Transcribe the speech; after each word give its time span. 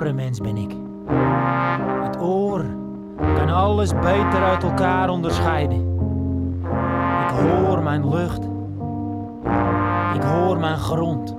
orenmens 0.00 0.40
ben 0.40 0.56
ik. 0.56 0.70
Het 2.02 2.20
oor 2.20 2.64
kan 3.16 3.48
alles 3.48 3.92
beter 3.94 4.42
uit 4.42 4.62
elkaar 4.62 5.08
onderscheiden. 5.08 5.98
Ik 7.28 7.30
hoor 7.30 7.82
mijn 7.82 8.08
lucht. 8.08 8.42
Ik 10.14 10.22
hoor 10.22 10.58
mijn 10.58 10.78
grond. 10.78 11.36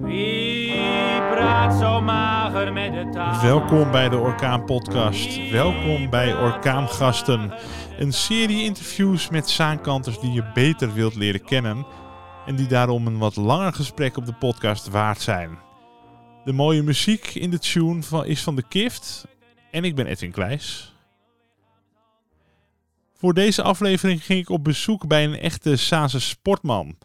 Wie 0.00 1.20
praat 1.30 1.74
zo 1.74 2.00
mager 2.00 2.72
met 2.72 2.92
de 2.92 3.08
taal? 3.12 3.42
Welkom 3.42 3.90
bij 3.90 4.08
de 4.08 4.18
Orkaan 4.18 4.64
Podcast. 4.64 5.50
Welkom 5.50 6.10
bij 6.10 6.40
Orkaangasten. 6.40 7.52
Een 7.98 8.12
serie 8.12 8.64
interviews 8.64 9.30
met 9.30 9.50
zaankanters 9.50 10.18
die 10.20 10.32
je 10.32 10.50
beter 10.54 10.92
wilt 10.92 11.14
leren 11.14 11.44
kennen. 11.44 11.86
En 12.46 12.56
die 12.56 12.66
daarom 12.66 13.06
een 13.06 13.18
wat 13.18 13.36
langer 13.36 13.72
gesprek 13.72 14.16
op 14.16 14.26
de 14.26 14.34
podcast 14.34 14.88
waard 14.88 15.20
zijn. 15.20 15.70
De 16.44 16.52
mooie 16.52 16.82
muziek 16.82 17.34
in 17.34 17.50
de 17.50 17.58
tune 17.58 18.02
van, 18.02 18.26
is 18.26 18.42
van 18.42 18.56
de 18.56 18.68
Kift. 18.68 19.26
En 19.70 19.84
ik 19.84 19.94
ben 19.94 20.06
Edwin 20.06 20.30
Kleijs. 20.30 20.94
Voor 23.14 23.34
deze 23.34 23.62
aflevering 23.62 24.24
ging 24.24 24.40
ik 24.40 24.48
op 24.48 24.64
bezoek 24.64 25.06
bij 25.06 25.24
een 25.24 25.38
echte 25.38 25.76
Saanse 25.76 26.20
sportman. 26.20 26.98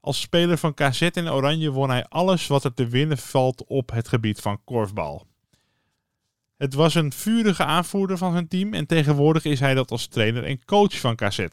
Als 0.00 0.20
speler 0.20 0.58
van 0.58 0.74
KZ 0.74 1.02
en 1.02 1.30
Oranje 1.30 1.70
won 1.70 1.90
hij 1.90 2.04
alles 2.04 2.46
wat 2.46 2.64
er 2.64 2.74
te 2.74 2.88
winnen 2.88 3.18
valt 3.18 3.64
op 3.66 3.90
het 3.90 4.08
gebied 4.08 4.40
van 4.40 4.64
korfbal. 4.64 5.26
Het 6.56 6.74
was 6.74 6.94
een 6.94 7.12
vurige 7.12 7.64
aanvoerder 7.64 8.18
van 8.18 8.32
zijn 8.32 8.48
team 8.48 8.74
en 8.74 8.86
tegenwoordig 8.86 9.44
is 9.44 9.60
hij 9.60 9.74
dat 9.74 9.90
als 9.90 10.06
trainer 10.06 10.44
en 10.44 10.64
coach 10.64 11.00
van 11.00 11.16
KZ. 11.16 11.46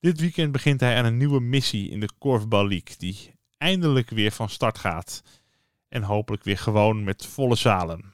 Dit 0.00 0.20
weekend 0.20 0.52
begint 0.52 0.80
hij 0.80 0.96
aan 0.96 1.04
een 1.04 1.16
nieuwe 1.16 1.40
missie 1.40 1.90
in 1.90 2.00
de 2.00 2.08
Korfbal 2.18 2.68
League 2.68 2.96
die 2.98 3.34
eindelijk 3.58 4.10
weer 4.10 4.32
van 4.32 4.48
start 4.48 4.78
gaat. 4.78 5.22
En 5.90 6.02
hopelijk 6.02 6.44
weer 6.44 6.58
gewoon 6.58 7.04
met 7.04 7.26
volle 7.26 7.56
zalen. 7.56 8.12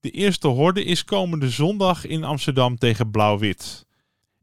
De 0.00 0.10
eerste 0.10 0.48
horde 0.48 0.84
is 0.84 1.04
komende 1.04 1.50
zondag 1.50 2.06
in 2.06 2.24
Amsterdam 2.24 2.78
tegen 2.78 3.10
Blauw-Wit. 3.10 3.86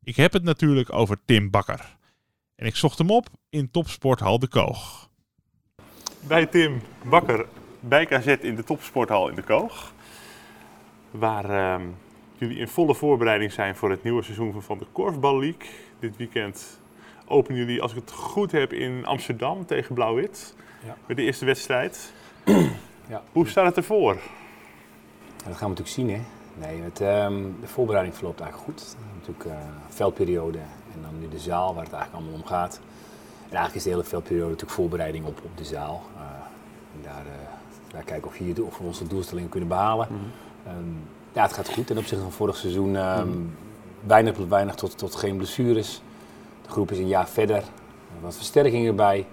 Ik 0.04 0.16
heb 0.16 0.34
het 0.34 0.44
natuurlijk 0.44 0.94
over 0.94 1.18
Tim 1.26 1.50
Bakker. 1.50 1.98
En 2.56 2.66
ik 2.66 2.76
zocht 2.76 2.98
hem 2.98 3.10
op 3.10 3.28
in 3.50 3.72
Topsporthal 3.72 4.40
de 4.40 4.48
Koog. 4.48 5.10
Bij 6.28 6.46
Tim 6.46 6.82
Bakker 7.04 7.46
bij 7.80 8.06
KZ 8.06 8.28
in 8.28 8.56
de 8.56 8.64
Topsporthal 8.64 9.30
in 9.30 9.36
de 9.36 9.42
Koog. 9.42 9.94
Waar 11.12 11.50
ehm, 11.50 11.86
jullie 12.38 12.58
in 12.58 12.68
volle 12.68 12.96
voorbereiding 12.96 13.52
zijn 13.52 13.76
voor 13.76 13.90
het 13.90 14.04
nieuwe 14.04 14.24
seizoen 14.24 14.62
van 14.62 14.78
de 14.78 14.86
Korfbal 14.92 15.40
League. 15.40 15.70
Dit 16.00 16.18
weekend 16.18 16.80
openen 17.26 17.60
jullie, 17.60 17.82
als 17.82 17.92
ik 17.92 17.98
het 17.98 18.12
goed 18.12 18.52
heb, 18.52 18.74
in 18.74 19.06
Amsterdam 19.06 19.66
tegen 19.66 19.96
Blauw-Wit. 19.96 20.56
Ja. 20.86 20.98
Met 21.06 21.18
de 21.18 21.24
eerste 21.24 21.46
wedstrijd. 21.46 22.14
Ja. 23.08 23.22
Hoe 23.32 23.48
staat 23.48 23.66
het 23.66 23.78
ervoor? 23.78 24.14
Dat 25.46 25.56
gaan 25.58 25.70
we 25.72 25.82
natuurlijk 25.82 25.88
zien. 25.88 26.10
Hè? 26.10 26.22
Nee, 26.68 26.82
het, 26.82 27.02
ehm, 27.02 27.42
de 27.62 27.68
voorbereiding 27.68 28.16
verloopt 28.16 28.40
eigenlijk 28.40 28.72
goed. 28.72 28.96
Natuurlijk 29.20 29.46
eh 29.46 29.68
veldperiode 29.90 30.58
en 30.94 31.02
dan 31.02 31.20
nu 31.20 31.28
de 31.30 31.40
zaal 31.40 31.74
waar 31.76 31.84
het 31.84 31.94
eigenlijk 31.94 32.24
allemaal 32.24 32.42
om 32.42 32.48
gaat. 32.48 32.80
En 33.40 33.50
eigenlijk 33.50 33.76
is 33.76 33.84
de 33.84 33.90
hele 33.90 34.04
veldperiode 34.04 34.50
natuurlijk 34.50 34.72
voorbereiding 34.80 35.26
op, 35.26 35.40
op 35.44 35.58
de 35.58 35.64
zaal. 35.64 36.02
Eh, 36.16 36.22
en 36.96 37.02
daar, 37.04 37.26
eh, 37.26 37.48
daar 37.92 38.04
kijken 38.04 38.28
of, 38.28 38.38
we 38.38 38.44
hier, 38.44 38.66
of 38.66 38.78
we 38.78 38.84
onze 38.84 39.08
doelstellingen 39.08 39.50
kunnen 39.50 39.70
behalen. 39.70 40.08
Ehm, 40.66 40.76
ja, 41.34 41.42
het 41.42 41.54
gaat 41.54 41.70
goed 41.70 41.88
ten 41.88 41.98
opzichte 41.98 42.24
van 42.24 42.32
vorig 42.32 42.56
seizoen. 42.58 42.96
ehm, 42.96 43.30
Weinig, 44.08 44.38
weinig 44.38 44.76
tot, 44.76 44.98
tot 44.98 45.16
geen 45.16 45.38
blessures. 45.38 46.02
De 46.62 46.70
groep 46.70 46.92
is 46.92 46.98
een 46.98 47.08
jaar 47.08 47.28
verder. 47.28 47.56
Er 47.58 48.22
wat 48.22 48.36
versterking 48.36 48.88
erbij. 48.88 49.26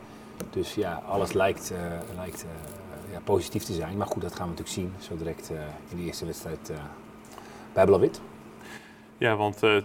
Dus 0.50 0.75
ja, 0.75 1.03
alles 1.08 1.33
lijkt, 1.33 1.72
lijkt 2.16 2.44
positief 3.25 3.63
te 3.63 3.73
zijn. 3.73 3.97
Maar 3.97 4.07
goed, 4.07 4.23
dat 4.23 4.35
gaan 4.35 4.49
we 4.49 4.51
natuurlijk 4.51 4.77
zien. 4.79 4.93
Zo 4.99 5.17
direct 5.17 5.50
eh, 5.50 5.61
in 5.91 5.97
de 5.97 6.03
eerste 6.03 6.27
wedstrijd 6.27 6.71
eh, 6.71 6.77
bij 7.72 7.84
Blauw-Wit. 7.84 8.21
Ja, 9.19 9.37
want 9.37 9.62
eh, 9.62 9.77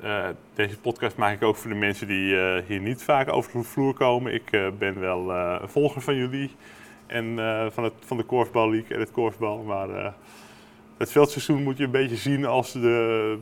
eh, 0.00 0.28
deze 0.54 0.78
podcast 0.78 1.16
maak 1.16 1.34
ik 1.34 1.42
ook 1.42 1.56
voor 1.56 1.70
de 1.70 1.76
mensen 1.76 2.06
die 2.06 2.40
eh, 2.40 2.62
hier 2.66 2.80
niet 2.80 3.02
vaak 3.02 3.32
over 3.32 3.52
de 3.52 3.62
vloer 3.62 3.94
komen. 3.94 4.34
Ik 4.34 4.50
eh, 4.50 4.66
ben 4.78 5.00
wel 5.00 5.32
eh, 5.32 5.56
een 5.60 5.68
volger 5.68 6.00
van 6.02 6.14
jullie 6.16 6.50
en 7.06 7.38
eh, 7.38 7.66
van, 7.70 7.84
het, 7.84 7.92
van 8.00 8.16
de 8.16 8.22
Korfbal 8.22 8.70
League 8.70 8.94
en 8.94 9.00
het 9.00 9.10
korfbal. 9.10 9.62
Maar 9.62 9.90
eh, 9.90 10.12
het 10.96 11.10
veldseizoen 11.10 11.62
moet 11.62 11.76
je 11.76 11.84
een 11.84 11.90
beetje 11.90 12.16
zien 12.16 12.44
als 12.44 12.72
de, 12.72 13.38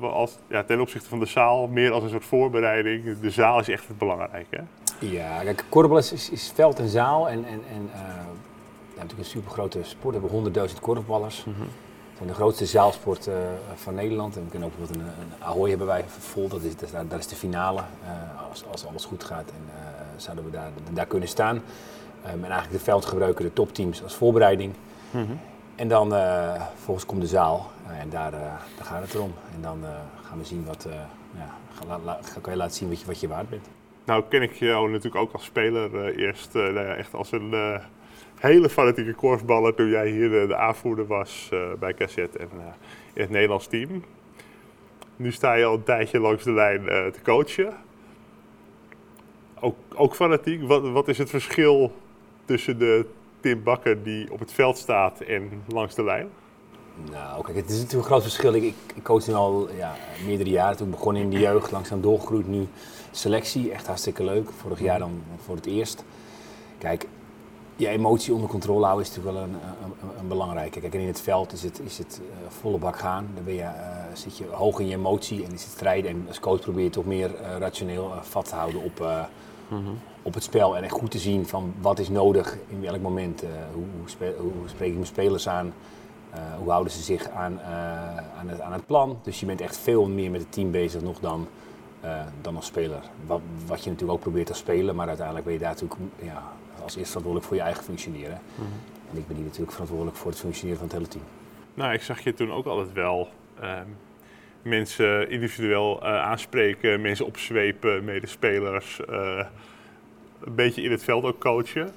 als, 0.00 0.38
ja, 0.46 0.62
ten 0.62 0.80
opzichte 0.80 1.08
van 1.08 1.20
de 1.20 1.26
zaal, 1.26 1.66
meer 1.66 1.92
als 1.92 2.02
een 2.02 2.10
soort 2.10 2.24
voorbereiding. 2.24 3.18
De 3.20 3.30
zaal 3.30 3.60
is 3.60 3.68
echt 3.68 3.88
het 3.88 3.98
belangrijke. 3.98 4.64
Ja, 5.10 5.42
kijk, 5.42 5.64
korfbal 5.68 5.98
is, 5.98 6.12
is, 6.12 6.30
is 6.30 6.50
veld 6.54 6.78
en 6.78 6.88
zaal. 6.88 7.28
En, 7.28 7.44
en, 7.44 7.62
en 7.72 7.90
eh, 7.92 8.00
natuurlijk 8.94 9.18
een 9.18 9.24
super 9.24 9.50
grote 9.50 9.78
sport. 9.82 10.14
We 10.16 10.20
hebben 10.20 10.68
100.000 10.68 10.80
korfballers. 10.80 11.44
We 11.44 12.20
zijn 12.20 12.28
de 12.28 12.34
grootste 12.34 12.66
zaalsport 12.66 13.26
eh, 13.26 13.34
van 13.74 13.94
Nederland. 13.94 14.36
En 14.36 14.44
we 14.44 14.50
kunnen 14.50 14.68
ook 14.68 14.76
bijvoorbeeld 14.76 15.06
een, 15.06 15.22
een 15.22 15.44
Ahoy 15.44 15.68
hebben 15.68 15.86
wij 15.86 16.04
vol. 16.18 16.48
Dat 16.48 16.62
is, 16.62 16.76
dat 16.76 16.82
is, 16.82 16.90
daar 17.08 17.18
is 17.18 17.26
de 17.26 17.36
finale. 17.36 17.80
eh, 17.80 18.48
als, 18.50 18.64
als 18.70 18.86
alles 18.86 19.04
goed 19.04 19.24
gaat. 19.24 19.48
En 19.48 19.70
zouden 20.16 20.44
we 20.44 20.50
daar, 20.50 20.70
daar 20.92 21.06
kunnen 21.06 21.28
staan. 21.28 21.62
Ehm, 22.22 22.32
en 22.32 22.50
eigenlijk 22.50 22.72
de 22.72 22.78
veld 22.84 23.04
gebruiken 23.04 23.44
de 23.44 23.52
topteams 23.52 24.02
als 24.02 24.14
voorbereiding. 24.14 24.74
En 25.74 25.88
dan 25.88 26.14
volgens 26.84 27.06
komt 27.06 27.20
de 27.20 27.26
zaal. 27.26 27.70
Nou, 27.86 27.98
en 27.98 28.10
daar, 28.10 28.30
daar 28.30 28.60
gaat 28.82 29.02
het 29.02 29.14
erom. 29.14 29.32
En 29.54 29.62
dan 29.62 29.78
gaan 30.22 30.38
we 30.38 30.44
zien 30.44 30.64
wat. 30.66 30.86
ja, 31.36 31.48
la, 31.88 31.98
la, 32.04 32.18
kan 32.40 32.52
je 32.52 32.58
laten 32.58 32.76
zien 32.76 32.88
wat 32.88 33.00
je, 33.00 33.06
wat 33.06 33.20
je 33.20 33.28
waard 33.28 33.48
bent. 33.48 33.66
Nou 34.04 34.24
ken 34.28 34.42
ik 34.42 34.52
jou 34.52 34.90
natuurlijk 34.90 35.22
ook 35.22 35.32
als 35.32 35.44
speler 35.44 36.14
eerst 36.18 36.54
nou 36.54 36.74
ja, 36.74 36.94
echt 36.94 37.14
als 37.14 37.32
een 37.32 37.80
hele 38.38 38.68
fanatieke 38.68 39.14
korfballer 39.14 39.74
toen 39.74 39.88
jij 39.88 40.08
hier 40.10 40.30
de, 40.30 40.44
de 40.46 40.56
aanvoerder 40.56 41.06
was 41.06 41.50
bij 41.78 41.92
KZ 41.92 42.16
en 42.16 42.50
in 43.12 43.22
het 43.22 43.30
Nederlands 43.30 43.66
team. 43.66 44.04
Nu 45.16 45.32
sta 45.32 45.54
je 45.54 45.64
al 45.64 45.74
een 45.74 45.82
tijdje 45.82 46.20
langs 46.20 46.44
de 46.44 46.52
lijn 46.52 46.84
te 46.84 47.22
coachen. 47.22 47.74
Ook, 49.60 49.76
ook 49.94 50.14
fanatiek. 50.14 50.62
Wat, 50.62 50.90
wat 50.90 51.08
is 51.08 51.18
het 51.18 51.30
verschil 51.30 51.92
tussen 52.44 52.78
de 52.78 53.06
Tim 53.40 53.62
Bakker 53.62 54.02
die 54.02 54.32
op 54.32 54.38
het 54.38 54.52
veld 54.52 54.78
staat 54.78 55.20
en 55.20 55.62
langs 55.66 55.94
de 55.94 56.04
lijn? 56.04 56.28
Nou, 57.10 57.42
kijk, 57.42 57.56
het 57.56 57.70
is 57.70 57.76
natuurlijk 57.76 58.02
een 58.02 58.10
groot 58.10 58.22
verschil. 58.22 58.54
Ik, 58.54 58.62
ik, 58.94 59.02
coach 59.02 59.26
nu 59.26 59.34
al 59.34 59.68
ja, 59.76 59.94
meerdere 60.26 60.50
jaren. 60.50 60.76
Toen 60.76 60.90
begon 60.90 61.16
in 61.16 61.30
de 61.30 61.38
jeugd, 61.38 61.70
langzaam 61.70 62.00
doorgegroeid. 62.00 62.48
Nu 62.48 62.66
selectie, 63.16 63.70
echt 63.72 63.86
hartstikke 63.86 64.24
leuk. 64.24 64.50
Vorig 64.50 64.80
jaar 64.80 64.98
dan 64.98 65.22
voor 65.44 65.56
het 65.56 65.66
eerst. 65.66 66.04
Kijk, 66.78 67.06
je 67.76 67.88
emotie 67.88 68.34
onder 68.34 68.48
controle 68.48 68.84
houden 68.84 69.06
is 69.06 69.14
natuurlijk 69.14 69.36
wel 69.36 69.46
een, 69.46 69.54
een, 69.54 70.18
een 70.18 70.28
belangrijke. 70.28 70.80
Kijk, 70.80 70.94
en 70.94 71.00
in 71.00 71.06
het 71.06 71.20
veld 71.20 71.52
is 71.52 71.62
het, 71.62 71.80
is 71.84 71.98
het 71.98 72.20
uh, 72.22 72.48
volle 72.48 72.78
bak 72.78 72.98
gaan. 72.98 73.28
Dan 73.34 73.44
ben 73.44 73.54
je, 73.54 73.60
uh, 73.60 73.70
zit 74.12 74.38
je 74.38 74.44
hoog 74.50 74.78
in 74.78 74.86
je 74.86 74.96
emotie 74.96 75.44
en 75.44 75.52
is 75.52 75.62
het 75.62 75.72
strijden. 75.72 76.10
En 76.10 76.24
als 76.28 76.40
coach 76.40 76.60
probeer 76.60 76.84
je 76.84 76.90
toch 76.90 77.04
meer 77.04 77.30
uh, 77.30 77.56
rationeel 77.58 78.12
vat 78.22 78.48
te 78.48 78.54
houden 78.54 78.82
op, 78.82 78.98
mm-hmm. 79.68 79.98
op 80.22 80.34
het 80.34 80.42
spel. 80.42 80.76
En 80.76 80.82
echt 80.82 80.92
goed 80.92 81.10
te 81.10 81.18
zien 81.18 81.46
van 81.46 81.74
wat 81.80 81.98
is 81.98 82.08
nodig 82.08 82.56
in 82.68 82.80
welk 82.80 83.00
moment. 83.00 83.40
hoe, 83.74 83.84
hoe, 83.98 84.08
spe 84.10 84.34
hoe 84.38 84.68
spreek 84.68 84.88
ik 84.88 84.94
mijn 84.94 85.06
spelers 85.06 85.48
aan? 85.48 85.74
Hoe 86.58 86.70
houden 86.70 86.92
ze 86.92 87.02
zich 87.02 87.28
aan, 87.30 87.60
aan, 88.38 88.48
het, 88.48 88.60
aan, 88.60 88.72
het, 88.72 88.86
plan? 88.86 89.18
Dus 89.22 89.40
je 89.40 89.46
bent 89.46 89.60
echt 89.60 89.76
veel 89.76 90.08
meer 90.08 90.30
met 90.30 90.40
het 90.40 90.52
team 90.52 90.70
bezig 90.70 91.02
nog 91.02 91.20
dan, 91.20 91.46
uh, 92.04 92.20
dan 92.40 92.56
als 92.56 92.66
speler. 92.66 93.00
Wat, 93.26 93.40
wat, 93.66 93.84
je 93.84 93.90
natuurlijk 93.90 94.18
ook 94.18 94.20
probeert 94.20 94.48
als 94.48 94.58
speler, 94.58 94.94
maar 94.94 95.06
uiteindelijk 95.06 95.44
ben 95.46 95.54
je 95.54 95.60
daar 95.60 95.70
natuurlijk 95.70 96.00
ja, 96.22 96.42
als 96.82 96.96
eerste 96.96 97.18
verantwoordelijk 97.18 97.46
voor 97.46 97.56
je 97.56 97.62
eigen 97.62 97.84
functioneren. 97.84 98.40
Mm 98.54 98.64
-hmm. 98.64 98.80
En 99.10 99.16
ik 99.18 99.26
ben 99.26 99.36
hier 99.36 99.44
natuurlijk 99.44 99.72
verantwoordelijk 99.72 100.16
voor 100.16 100.30
het 100.30 100.40
functioneren 100.40 100.78
van 100.78 100.88
het 100.88 100.96
hele 100.96 101.08
team. 101.08 101.24
Nou, 101.74 101.92
ik 101.92 102.02
zag 102.02 102.20
je 102.20 102.34
toen 102.34 102.52
ook 102.52 102.66
altijd 102.66 102.92
wel 102.92 103.28
mensen 104.62 105.30
individueel 105.30 106.02
aanspreken, 106.04 107.00
mensen 107.00 107.26
opzwepen, 107.26 108.04
medespelers. 108.04 109.00
een 109.06 110.54
beetje 110.54 110.82
in 110.82 110.90
het 110.90 111.04
veld 111.04 111.24
ook 111.24 111.38
coachen. 111.38 111.92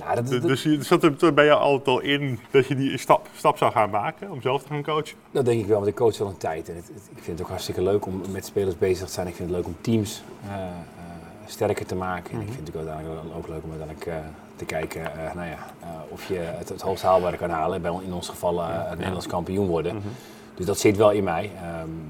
Nou, 0.00 0.14
dat, 0.14 0.28
dat, 0.28 0.42
dus 0.42 0.62
je, 0.62 0.82
zat 0.82 1.02
er 1.02 1.34
bij 1.34 1.44
jou 1.44 1.60
altijd 1.60 1.88
al 1.88 2.00
in 2.00 2.38
dat 2.50 2.66
je 2.66 2.74
die 2.76 2.98
stap, 2.98 3.28
stap 3.36 3.58
zou 3.58 3.72
gaan 3.72 3.90
maken 3.90 4.30
om 4.30 4.42
zelf 4.42 4.62
te 4.62 4.68
gaan 4.68 4.82
coachen? 4.82 5.16
Dat 5.30 5.44
denk 5.44 5.60
ik 5.60 5.66
wel, 5.66 5.76
want 5.76 5.88
ik 5.88 5.94
coach 5.94 6.20
al 6.20 6.26
een 6.26 6.36
tijd. 6.36 6.68
En 6.68 6.76
het, 6.76 6.88
het, 6.94 7.08
ik 7.10 7.22
vind 7.22 7.26
het 7.26 7.40
ook 7.40 7.48
hartstikke 7.48 7.82
leuk 7.82 8.06
om 8.06 8.20
met 8.30 8.46
spelers 8.46 8.78
bezig 8.78 9.06
te 9.06 9.12
zijn. 9.12 9.26
Ik 9.26 9.34
vind 9.34 9.48
het 9.48 9.58
leuk 9.58 9.66
om 9.66 9.76
teams 9.80 10.22
uh, 10.44 10.50
uh, 10.50 10.62
sterker 11.46 11.86
te 11.86 11.94
maken. 11.94 12.34
En 12.34 12.40
ik 12.40 12.52
vind 12.52 12.66
het 12.66 12.76
ook 12.76 12.86
uiteindelijk 12.86 13.36
ook 13.36 13.48
leuk 13.48 13.62
om 13.62 13.70
uiteindelijk 13.70 14.06
uh, 14.06 14.14
te 14.56 14.64
kijken 14.64 15.02
nou 15.34 15.48
ja, 15.48 15.58
of 16.08 16.28
je 16.28 16.38
het, 16.38 16.68
het 16.68 16.80
hoogst 16.80 17.02
haalbare 17.02 17.36
kan 17.36 17.50
halen. 17.50 17.82
Bij, 17.82 17.92
in 18.04 18.12
ons 18.12 18.28
geval 18.28 18.62
het 18.62 18.96
Nederlands 18.96 19.26
kampioen 19.26 19.66
worden. 19.66 19.92
-hmm. 19.92 20.02
Dus 20.54 20.66
dat 20.66 20.78
zit 20.78 20.96
wel 20.96 21.10
in 21.10 21.24
mij. 21.24 21.50
Um, 21.82 22.02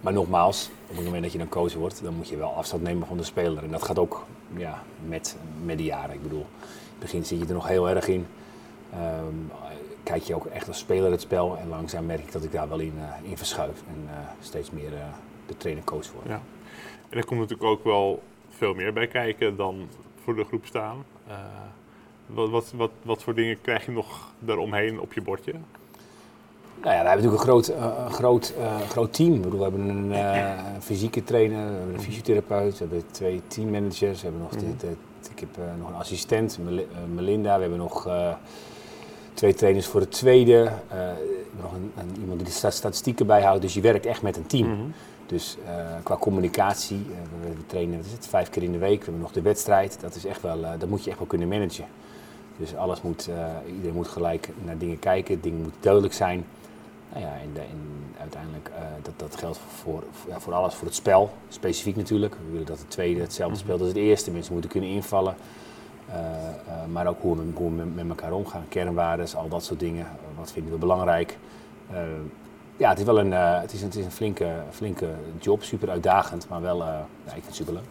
maar 0.00 0.12
nogmaals, 0.12 0.70
op 0.86 0.96
het 0.96 1.04
moment 1.04 1.22
dat 1.22 1.32
je 1.32 1.38
dan 1.38 1.48
coach 1.48 1.74
wordt, 1.74 2.02
dan 2.02 2.14
moet 2.14 2.28
je 2.28 2.36
wel 2.36 2.54
afstand 2.54 2.82
nemen 2.82 3.06
van 3.06 3.16
de 3.16 3.22
speler. 3.22 3.64
En 3.64 3.70
dat 3.70 3.82
gaat 3.82 3.98
ook 3.98 4.26
ja, 4.56 4.82
met, 5.08 5.36
met 5.64 5.78
de 5.78 5.84
jaren. 5.84 6.14
Ik 6.14 6.22
bedoel, 6.22 6.46
het 6.96 7.04
begin 7.04 7.24
zit 7.24 7.38
je 7.38 7.46
er 7.46 7.54
nog 7.54 7.68
heel 7.68 7.88
erg 7.88 8.08
in. 8.08 8.26
Um, 8.94 9.50
kijk 10.02 10.22
je 10.22 10.34
ook 10.34 10.46
echt 10.46 10.68
als 10.68 10.78
speler 10.78 11.10
het 11.10 11.20
spel. 11.20 11.56
En 11.58 11.68
langzaam 11.68 12.06
merk 12.06 12.20
ik 12.20 12.32
dat 12.32 12.44
ik 12.44 12.52
daar 12.52 12.68
wel 12.68 12.78
in, 12.78 12.92
uh, 12.96 13.30
in 13.30 13.36
verschuif. 13.36 13.82
En 13.88 14.02
uh, 14.04 14.12
steeds 14.40 14.70
meer 14.70 14.92
uh, 14.92 14.98
de 15.46 15.56
trainer-coach 15.56 16.12
word. 16.12 16.26
Ja. 16.26 16.40
En 17.08 17.18
er 17.18 17.24
komt 17.24 17.40
natuurlijk 17.40 17.68
ook 17.68 17.84
wel 17.84 18.22
veel 18.50 18.74
meer 18.74 18.92
bij 18.92 19.06
kijken 19.06 19.56
dan 19.56 19.88
voor 20.22 20.36
de 20.36 20.44
groep 20.44 20.66
staan. 20.66 21.04
Wat, 22.26 22.50
wat, 22.50 22.72
wat, 22.76 22.90
wat 23.02 23.22
voor 23.22 23.34
dingen 23.34 23.60
krijg 23.60 23.84
je 23.86 23.92
nog 23.92 24.32
daaromheen 24.38 25.00
op 25.00 25.12
je 25.12 25.22
bordje? 25.22 25.52
Nou 25.52 26.94
ja, 26.94 27.02
we 27.02 27.08
hebben 27.08 27.24
natuurlijk 27.24 27.42
een 27.42 27.48
groot, 27.48 27.72
groot, 28.12 28.54
groot 28.88 29.12
team. 29.12 29.40
Bedoel, 29.40 29.58
we 29.58 29.62
hebben 29.62 29.88
een 29.88 30.82
fysieke 30.82 31.24
trainer, 31.24 31.66
we 31.66 31.76
hebben 31.76 31.94
een 31.94 32.00
fysiotherapeut, 32.00 32.78
we 32.78 32.78
hebben 32.78 33.04
twee 33.10 33.42
teammanagers, 33.46 34.22
we 34.22 34.28
hebben 34.28 34.40
nog 34.40 34.52
mm 34.52 34.58
-hmm. 34.58 34.96
Ik 35.36 35.40
heb 35.40 35.64
nog 35.78 35.88
een 35.88 35.94
assistent, 35.94 36.58
Melinda, 37.14 37.54
we 37.54 37.60
hebben 37.60 37.78
nog 37.78 38.08
twee 39.34 39.54
trainers 39.54 39.86
voor 39.86 40.00
het 40.00 40.10
tweede, 40.10 40.72
nog 41.60 41.72
een, 41.72 41.92
een, 41.98 42.20
iemand 42.20 42.38
die 42.38 42.60
de 42.60 42.70
statistieken 42.70 43.26
bijhoudt. 43.26 43.62
Dus 43.62 43.74
je 43.74 43.80
werkt 43.80 44.06
echt 44.06 44.22
met 44.22 44.36
een 44.36 44.46
team. 44.46 44.68
Mm 44.68 44.74
-hmm. 44.74 44.92
Dus 45.26 45.56
qua 46.02 46.16
communicatie, 46.16 47.06
we, 47.40 47.48
we, 47.48 47.66
trainen 47.66 47.96
wat 47.96 48.06
is 48.06 48.12
het, 48.12 48.26
vijf 48.26 48.50
keer 48.50 48.62
in 48.62 48.72
de 48.72 48.78
week, 48.78 48.98
we 48.98 49.04
hebben 49.04 49.22
nog 49.22 49.32
de 49.32 49.42
wedstrijd. 49.42 49.98
Dat, 50.00 50.14
is 50.14 50.24
echt 50.24 50.42
wel, 50.42 50.60
dat 50.78 50.88
moet 50.88 51.04
je 51.04 51.10
echt 51.10 51.18
wel 51.18 51.28
kunnen 51.28 51.48
managen. 51.48 51.86
Dus 52.56 52.76
alles 52.76 53.02
moet, 53.02 53.28
iedereen 53.66 53.94
moet 53.94 54.08
gelijk 54.08 54.48
naar 54.64 54.78
dingen 54.78 54.98
kijken, 54.98 55.40
dingen 55.40 55.60
moeten 55.60 55.80
duidelijk 55.80 56.14
zijn. 56.14 56.44
Nou 57.12 57.24
ja, 57.24 57.32
en, 57.32 57.62
en 57.62 58.14
uiteindelijk 58.20 58.68
uh, 58.68 58.76
dat, 59.02 59.14
dat 59.16 59.36
geldt 59.36 59.58
voor, 59.58 60.02
voor, 60.12 60.30
ja, 60.30 60.40
voor, 60.40 60.52
alles, 60.52 60.74
voor 60.74 60.86
het 60.86 60.96
spel, 60.96 61.32
specifiek 61.48 61.96
natuurlijk. 61.96 62.34
We 62.34 62.50
willen 62.50 62.66
dat 62.66 62.78
het 62.78 62.90
tweede 62.90 63.20
hetzelfde 63.20 63.58
speelt 63.58 63.80
als 63.80 63.88
het 63.88 63.96
eerste. 63.96 64.30
Mensen 64.30 64.52
moeten 64.52 64.70
kunnen 64.70 64.90
invallen. 64.90 65.34
Uh, 66.08 66.14
uh, 66.14 66.92
maar 66.92 67.06
ook 67.06 67.20
hoe 67.20 67.36
we, 67.36 67.42
hoe 67.54 67.76
we 67.76 67.84
met, 67.84 68.08
elkaar 68.08 68.32
omgaan, 68.32 68.64
kernwaarden, 68.68 69.26
al 69.36 69.48
dat 69.48 69.64
soort 69.64 69.80
dingen. 69.80 70.06
wat 70.36 70.52
vinden 70.52 70.72
we 70.72 70.78
belangrijk? 70.78 71.36
ja, 72.76 72.88
het 72.88 72.98
is 72.98 73.04
wel 73.04 73.18
een, 73.18 73.32
het 73.32 73.72
is, 73.72 73.82
het 73.82 73.96
is 73.96 74.04
een 74.04 74.10
flinke, 74.10 74.48
flinke 74.70 75.08
job, 75.40 75.62
super 75.62 75.90
uitdagend, 75.90 76.48
maar 76.48 76.62
wel, 76.62 76.84
ja, 76.84 77.06
ik 77.24 77.32
vind 77.32 77.46
het 77.46 77.54
super 77.54 77.72
leuk. 77.72 77.84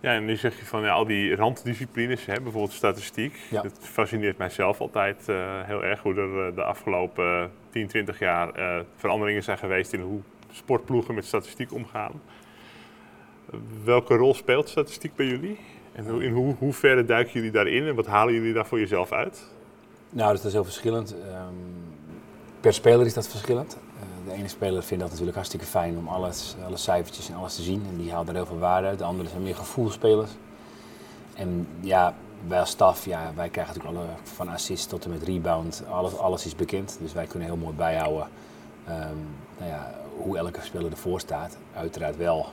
Ja, 0.00 0.14
en 0.14 0.24
nu 0.24 0.36
zeg 0.36 0.58
je 0.58 0.64
van 0.64 0.82
ja, 0.82 0.92
al 0.92 1.06
die 1.06 1.34
randdisciplines, 1.34 2.26
hè, 2.26 2.34
bijvoorbeeld 2.34 2.72
statistiek. 2.72 3.36
Ja. 3.50 3.62
Dat 3.62 3.78
fascineert 3.80 4.38
mijzelf 4.38 4.80
altijd 4.80 5.24
uh, 5.28 5.36
heel 5.62 5.84
erg 5.84 6.02
hoe 6.02 6.14
er 6.14 6.54
de 6.54 6.62
afgelopen 6.62 7.50
10, 7.78 7.86
20 7.86 8.18
jaar 8.18 8.58
uh, 8.58 8.80
veranderingen 8.96 9.42
zijn 9.42 9.58
geweest 9.58 9.92
in 9.92 10.00
hoe 10.00 10.20
sportploegen 10.50 11.14
met 11.14 11.24
statistiek 11.24 11.72
omgaan. 11.72 12.12
Welke 13.84 14.14
rol 14.14 14.34
speelt 14.34 14.68
statistiek 14.68 15.16
bij 15.16 15.26
jullie? 15.26 15.58
En 15.92 16.20
in 16.20 16.32
hoe, 16.32 16.54
hoe 16.58 16.72
ver 16.72 17.06
duiken 17.06 17.32
jullie 17.32 17.50
daarin 17.50 17.86
en 17.86 17.94
wat 17.94 18.06
halen 18.06 18.34
jullie 18.34 18.52
daar 18.52 18.66
voor 18.66 18.78
jezelf 18.78 19.12
uit? 19.12 19.44
Nou, 20.10 20.34
dat 20.34 20.44
is 20.44 20.52
heel 20.52 20.64
verschillend. 20.64 21.12
Um, 21.12 21.94
per 22.60 22.72
speler 22.74 23.06
is 23.06 23.14
dat 23.14 23.28
verschillend. 23.28 23.76
Uh, 23.76 24.30
de 24.30 24.38
ene 24.38 24.48
speler 24.48 24.82
vindt 24.82 25.02
dat 25.02 25.08
natuurlijk 25.08 25.36
hartstikke 25.36 25.66
fijn 25.66 25.96
om 25.96 26.08
alles, 26.08 26.56
alle 26.64 26.76
cijfertjes 26.76 27.28
en 27.28 27.34
alles 27.34 27.56
te 27.56 27.62
zien. 27.62 27.86
En 27.90 27.96
die 27.96 28.12
haalt 28.12 28.28
er 28.28 28.34
heel 28.34 28.46
veel 28.46 28.58
waarde 28.58 28.86
uit. 28.86 28.98
De 28.98 29.04
andere 29.04 29.28
zijn 29.28 29.42
meer 29.42 29.56
gevoelsspelers. 29.56 30.30
En 31.34 31.68
ja, 31.80 32.14
wij 32.46 32.60
als 32.60 32.70
staf, 32.70 33.04
ja, 33.04 33.32
wij 33.34 33.48
krijgen 33.48 33.74
natuurlijk 33.74 34.00
alle, 34.00 34.14
van 34.22 34.48
assist 34.48 34.88
tot 34.88 35.04
en 35.04 35.10
met 35.10 35.22
rebound, 35.22 35.82
alles, 35.90 36.16
alles 36.16 36.46
is 36.46 36.54
bekend. 36.54 36.96
Dus 37.00 37.12
wij 37.12 37.26
kunnen 37.26 37.48
heel 37.48 37.56
mooi 37.56 37.74
bijhouden 37.74 38.28
um, 38.88 39.28
nou 39.58 39.70
ja, 39.70 39.94
hoe 40.16 40.38
elke 40.38 40.60
speler 40.62 40.90
ervoor 40.90 41.20
staat. 41.20 41.56
Uiteraard 41.74 42.16
wel 42.16 42.46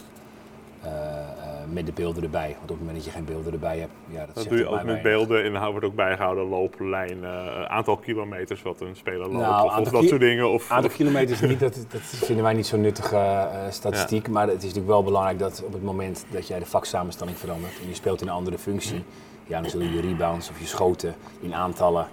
uh, 0.86 0.92
uh, 0.92 1.74
met 1.74 1.86
de 1.86 1.92
beelden 1.92 2.24
erbij. 2.24 2.48
Want 2.48 2.62
op 2.62 2.70
het 2.70 2.80
moment 2.80 2.96
dat 2.96 3.06
je 3.06 3.12
geen 3.12 3.26
beelden 3.26 3.54
erbij 3.54 3.80
hebt, 3.80 3.92
ja, 4.08 4.26
dat, 4.26 4.36
dat 4.36 4.50
doe 4.50 4.58
je 4.58 4.68
ook 4.68 4.84
met 4.84 5.02
beelden 5.02 5.44
en 5.44 5.54
dan 5.54 5.72
wordt 5.72 5.86
ook 5.86 5.96
bijgehouden 5.96 6.46
looplijn, 6.46 7.18
uh, 7.22 7.62
aantal 7.66 7.98
kilometers 7.98 8.62
wat 8.62 8.82
een 8.82 8.96
speler 8.96 9.20
loopt 9.20 9.34
nou, 9.34 9.66
of, 9.66 9.78
of 9.78 9.90
dat 9.90 10.04
soort 10.04 10.22
dingen. 10.22 10.50
Of, 10.50 10.72
aantal 10.72 10.92
kilometers 10.92 11.42
niet, 11.42 11.60
dat, 11.60 11.86
dat 11.90 12.02
vinden 12.02 12.44
wij 12.44 12.54
niet 12.54 12.68
zo'n 12.68 12.82
nuttige 12.82 13.48
statistiek. 13.70 14.26
Ja. 14.26 14.32
Maar 14.32 14.48
het 14.48 14.58
is 14.58 14.64
natuurlijk 14.64 14.88
wel 14.88 15.04
belangrijk 15.04 15.40
dat 15.40 15.64
op 15.66 15.74
het 15.74 15.84
moment 15.84 16.26
dat 16.30 16.48
jij 16.48 16.60
de 16.60 16.66
vaksamenstelling 16.66 17.38
verandert 17.38 17.74
en 17.82 17.88
je 17.88 17.96
speelt 17.96 18.22
in 18.22 18.28
een 18.28 18.34
andere 18.34 18.58
functie, 18.58 19.04
ja, 19.48 19.62
dan 19.62 19.70
zullen 19.70 19.94
je 19.94 20.02
rebounds 20.02 20.50
of 20.50 20.60
je 20.60 20.66
schoten 20.66 21.16
in 21.40 21.54
aantallen 21.54 22.08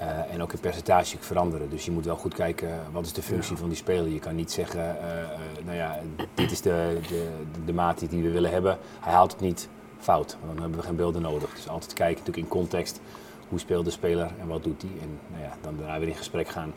uh, 0.00 0.32
en 0.34 0.42
ook 0.42 0.52
in 0.52 0.60
percentage 0.60 1.16
veranderen. 1.20 1.70
Dus 1.70 1.84
je 1.84 1.90
moet 1.90 2.04
wel 2.04 2.16
goed 2.16 2.34
kijken 2.34 2.68
wat 2.92 3.06
is 3.06 3.12
de 3.12 3.22
functie 3.22 3.52
ja. 3.52 3.58
van 3.58 3.68
die 3.68 3.76
speler. 3.76 4.08
Je 4.08 4.18
kan 4.18 4.34
niet 4.34 4.52
zeggen, 4.52 4.80
uh, 4.80 5.04
uh, 5.04 5.64
nou 5.64 5.76
ja, 5.76 5.98
dit 6.34 6.50
is 6.50 6.60
de, 6.60 6.98
de, 7.08 7.28
de 7.64 7.72
maat 7.72 8.10
die 8.10 8.22
we 8.22 8.30
willen 8.30 8.50
hebben. 8.50 8.78
Hij 9.00 9.12
haalt 9.12 9.32
het 9.32 9.40
niet 9.40 9.68
fout, 9.98 10.36
want 10.40 10.52
dan 10.52 10.60
hebben 10.60 10.80
we 10.80 10.86
geen 10.86 10.96
beelden 10.96 11.22
nodig. 11.22 11.54
Dus 11.54 11.68
altijd 11.68 11.92
kijken 11.92 12.18
natuurlijk 12.18 12.46
in 12.46 12.58
context, 12.58 13.00
hoe 13.48 13.58
speelt 13.58 13.84
de 13.84 13.90
speler 13.90 14.30
en 14.40 14.46
wat 14.46 14.62
doet 14.62 14.82
hij. 14.82 14.90
En 15.02 15.18
nou 15.30 15.42
ja, 15.42 15.52
dan 15.60 15.76
daarna 15.78 15.98
weer 15.98 16.08
in 16.08 16.14
gesprek 16.14 16.48
gaan 16.48 16.72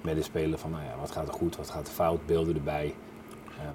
met 0.00 0.16
de 0.16 0.22
speler 0.22 0.58
van, 0.58 0.70
nou 0.70 0.82
ja, 0.82 0.94
wat 1.00 1.10
gaat 1.10 1.28
er 1.28 1.34
goed, 1.34 1.56
wat 1.56 1.70
gaat 1.70 1.86
er 1.86 1.92
fout, 1.92 2.26
beelden 2.26 2.54
erbij. 2.54 2.94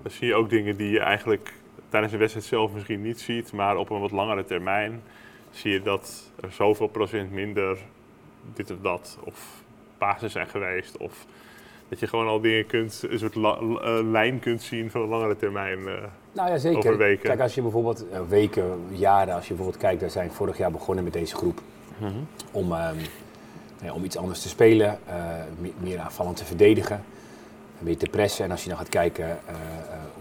Dan 0.01 0.11
zie 0.11 0.27
je 0.27 0.35
ook 0.35 0.49
dingen 0.49 0.77
die 0.77 0.89
je 0.89 0.99
eigenlijk 0.99 1.53
tijdens 1.89 2.13
een 2.13 2.19
wedstrijd 2.19 2.45
zelf 2.45 2.73
misschien 2.73 3.01
niet 3.01 3.19
ziet, 3.19 3.51
maar 3.51 3.77
op 3.77 3.89
een 3.89 3.99
wat 3.99 4.11
langere 4.11 4.45
termijn 4.45 5.01
zie 5.51 5.71
je 5.71 5.81
dat 5.81 6.31
er 6.39 6.51
zoveel 6.51 6.87
procent 6.87 7.31
minder 7.31 7.77
dit 8.53 8.71
of 8.71 8.77
dat 8.81 9.17
of 9.23 9.63
pasen 9.97 10.29
zijn 10.29 10.47
geweest. 10.47 10.97
Of 10.97 11.25
dat 11.89 11.99
je 11.99 12.07
gewoon 12.07 12.27
al 12.27 12.41
dingen 12.41 12.65
kunt, 12.65 13.03
een 13.09 13.19
soort 13.19 13.35
uh, 13.35 13.99
lijn 14.11 14.39
kunt 14.39 14.61
zien 14.61 14.91
van 14.91 15.01
een 15.01 15.07
langere 15.07 15.35
termijn. 15.35 15.79
Uh, 15.79 15.93
nou 16.31 16.49
ja, 16.49 16.57
zeker. 16.57 16.77
Over 16.77 16.97
weken. 16.97 17.23
Kijk, 17.23 17.39
als 17.39 17.55
je 17.55 17.61
bijvoorbeeld 17.61 18.05
uh, 18.11 18.19
weken, 18.27 18.79
jaren, 18.89 19.33
als 19.35 19.47
je 19.47 19.53
bijvoorbeeld 19.53 19.83
kijkt, 19.83 20.01
wij 20.01 20.09
zijn 20.09 20.31
vorig 20.31 20.57
jaar 20.57 20.71
begonnen 20.71 21.03
met 21.03 21.13
deze 21.13 21.35
groep 21.35 21.61
mm 21.97 22.07
-hmm. 22.07 22.27
om, 22.51 22.71
um, 22.71 23.91
om 23.93 24.03
iets 24.03 24.17
anders 24.17 24.41
te 24.41 24.49
spelen, 24.49 24.99
meer 25.77 25.99
aanvallend 25.99 26.37
te 26.37 26.45
verdedigen 26.45 27.03
meer 27.79 27.97
te 27.97 28.07
pressen. 28.11 28.45
En 28.45 28.51
als 28.51 28.63
je 28.63 28.69
dan 28.69 28.77
gaat 28.77 28.89
kijken 28.89 29.25
uh, 29.25 29.29
uh, 29.29 29.55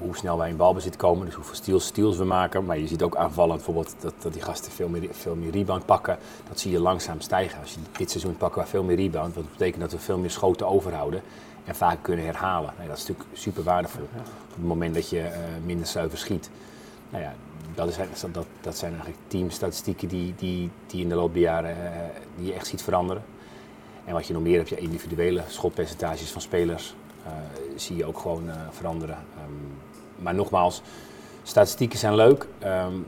hoe 0.01 0.17
snel 0.17 0.39
wij 0.39 0.49
in 0.49 0.57
balbezit 0.57 0.97
komen, 0.97 1.27
dus 1.27 1.35
hoeveel 1.35 1.55
steals, 1.55 1.87
steals 1.87 2.17
we 2.17 2.25
maken. 2.25 2.65
Maar 2.65 2.79
je 2.79 2.87
ziet 2.87 3.03
ook 3.03 3.17
aanvallend 3.17 3.57
bijvoorbeeld 3.57 3.95
dat, 4.01 4.15
dat 4.19 4.33
die 4.33 4.43
gasten 4.43 4.73
veel 4.73 4.89
meer, 4.89 5.09
veel 5.11 5.35
meer 5.35 5.51
rebound 5.51 5.87
pakken. 5.87 6.19
Dat 6.49 6.61
zie 6.61 6.71
je 6.71 6.81
langzaam 6.81 7.21
stijgen. 7.21 7.61
Als 7.61 7.73
je 7.73 7.81
dit 7.93 8.11
seizoen 8.11 8.37
pakken 8.37 8.63
we 8.63 8.69
veel 8.69 8.83
meer 8.83 8.97
rebound, 8.97 9.35
wat 9.35 9.51
betekent 9.51 9.81
dat 9.81 9.93
we 9.93 9.99
veel 9.99 10.19
meer 10.19 10.31
schoten 10.31 10.69
overhouden. 10.69 11.23
En 11.65 11.75
vaak 11.75 11.99
kunnen 12.03 12.25
herhalen. 12.25 12.73
Nee, 12.79 12.89
dat 12.89 12.97
is 12.97 13.07
natuurlijk 13.07 13.39
super 13.39 13.63
waardevol. 13.63 14.03
Op 14.03 14.55
het 14.55 14.65
moment 14.65 14.95
dat 14.95 15.11
je 15.11 15.21
uh, 15.21 15.37
minder 15.65 15.87
zuiver 15.87 16.19
schiet. 16.19 16.51
Nou 17.11 17.23
ja, 17.23 17.35
dat, 17.75 17.89
is, 17.89 17.97
dat, 18.33 18.47
dat 18.61 18.79
zijn 18.79 18.93
eigenlijk 18.93 19.21
teamstatistieken 19.27 20.09
die, 20.09 20.35
die, 20.37 20.71
die 20.87 21.03
in 21.03 21.09
de 21.09 21.15
loop 21.15 21.33
der 21.33 21.43
jaren 21.43 21.77
die 22.37 22.47
je 22.47 22.53
echt 22.53 22.67
ziet 22.67 22.83
veranderen. 22.83 23.23
En 24.05 24.15
wat 24.15 24.27
je 24.27 24.33
nog 24.33 24.43
meer 24.43 24.57
hebt, 24.57 24.69
je 24.69 24.77
individuele 24.77 25.43
schotpercentages 25.49 26.31
van 26.31 26.41
spelers. 26.41 26.95
Uh, 27.29 27.35
zie 27.77 27.97
je 27.97 28.05
ook 28.05 28.19
gewoon 28.19 28.47
uh, 28.47 28.55
veranderen. 28.71 29.17
Um, 29.17 29.77
maar 30.17 30.35
nogmaals, 30.35 30.83
statistieken 31.43 31.99
zijn 31.99 32.15
leuk, 32.15 32.47
um, 32.65 33.07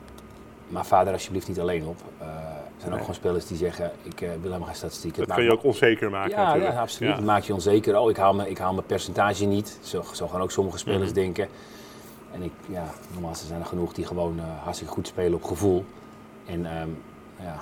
maar 0.68 0.86
vader 0.86 1.12
alsjeblieft 1.12 1.48
niet 1.48 1.60
alleen 1.60 1.86
op. 1.86 1.96
Uh, 2.20 2.26
er 2.26 2.86
zijn 2.86 2.92
ook 2.92 3.00
gewoon 3.00 3.14
spelers 3.14 3.46
die 3.46 3.56
zeggen, 3.56 3.92
ik 4.02 4.18
wil 4.18 4.38
helemaal 4.42 4.66
geen 4.66 4.74
statistieken. 4.74 5.26
Dat 5.26 5.36
kun 5.36 5.44
je 5.44 5.52
ook 5.52 5.64
onzeker 5.64 6.10
maken 6.10 6.30
ja, 6.30 6.44
natuurlijk. 6.44 6.72
Ja, 6.72 6.80
absoluut. 6.80 7.10
Ja. 7.10 7.16
Dat 7.16 7.24
maak 7.24 7.42
je 7.42 7.54
onzeker. 7.54 7.98
Oh, 7.98 8.10
ik 8.10 8.16
haal 8.16 8.34
mijn, 8.34 8.50
ik 8.50 8.58
haal 8.58 8.72
mijn 8.72 8.86
percentage 8.86 9.44
niet. 9.44 9.78
Zo, 9.82 10.02
zo 10.12 10.28
gaan 10.28 10.40
ook 10.40 10.50
sommige 10.50 10.78
spelers 10.78 11.00
mm 11.00 11.06
-hmm. 11.06 11.22
denken. 11.22 11.48
En 12.32 12.42
ik, 12.42 12.52
ja, 12.66 12.84
nogmaals, 13.12 13.40
er 13.40 13.46
zijn 13.46 13.60
er 13.60 13.66
genoeg 13.66 13.92
die 13.92 14.06
gewoon 14.06 14.40
hartstikke 14.62 14.92
goed 14.92 15.06
spelen 15.06 15.34
op 15.34 15.44
gevoel. 15.44 15.84
En 16.46 16.80
um, 16.80 16.98
ja, 17.40 17.60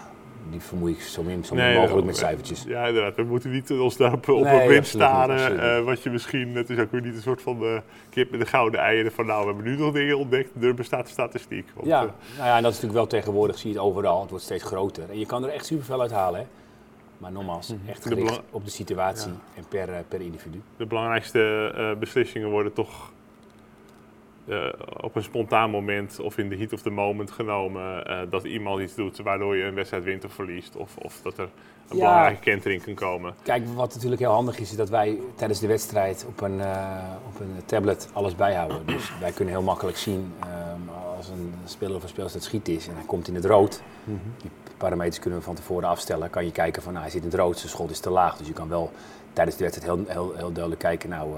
die 0.50 0.60
vermoei 0.60 0.92
ik 0.92 1.00
zo 1.00 1.22
min, 1.22 1.44
zo 1.44 1.54
min 1.54 1.64
nee, 1.64 1.78
mogelijk 1.78 2.06
met 2.06 2.16
cijfertjes. 2.16 2.64
Ja, 2.66 2.86
inderdaad. 2.86 3.16
We 3.16 3.22
moeten 3.22 3.50
niet 3.50 3.70
ons 3.70 3.96
daarop 3.96 4.28
op 4.28 4.42
nee, 4.42 4.62
een 4.62 4.68
wind 4.68 4.86
staren. 4.86 5.52
Uh, 5.52 5.84
wat 5.84 6.02
je 6.02 6.10
misschien, 6.10 6.56
het 6.56 6.70
is 6.70 6.78
ook 6.78 6.90
weer 6.90 7.00
niet 7.00 7.14
een 7.14 7.22
soort 7.22 7.42
van 7.42 7.58
de 7.58 7.82
kip 8.10 8.30
met 8.30 8.40
de 8.40 8.46
gouden 8.46 8.80
eieren 8.80 9.12
van 9.12 9.26
nou, 9.26 9.40
we 9.40 9.46
hebben 9.46 9.64
nu 9.64 9.76
nog 9.76 9.92
dingen 9.92 10.18
ontdekt, 10.18 10.50
er 10.62 10.74
bestaat 10.74 11.08
statistiek. 11.08 11.68
Want, 11.74 11.86
ja, 11.86 12.02
uh, 12.02 12.08
nou 12.36 12.48
ja, 12.48 12.56
en 12.56 12.62
dat 12.62 12.72
is 12.72 12.80
natuurlijk 12.80 13.10
wel 13.10 13.20
tegenwoordig, 13.20 13.58
zie 13.58 13.70
je 13.70 13.76
het 13.76 13.84
overal, 13.84 14.20
het 14.20 14.30
wordt 14.30 14.44
steeds 14.44 14.64
groter. 14.64 15.10
En 15.10 15.18
je 15.18 15.26
kan 15.26 15.44
er 15.44 15.50
echt 15.50 15.66
superveel 15.66 16.00
uit 16.00 16.12
halen, 16.12 16.40
hè. 16.40 16.46
Maar 17.18 17.32
nogmaals, 17.32 17.74
echt 17.88 18.02
gericht 18.02 18.40
op 18.50 18.64
de 18.64 18.70
situatie 18.70 19.30
ja. 19.30 19.38
en 19.54 19.64
per, 19.68 20.04
per 20.08 20.20
individu. 20.20 20.62
De 20.76 20.86
belangrijkste 20.86 21.72
uh, 21.76 21.98
beslissingen 21.98 22.50
worden 22.50 22.72
toch 22.72 23.12
uh, 24.48 24.68
op 25.00 25.16
een 25.16 25.22
spontaan 25.22 25.70
moment 25.70 26.20
of 26.20 26.38
in 26.38 26.48
de 26.48 26.56
heat 26.56 26.72
of 26.72 26.82
the 26.82 26.90
moment 26.90 27.30
genomen 27.30 28.10
uh, 28.10 28.20
dat 28.30 28.44
iemand 28.44 28.80
iets 28.80 28.94
doet 28.94 29.18
waardoor 29.18 29.56
je 29.56 29.64
een 29.64 29.74
wedstrijd 29.74 30.04
wint 30.04 30.24
of 30.24 30.32
verliest. 30.32 30.76
Of, 30.76 30.96
of 30.96 31.20
dat 31.22 31.38
er 31.38 31.48
een 31.88 31.96
ja. 31.96 32.04
belangrijke 32.04 32.40
kentering 32.40 32.82
kan 32.82 32.94
komen. 32.94 33.34
Kijk, 33.42 33.66
wat 33.74 33.94
natuurlijk 33.94 34.20
heel 34.20 34.30
handig 34.30 34.58
is, 34.58 34.70
is 34.70 34.76
dat 34.76 34.88
wij 34.88 35.18
tijdens 35.34 35.60
de 35.60 35.66
wedstrijd 35.66 36.24
op 36.28 36.40
een, 36.40 36.58
uh, 36.58 36.96
op 37.26 37.40
een 37.40 37.64
tablet 37.64 38.08
alles 38.12 38.34
bijhouden. 38.34 38.86
Dus 38.86 39.12
wij 39.20 39.32
kunnen 39.32 39.54
heel 39.54 39.62
makkelijk 39.62 39.96
zien 39.96 40.32
um, 40.42 40.88
als 41.16 41.28
een 41.28 41.54
speler 41.64 41.96
of 41.96 42.02
een 42.02 42.08
speelster 42.08 42.42
schiet 42.42 42.68
is 42.68 42.88
en 42.88 42.94
hij 42.94 43.04
komt 43.06 43.28
in 43.28 43.34
het 43.34 43.44
rood. 43.44 43.82
Mm 44.04 44.20
-hmm. 44.22 44.32
Die 44.40 44.50
parameters 44.76 45.18
kunnen 45.18 45.38
we 45.38 45.44
van 45.44 45.54
tevoren 45.54 45.88
afstellen. 45.88 46.30
Kan 46.30 46.44
je 46.44 46.52
kijken 46.52 46.82
van 46.82 46.92
nou, 46.92 47.04
hij 47.04 47.12
zit 47.12 47.22
in 47.22 47.30
het 47.30 47.38
rood, 47.38 47.58
zijn 47.58 47.70
schot 47.70 47.90
is 47.90 48.00
te 48.00 48.10
laag. 48.10 48.36
Dus 48.36 48.46
je 48.46 48.52
kan 48.52 48.68
wel 48.68 48.92
tijdens 49.32 49.56
de 49.56 49.64
wedstrijd 49.64 49.92
heel, 49.92 50.04
heel, 50.06 50.32
heel 50.36 50.52
duidelijk 50.52 50.80
kijken, 50.80 51.08
nou 51.08 51.28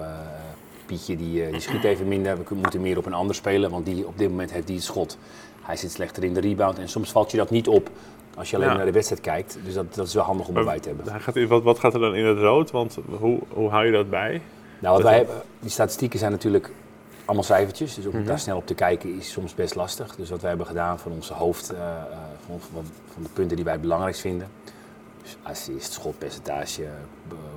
Pietje 0.91 1.17
die, 1.17 1.51
die 1.51 1.61
schiet 1.61 1.85
even 1.85 2.09
minder. 2.09 2.39
We 2.49 2.55
moeten 2.55 2.81
meer 2.81 2.99
op 2.99 3.07
een 3.07 3.15
ander 3.15 3.35
spelen, 3.35 3.71
want 3.71 3.87
die, 3.87 4.07
op 4.07 4.19
dit 4.19 4.29
moment 4.29 4.53
heeft 4.53 4.67
hij 4.67 4.77
het 4.77 4.85
schot. 4.85 5.19
Hij 5.63 5.77
zit 5.77 5.93
slechter 5.93 6.25
in 6.25 6.35
de 6.35 6.41
rebound 6.41 6.79
en 6.79 6.89
soms 6.89 7.11
valt 7.11 7.31
je 7.31 7.37
dat 7.37 7.51
niet 7.51 7.69
op 7.69 7.91
als 8.37 8.51
je 8.51 8.57
alleen 8.57 8.69
ja. 8.69 8.77
naar 8.77 8.85
de 8.85 8.93
wedstrijd 8.93 9.21
kijkt. 9.21 9.59
Dus 9.65 9.75
dat, 9.75 9.95
dat 9.95 10.07
is 10.07 10.15
wel 10.15 10.25
handig 10.25 10.49
om 10.49 10.57
erbij 10.57 10.81
te 10.81 10.89
hebben. 10.89 11.11
Hij 11.11 11.21
gaat, 11.21 11.47
wat, 11.49 11.63
wat 11.63 11.79
gaat 11.79 11.95
er 11.95 12.01
dan 12.01 12.15
in 12.15 12.25
het 12.25 12.39
rood? 12.39 12.71
Want 12.71 12.99
hoe, 13.19 13.39
hoe 13.49 13.71
hou 13.71 13.87
je 13.87 13.93
dat 13.93 14.11
bij? 14.11 14.43
Nou, 14.79 14.95
wat 14.95 15.03
wij 15.03 15.17
hebben, 15.17 15.43
die 15.61 15.71
statistieken 15.71 16.19
zijn 16.19 16.31
natuurlijk 16.31 16.71
allemaal 17.25 17.45
cijfertjes. 17.45 17.95
Dus 17.95 18.05
om 18.05 18.11
mm 18.11 18.17
-hmm. 18.17 18.27
daar 18.27 18.39
snel 18.39 18.57
op 18.57 18.67
te 18.67 18.75
kijken 18.75 19.17
is 19.17 19.31
soms 19.31 19.55
best 19.55 19.75
lastig. 19.75 20.17
Dus 20.17 20.31
wat 20.31 20.41
wij 20.41 20.49
hebben 20.49 20.67
gedaan 20.67 20.99
van 20.99 21.13
onze 21.13 21.35
hoofd, 21.35 21.73
uh, 21.73 21.79
van 22.47 22.61
van, 22.61 22.71
van, 22.73 22.85
van 23.13 23.23
de 23.23 23.29
punten 23.33 23.57
die 23.57 23.65
wij 23.65 23.75
het 23.75 23.83
belangrijkst 23.83 24.21
vinden. 24.21 24.49
Dus 25.23 25.37
assist, 25.43 25.93
schotpercentage, 25.93 26.85
eh, 26.85 26.91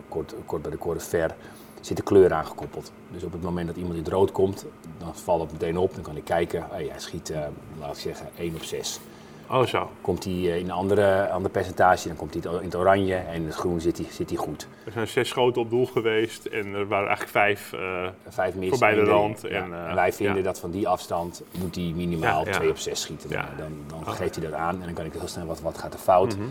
kort, 0.09 0.33
kort 0.45 0.61
bij 0.61 0.71
de 0.71 0.77
korte 0.77 1.05
ver, 1.05 1.35
zit 1.85 1.97
de 1.97 2.03
kleur 2.03 2.33
aangekoppeld. 2.33 2.91
Dus 3.11 3.23
op 3.23 3.31
het 3.31 3.41
moment 3.41 3.67
dat 3.67 3.75
iemand 3.75 3.95
in 3.95 4.03
het 4.03 4.11
rood 4.13 4.31
komt, 4.31 4.65
dan 4.97 5.15
valt 5.15 5.41
het 5.41 5.51
meteen 5.51 5.77
op. 5.77 5.93
Dan 5.93 6.03
kan 6.03 6.15
ik 6.15 6.23
kijken, 6.23 6.65
hey, 6.69 6.85
hij 6.89 6.99
schiet, 6.99 7.29
uh, 7.29 7.37
laat 7.79 7.95
ik 7.95 8.01
zeggen, 8.01 8.27
1 8.37 8.55
op 8.55 8.63
6. 8.63 8.99
Oh 9.49 9.65
zo. 9.65 9.89
Komt 10.01 10.23
hij 10.23 10.33
in 10.33 10.65
een 10.65 10.71
andere, 10.71 11.29
ander 11.29 11.51
percentage, 11.51 12.07
dan 12.07 12.17
komt 12.17 12.33
hij 12.33 12.53
in 12.53 12.65
het 12.65 12.75
oranje 12.75 13.15
en 13.15 13.33
in 13.33 13.45
het 13.45 13.55
groen 13.55 13.81
zit 13.81 13.97
hij, 13.97 14.07
zit 14.11 14.29
hij 14.29 14.37
goed. 14.37 14.67
Er 14.85 14.91
zijn 14.91 15.07
zes 15.07 15.29
schoten 15.29 15.61
op 15.61 15.69
doel 15.69 15.85
geweest 15.85 16.45
en 16.45 16.73
er 16.73 16.87
waren 16.87 17.07
eigenlijk 17.07 17.29
vijf, 17.29 17.73
uh, 17.73 18.07
vijf 18.27 18.55
mis, 18.55 18.69
voorbij 18.69 18.93
de 18.93 19.03
rand. 19.03 19.41
Ja. 19.41 19.49
En, 19.49 19.69
uh, 19.69 19.89
en, 19.89 19.95
wij 19.95 20.13
vinden 20.13 20.37
ja. 20.37 20.43
dat 20.43 20.59
van 20.59 20.71
die 20.71 20.87
afstand 20.87 21.43
moet 21.51 21.75
hij 21.75 21.91
minimaal 21.95 22.45
Ja, 22.45 22.51
ja. 22.51 22.57
2 22.57 22.69
op 22.69 22.77
6 22.77 23.01
schieten. 23.01 23.29
Dan 23.29 23.71
dan 23.87 24.13
geeft 24.13 24.35
hij 24.35 24.49
dat 24.49 24.53
aan 24.53 24.79
en 24.79 24.85
dan 24.85 24.93
kan 24.93 25.05
ik 25.05 25.13
heel 25.13 25.27
snel 25.27 25.45
wat, 25.45 25.61
wat 25.61 25.77
gaat 25.77 25.93
er 25.93 25.99
fout. 25.99 26.37
Mhm. 26.37 26.47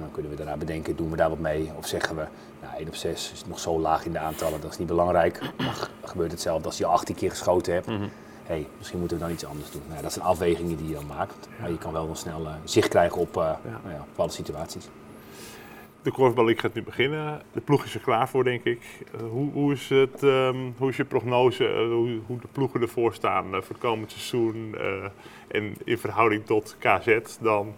Dan 0.00 0.10
kunnen 0.10 0.30
we 0.30 0.36
daarna 0.36 0.56
bedenken, 0.56 0.96
doen 0.96 1.10
we 1.10 1.16
daar 1.16 1.28
wat 1.28 1.38
mee? 1.38 1.70
Of 1.76 1.86
zeggen 1.86 2.16
we, 2.16 2.24
nou 2.62 2.76
1 2.76 2.88
op 2.88 2.94
6 2.94 3.32
is 3.32 3.46
nog 3.46 3.58
zo 3.58 3.80
laag 3.80 4.04
in 4.04 4.12
de 4.12 4.18
aantallen, 4.18 4.60
dat 4.60 4.70
is 4.70 4.78
niet 4.78 4.88
belangrijk. 4.88 5.40
Maar 5.58 5.88
gebeurt 6.02 6.30
hetzelfde 6.30 6.66
als 6.66 6.78
je 6.78 6.86
al 6.86 6.92
18 6.92 7.14
keer 7.14 7.30
geschoten 7.30 7.72
hebt. 7.72 7.86
Mhm. 7.86 8.06
hey, 8.44 8.66
misschien 8.76 8.98
moeten 8.98 9.16
we 9.16 9.22
dan 9.22 9.32
iets 9.32 9.44
anders 9.44 9.70
doen. 9.70 9.82
Nou, 9.88 10.02
dat 10.02 10.12
zijn 10.12 10.24
afwegingen 10.24 10.76
die 10.76 10.88
je 10.88 10.94
dan 10.94 11.06
maakt. 11.06 11.48
Maar 11.60 11.70
je 11.70 11.78
kan 11.78 11.92
wel 11.92 12.06
wel 12.06 12.14
snel 12.14 12.46
eh, 12.46 12.54
zicht 12.64 12.88
krijgen 12.88 13.20
op 13.20 13.36
eh, 13.36 13.42
nou 13.42 13.94
ja, 13.94 14.04
bepaalde 14.08 14.32
situaties. 14.32 14.88
De 16.02 16.12
korfballeague 16.12 16.62
gaat 16.62 16.74
nu 16.74 16.82
beginnen. 16.82 17.42
De 17.52 17.60
ploeg 17.60 17.84
is 17.84 17.94
er 17.94 18.00
klaar 18.00 18.28
voor, 18.28 18.44
denk 18.44 18.64
ik. 18.64 18.82
Eh, 19.14 19.20
hoe, 19.20 19.52
hoe, 19.52 19.72
is 19.72 19.88
het, 19.88 20.22
ehm, 20.22 20.56
hoe 20.76 20.88
is 20.88 20.96
je 20.96 21.04
prognose, 21.04 21.64
hoe, 21.90 22.18
hoe 22.26 22.40
de 22.40 22.48
ploegen 22.52 22.80
ervoor 22.80 23.14
staan 23.14 23.44
voor 23.50 23.62
het 23.68 23.78
komend 23.78 24.10
seizoen? 24.10 24.76
en 25.48 25.76
in 25.84 25.98
verhouding 25.98 26.46
tot 26.46 26.76
KZ 26.78 27.18
dan? 27.40 27.74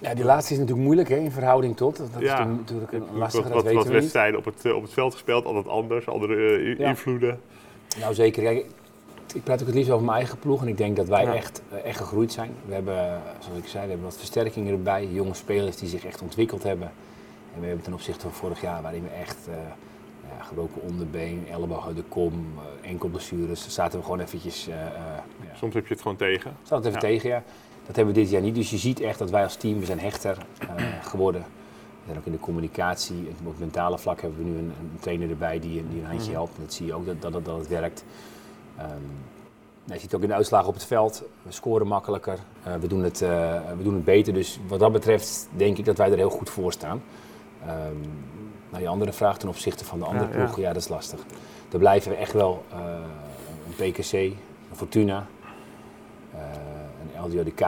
Ja, 0.00 0.14
die 0.14 0.24
laatste 0.24 0.52
is 0.52 0.58
natuurlijk 0.58 0.84
moeilijk 0.86 1.08
hè, 1.08 1.16
in 1.16 1.30
verhouding 1.30 1.76
tot. 1.76 1.96
Dat 1.96 2.06
is 2.22 2.28
Ja. 2.28 2.36
toen 2.42 2.54
natuurlijk 2.56 2.92
een 2.92 3.04
lastige, 3.12 3.42
dat 3.42 3.52
wat, 3.52 3.62
weten 3.62 3.76
wat 3.78 3.86
we 3.86 3.92
niet. 3.92 4.00
wedstrijden 4.00 4.38
op 4.38 4.44
het, 4.44 4.64
eh, 4.64 4.74
op 4.76 4.82
het 4.82 4.92
veld 4.92 5.12
gespeeld, 5.12 5.44
altijd 5.44 5.68
anders, 5.68 6.08
andere 6.08 6.34
eh, 6.34 6.78
Ja. 6.78 6.88
invloeden. 6.88 7.40
Nou 7.98 8.14
zeker. 8.14 8.42
Kijk, 8.42 8.66
ik 9.34 9.42
praat 9.44 9.60
ook 9.60 9.66
het 9.66 9.74
liefst 9.76 9.90
over 9.90 10.04
mijn 10.04 10.16
eigen 10.18 10.38
ploeg 10.38 10.62
en 10.62 10.68
ik 10.68 10.76
denk 10.76 10.96
dat 10.96 11.08
wij 11.08 11.24
Ja. 11.24 11.34
echt, 11.34 11.62
eh, 11.70 11.84
echt 11.84 11.98
gegroeid 11.98 12.32
zijn. 12.32 12.50
We 12.66 12.74
hebben, 12.74 13.20
zoals 13.38 13.58
ik 13.58 13.66
zei, 13.68 13.82
we 13.84 13.88
hebben 13.90 14.06
wat 14.08 14.18
versterkingen 14.18 14.72
erbij. 14.72 15.06
Jonge 15.06 15.34
spelers 15.34 15.76
die 15.76 15.88
zich 15.88 16.04
echt 16.04 16.22
ontwikkeld 16.22 16.62
hebben. 16.62 16.90
En 17.54 17.60
we 17.60 17.66
hebben 17.66 17.84
ten 17.84 17.92
opzichte 17.94 18.20
van 18.20 18.32
vorig 18.32 18.60
jaar, 18.60 18.82
waarin 18.82 19.02
we 19.02 19.08
echt 19.20 19.38
eh, 19.48 19.54
ja, 20.38 20.44
gebroken 20.44 20.82
onderbeen, 20.82 21.46
elleboog 21.50 21.86
uit 21.86 21.96
de 21.96 22.02
kom, 22.08 22.46
enkelblessures, 22.82 23.68
zaten 23.68 23.98
we 23.98 24.04
gewoon 24.04 24.20
eventjes, 24.20 24.68
eh, 24.68 24.74
eh, 24.86 24.92
ja, 25.40 25.56
Soms 25.56 25.74
heb 25.74 25.86
je 25.86 25.92
het 25.92 26.02
gewoon 26.02 26.16
tegen. 26.16 26.56
zat 26.62 26.84
het 26.84 26.94
even 26.94 27.08
Ja. 27.08 27.14
tegen, 27.14 27.28
ja. 27.30 27.42
Dat 27.90 27.98
hebben 27.98 28.14
we 28.14 28.20
dit 28.20 28.30
jaar 28.30 28.42
niet. 28.42 28.54
Dus 28.54 28.70
je 28.70 28.78
ziet 28.78 29.00
echt 29.00 29.18
dat 29.18 29.30
wij 29.30 29.42
als 29.42 29.56
team, 29.56 29.78
we 29.78 29.84
zijn 29.86 30.00
hechter 30.00 30.36
eh, 30.76 30.84
geworden. 31.02 31.40
We 31.40 32.06
zijn 32.06 32.18
ook 32.18 32.26
in 32.26 32.32
de 32.32 32.38
communicatie, 32.38 33.16
en 33.16 33.36
op 33.40 33.46
het 33.50 33.58
mentale 33.58 33.98
vlak 33.98 34.20
hebben 34.20 34.38
we 34.38 34.50
nu 34.50 34.58
een, 34.58 34.72
een 34.80 34.98
trainer 35.00 35.30
erbij 35.30 35.58
die, 35.60 35.84
die 35.90 36.00
een 36.00 36.06
handje 36.06 36.26
Mhm. 36.26 36.32
helpt. 36.36 36.56
Dat 36.60 36.72
zie 36.72 36.86
je 36.86 36.94
ook 36.94 37.06
dat, 37.06 37.22
dat, 37.22 37.34
het- 37.34 37.44
dat 37.44 37.58
het 37.58 37.68
werkt. 37.68 38.04
Ehm, 38.76 38.86
nou, 38.88 38.98
je 39.84 39.92
ziet 39.94 40.02
het 40.02 40.14
ook 40.14 40.22
in 40.22 40.28
de 40.28 40.34
uitslagen 40.34 40.68
op 40.68 40.74
het 40.74 40.84
veld. 40.84 41.22
We 41.42 41.52
scoren 41.52 41.86
makkelijker. 41.86 42.38
Eh, 42.62 42.74
we, 42.74 42.86
doen 42.86 43.02
het, 43.02 43.22
eh, 43.22 43.60
we 43.76 43.82
doen 43.82 43.94
het 43.94 44.04
beter. 44.04 44.32
Dus 44.34 44.60
wat 44.68 44.78
dat 44.78 44.92
betreft 44.92 45.48
denk 45.56 45.78
ik 45.78 45.84
dat 45.84 45.96
wij 45.98 46.10
er 46.10 46.16
heel 46.16 46.30
goed 46.30 46.50
voor 46.50 46.72
staan. 46.72 47.02
Ehm 47.66 47.76
nou, 48.70 48.82
je 48.82 48.88
andere 48.88 49.12
vraag 49.12 49.38
ten 49.38 49.48
opzichte 49.48 49.84
van 49.84 49.98
de 49.98 50.04
andere 50.04 50.38
Ja, 50.38 50.50
ja. 50.56 50.72
dat 50.72 50.82
is 50.82 50.88
lastig. 50.88 51.20
Er 51.72 51.78
blijven 51.78 52.16
echt 52.18 52.32
wel 52.32 52.64
een 53.78 53.90
PKC, 53.92 54.12
een 54.12 54.36
Fortuna, 54.72 55.26
LDODK 57.26 57.60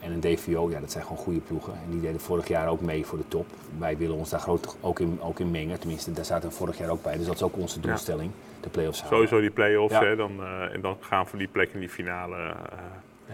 en 0.00 0.12
een 0.12 0.20
DVO. 0.20 0.70
Ja, 0.70 0.80
dat 0.80 0.90
zijn 0.90 1.02
gewoon 1.04 1.18
goede 1.18 1.40
ploegen. 1.40 1.72
En 1.72 1.90
die 1.90 2.00
deden 2.00 2.20
vorig 2.20 2.48
jaar 2.48 2.68
ook 2.68 2.80
mee 2.80 3.06
voor 3.06 3.18
de 3.18 3.24
top. 3.28 3.46
Wij 3.78 3.96
willen 3.96 4.16
ons 4.16 4.30
daar 4.30 4.40
groot 4.40 4.76
ook 4.80 5.00
in, 5.00 5.18
ook 5.22 5.40
in 5.40 5.50
mengen. 5.50 5.78
Tenminste, 5.78 6.12
daar 6.12 6.24
zaten 6.24 6.48
we 6.48 6.54
vorig 6.54 6.78
jaar 6.78 6.90
ook 6.90 7.02
bij. 7.02 7.16
Dus 7.16 7.26
dat 7.26 7.34
is 7.34 7.42
ook 7.42 7.56
onze 7.56 7.80
doelstelling, 7.80 8.30
de 8.60 8.68
play-offs 8.68 9.02
halen. 9.02 9.14
Sowieso 9.16 9.40
die 9.40 9.50
play-offs, 9.50 9.94
Ja. 9.94 10.04
hè, 10.04 10.16
dan, 10.16 10.32
eh, 10.40 10.74
en 10.74 10.80
dan 10.80 10.96
gaan 11.00 11.26
voor 11.26 11.38
die 11.38 11.48
plek 11.48 11.70
in 11.72 11.80
die 11.80 11.88
finale. 11.88 12.36
eh, 12.36 12.52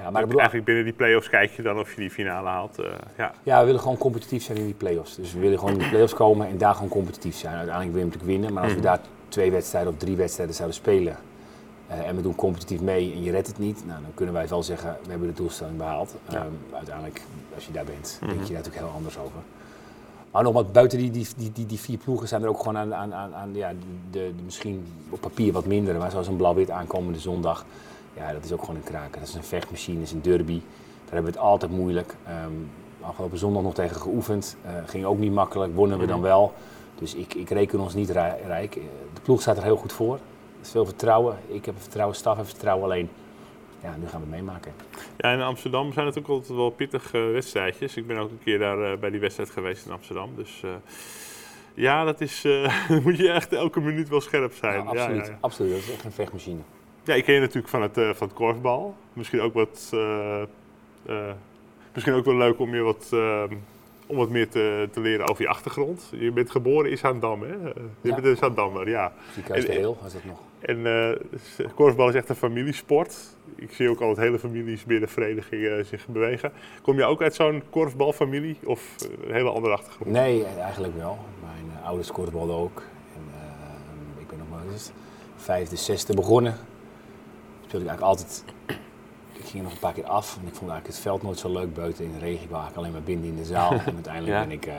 Ja, 0.03 0.11
maar 0.11 0.21
bedoel, 0.23 0.37
eigenlijk 0.39 0.67
binnen 0.67 0.85
die 0.85 0.93
play-offs 0.93 1.29
kijk 1.29 1.51
je 1.51 1.63
dan 1.63 1.79
of 1.79 1.95
je 1.95 2.01
die 2.01 2.11
finale 2.11 2.49
haalt. 2.49 2.79
eh, 2.79 2.87
ja. 3.19 3.33
Ja, 3.43 3.59
we 3.61 3.65
willen 3.67 3.81
gewoon 3.81 3.97
competitief 3.99 4.43
zijn 4.43 4.59
in 4.59 4.65
die 4.65 4.75
play-offs. 4.75 5.17
Dus 5.17 5.33
we 5.33 5.41
willen 5.41 5.59
gewoon 5.59 5.75
in 5.75 5.81
de 5.81 5.89
play-offs 5.89 6.15
komen 6.15 6.47
en 6.49 6.59
daar 6.59 6.75
gewoon 6.75 6.89
competitief 6.89 7.37
zijn. 7.37 7.55
Uiteindelijk 7.57 7.93
wil 7.97 8.01
je 8.05 8.07
natuurlijk 8.11 8.33
winnen, 8.33 8.53
maar 8.53 8.63
als 8.63 8.73
we 8.73 8.79
Mhm. 8.79 8.87
daar 8.89 9.01
twee 9.29 9.51
wedstrijden 9.51 9.93
of 9.93 9.99
drie 9.99 10.17
wedstrijden 10.17 10.55
zouden 10.55 10.77
spelen 10.77 11.17
eh, 12.01 12.09
en 12.09 12.17
we 12.17 12.23
doen 12.23 12.35
competitief 12.35 12.81
mee 12.81 13.13
en 13.13 13.23
je 13.23 13.31
redt 13.31 13.47
het 13.47 13.59
niet, 13.59 13.83
nou, 13.87 14.03
dan 14.03 14.11
kunnen 14.15 14.35
wij 14.35 14.49
wel 14.49 14.63
zeggen, 14.63 14.97
we 15.05 15.11
hebben 15.11 15.29
de 15.29 15.35
doelstelling 15.35 15.77
behaald. 15.77 16.15
Ja. 16.29 16.35
Ehm, 16.37 16.47
uiteindelijk, 16.77 17.23
als 17.55 17.67
je 17.67 17.73
daar 17.73 17.85
bent, 17.85 18.19
Mhm. 18.21 18.31
denk 18.31 18.41
je 18.47 18.53
daar 18.53 18.57
natuurlijk 18.63 18.85
heel 18.87 18.95
anders 18.95 19.19
over. 19.19 19.39
Maar 20.31 20.43
nogmaals, 20.43 20.71
buiten 20.71 20.99
die, 20.99 21.11
die, 21.11 21.27
die, 21.53 21.67
die, 21.67 21.79
vier 21.79 21.99
ploegen 21.99 22.29
zijn 22.29 22.43
er 22.43 22.49
ook 22.49 22.59
gewoon 22.59 22.77
aan, 22.77 22.95
aan, 22.95 23.15
aan, 23.15 23.35
aan 23.35 23.55
ja, 23.55 23.69
de, 23.69 23.77
de, 24.11 24.33
de 24.37 24.43
misschien 24.45 24.87
op 25.11 25.21
papier 25.21 25.53
wat 25.53 25.67
minder, 25.67 25.95
maar 25.97 26.11
zoals 26.11 26.27
een 26.29 26.37
blauw-wit 26.37 26.71
aankomende 26.71 27.19
zondag. 27.19 27.65
Ja, 28.17 28.33
dat 28.33 28.45
is 28.45 28.53
ook 28.53 28.61
gewoon 28.61 28.77
een 28.77 28.83
kraker. 28.83 29.19
Dat 29.21 29.29
is 29.29 29.35
een 29.35 29.45
vechtmachine, 29.45 29.99
dat 29.99 30.07
is 30.07 30.13
een 30.13 30.23
derby. 30.23 30.61
Daar 31.05 31.15
hebben 31.15 31.33
we 31.33 31.39
het 31.39 31.47
altijd 31.49 31.71
moeilijk. 31.73 32.17
Ehm, 32.27 32.51
afgelopen 33.01 33.39
zondag 33.39 33.63
nog 33.63 33.75
tegen 33.75 33.97
geoefend. 34.01 34.57
Eh, 34.65 34.73
ging 34.87 35.05
ook 35.05 35.19
niet 35.19 35.33
makkelijk, 35.33 35.75
wonnen 35.75 35.99
we 35.99 36.07
dan 36.07 36.19
Mhm. 36.19 36.27
wel. 36.27 36.53
Dus 36.99 37.15
ik, 37.15 37.35
ik 37.35 37.51
reken 37.51 37.81
ons 37.81 37.95
niet 37.95 38.11
rij- 38.11 38.41
rijk. 38.47 38.77
Eh, 38.77 38.83
De 39.15 39.21
ploeg 39.21 39.41
staat 39.41 39.57
er 39.57 39.63
heel 39.63 39.77
goed 39.77 39.93
voor. 39.93 40.19
Is 40.65 40.71
veel 40.71 40.85
vertrouwen. 40.85 41.39
Ik 41.47 41.65
heb 41.65 41.75
vertrouwen, 41.79 42.17
staf 42.17 42.37
heeft 42.37 42.49
vertrouwen. 42.49 42.85
Alleen, 42.85 43.09
ja, 43.83 43.97
nu 43.97 44.09
gaan 44.09 44.21
we 44.21 44.27
meemaken. 44.27 44.73
Ja, 45.17 45.33
in 45.33 45.41
Amsterdam 45.41 45.93
zijn 45.93 46.07
het 46.07 46.19
ook 46.19 46.29
altijd 46.29 46.59
wel 46.59 46.71
pittige 46.71 47.19
eh, 47.19 47.33
wedstrijdjes. 47.33 47.97
Ik 47.97 48.07
ben 48.07 48.17
ook 48.19 48.31
een 48.31 48.41
keer 48.45 48.59
daar 48.59 48.93
eh, 48.93 48.99
bij 48.99 49.11
die 49.11 49.21
wedstrijd 49.21 49.51
geweest 49.51 49.87
in 49.87 49.93
Amsterdam. 49.93 50.31
Dus 50.37 50.61
eh, 50.65 50.71
ja, 51.75 52.05
dat 52.05 52.21
is, 52.21 52.45
moet 53.05 53.17
je 53.17 53.31
echt 53.31 53.53
elke 53.53 53.81
minuut 53.81 54.09
wel 54.09 54.21
scherp 54.21 54.53
zijn. 54.53 54.83
Ja, 54.83 54.89
absoluut, 54.89 55.27
Ja, 55.27 55.33
ja, 55.33 55.39
absoluut. 55.41 55.71
Dat 55.73 55.81
is 55.81 55.93
echt 55.93 56.05
een 56.05 56.13
vechtmachine. 56.13 56.61
Ja, 57.05 57.15
ik 57.15 57.25
ken 57.25 57.35
je 57.35 57.41
natuurlijk 57.41 57.69
van 57.69 57.83
het, 57.83 57.95
van 57.95 58.27
het 58.29 58.37
korfbal. 58.37 58.95
Misschien 59.13 59.41
ook 59.41 59.55
wat. 59.55 59.93
misschien 61.93 62.15
ook 62.15 62.25
wel 62.25 62.37
leuk 62.37 62.59
om 62.59 62.75
je 62.75 62.81
wat. 62.83 63.09
om 64.07 64.17
wat 64.17 64.29
meer 64.29 64.49
te, 64.49 64.89
te 64.93 65.01
leren 65.01 65.29
over 65.29 65.43
je 65.43 65.49
achtergrond. 65.49 66.13
Je 66.17 66.31
bent 66.31 66.51
geboren 66.51 66.91
in 66.91 66.99
Zaandam, 66.99 67.43
hè? 67.43 67.49
Je 67.53 67.75
Ja. 68.01 68.15
bent 68.15 68.27
een 68.27 68.37
Zaandammer, 68.37 68.89
ja. 68.89 69.13
Ziekenhuis 69.33 69.65
de 69.65 69.73
En- 69.73 69.79
Heel 69.79 69.99
was 70.03 70.13
dat 70.13 70.25
nog. 70.25 70.39
En 70.65 70.87
eh, 70.87 71.67
korfbal 71.75 72.09
is 72.09 72.15
echt 72.15 72.29
een 72.29 72.35
familiesport. 72.35 73.17
Ik 73.57 73.73
zie 73.73 73.89
ook 73.91 74.01
altijd 74.01 74.27
hele 74.27 74.39
families 74.39 74.85
binnen 74.85 75.09
verenigingen 75.09 75.87
zich 75.87 76.07
bewegen. 76.07 76.53
Kom 76.83 76.97
je 76.97 77.05
ook 77.05 77.23
uit 77.23 77.35
zo'n 77.35 77.63
korfbalfamilie 77.71 78.59
of 78.65 78.97
eh, 78.99 79.27
een 79.29 79.35
hele 79.35 79.51
andere 79.51 79.75
achtergrond? 79.75 80.11
Nee, 80.11 80.45
eigenlijk 80.45 80.97
wel. 80.97 81.19
Mijn 81.43 81.79
eh, 81.81 81.87
ouders 81.87 82.13
korfbalden 82.13 82.57
ook. 82.57 82.83
En, 83.15 83.23
eh, 83.41 84.21
ik 84.21 84.29
ben 84.29 84.39
nog 84.39 84.49
maar 84.51 84.61
vijfde, 85.37 85.77
zesde 85.77 86.15
begonnen. 86.15 86.53
Speelde 87.67 87.85
ik 87.85 87.91
eigenlijk 87.91 88.03
altijd. 88.21 88.45
Ik 89.33 89.45
ging 89.51 89.57
er 89.57 89.63
nog 89.63 89.73
een 89.73 89.79
paar 89.79 89.93
keer 89.93 90.05
af. 90.05 90.37
En 90.41 90.47
ik 90.49 90.55
vond 90.55 90.71
eigenlijk 90.71 90.87
het 90.87 90.99
veld 90.99 91.23
nooit 91.23 91.39
zo 91.39 91.53
leuk 91.53 91.75
buiten 91.75 92.05
in 92.05 92.13
de 92.13 92.19
regen. 92.19 92.43
Ik 92.45 92.51
wou 92.51 92.63
eigenlijk 92.63 92.77
alleen 92.77 92.93
maar 92.93 93.03
binnen 93.03 93.27
in 93.27 93.37
de 93.37 93.45
zaal. 93.45 93.73
en 93.87 93.95
uiteindelijk 93.95 94.33
Ja. 94.35 94.41
ben, 94.41 94.51
ik, 94.51 94.67
eh, 94.67 94.75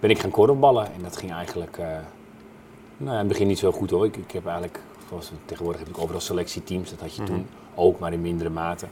ben 0.00 0.10
ik 0.10 0.18
gaan 0.18 0.30
korfballen. 0.30 0.86
En 0.92 1.02
dat 1.02 1.16
ging 1.16 1.32
eigenlijk. 1.32 1.78
eh, 1.78 1.86
nou, 2.96 3.12
in 3.12 3.18
het 3.18 3.28
begin 3.28 3.46
niet 3.46 3.58
zo 3.58 3.72
goed 3.72 3.90
hoor. 3.90 4.04
Ik, 4.04 4.16
ik 4.16 4.30
heb 4.30 4.44
eigenlijk. 4.46 4.80
Zoals, 5.12 5.32
tegenwoordig 5.44 5.80
heb 5.80 5.90
ik 5.90 5.98
overal 5.98 6.20
selectieteams. 6.20 6.90
Dat 6.90 7.00
had 7.00 7.14
je 7.14 7.22
toen 7.22 7.46
ook, 7.74 7.98
maar 7.98 8.12
in 8.12 8.20
mindere 8.20 8.50
mate. 8.50 8.86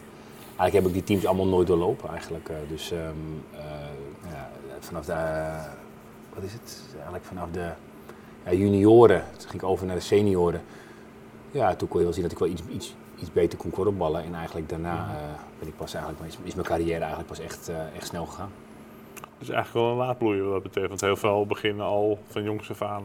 Eigenlijk 0.57 0.73
heb 0.73 0.87
ik 0.87 0.93
die 0.93 1.03
teams 1.03 1.27
allemaal 1.27 1.47
nooit 1.47 1.67
doorlopen 1.67 2.09
eigenlijk. 2.11 2.49
eh, 2.49 2.57
dus 2.69 2.91
ehm, 2.91 3.15
eh, 3.55 3.61
ja, 4.31 4.51
vanaf 4.81 5.05
de, 5.05 5.13
eh, 5.13 5.65
wat 6.35 6.43
is 6.43 6.53
het? 6.53 6.83
Eigenlijk 6.95 7.25
vanaf 7.25 7.51
de 7.51 7.71
ja, 8.45 8.53
junioren, 8.53 9.25
toen 9.37 9.49
ging 9.49 9.63
ik 9.63 9.69
over 9.69 9.87
naar 9.87 9.95
de 9.95 10.03
senioren. 10.03 10.63
Ja, 11.51 11.75
toen 11.75 11.89
kon 11.89 11.99
je 11.99 12.05
wel 12.05 12.15
zien 12.15 12.23
dat 12.23 12.33
ik 12.33 12.39
wel 12.39 12.49
iets, 12.49 12.63
iets, 12.69 12.95
iets 13.19 13.33
beter 13.33 13.59
kon 13.59 13.71
korfballen. 13.71 14.25
En 14.25 14.35
eigenlijk 14.35 14.69
daarna 14.69 15.09
ben 15.59 15.69
ik 15.69 15.77
pas 15.77 15.95
eigenlijk, 15.95 16.27
is, 16.27 16.39
is 16.43 16.55
mijn 16.55 16.67
carrière 16.67 16.99
eigenlijk 16.99 17.29
pas 17.29 17.39
echt, 17.39 17.71
echt 17.97 18.07
snel 18.07 18.27
gegaan. 18.27 18.51
Dus 19.39 19.49
eigenlijk 19.49 19.87
wel 19.87 19.91
een 19.91 20.07
laadbloeier 20.07 20.45
wat 20.45 20.53
dat 20.53 20.63
betreft. 20.63 20.89
Want 20.89 21.01
heel 21.01 21.17
veel 21.17 21.47
beginnen 21.47 21.87
al 21.87 22.19
van 22.27 22.43
jongs 22.43 22.71
af 22.71 22.83
aan 22.83 23.05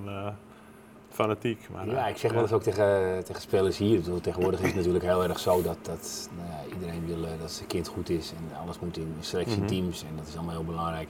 fanatiek. 1.16 1.68
Maar, 1.72 1.88
Ja, 1.88 2.06
eh, 2.06 2.10
ik 2.10 2.18
zeg 2.18 2.32
wel 2.32 2.42
eens 2.42 2.52
ook 2.52 2.64
tegen, 2.64 3.24
tegen 3.26 3.42
spelers 3.42 3.78
hier. 3.78 4.00
bedoel, 4.00 4.22
Tegenwoordig 4.22 4.60
is 4.60 4.66
het 4.66 4.76
natuurlijk 4.76 5.04
heel 5.04 5.24
erg 5.24 5.40
zo 5.40 5.62
dat, 5.62 5.78
dat 5.82 6.30
nou 6.38 6.50
ja, 6.50 6.74
iedereen 6.74 7.06
wil 7.06 7.26
eh, 7.26 7.32
dat 7.42 7.52
zijn 7.52 7.68
kind 7.68 7.88
goed 7.88 8.10
is. 8.10 8.32
En 8.32 8.58
alles 8.62 8.80
moet 8.80 8.98
in 8.98 9.16
selectieteams 9.20 10.04
en 10.04 10.16
dat 10.16 10.28
is 10.28 10.36
allemaal 10.36 10.56
heel 10.56 10.64
belangrijk. 10.64 11.08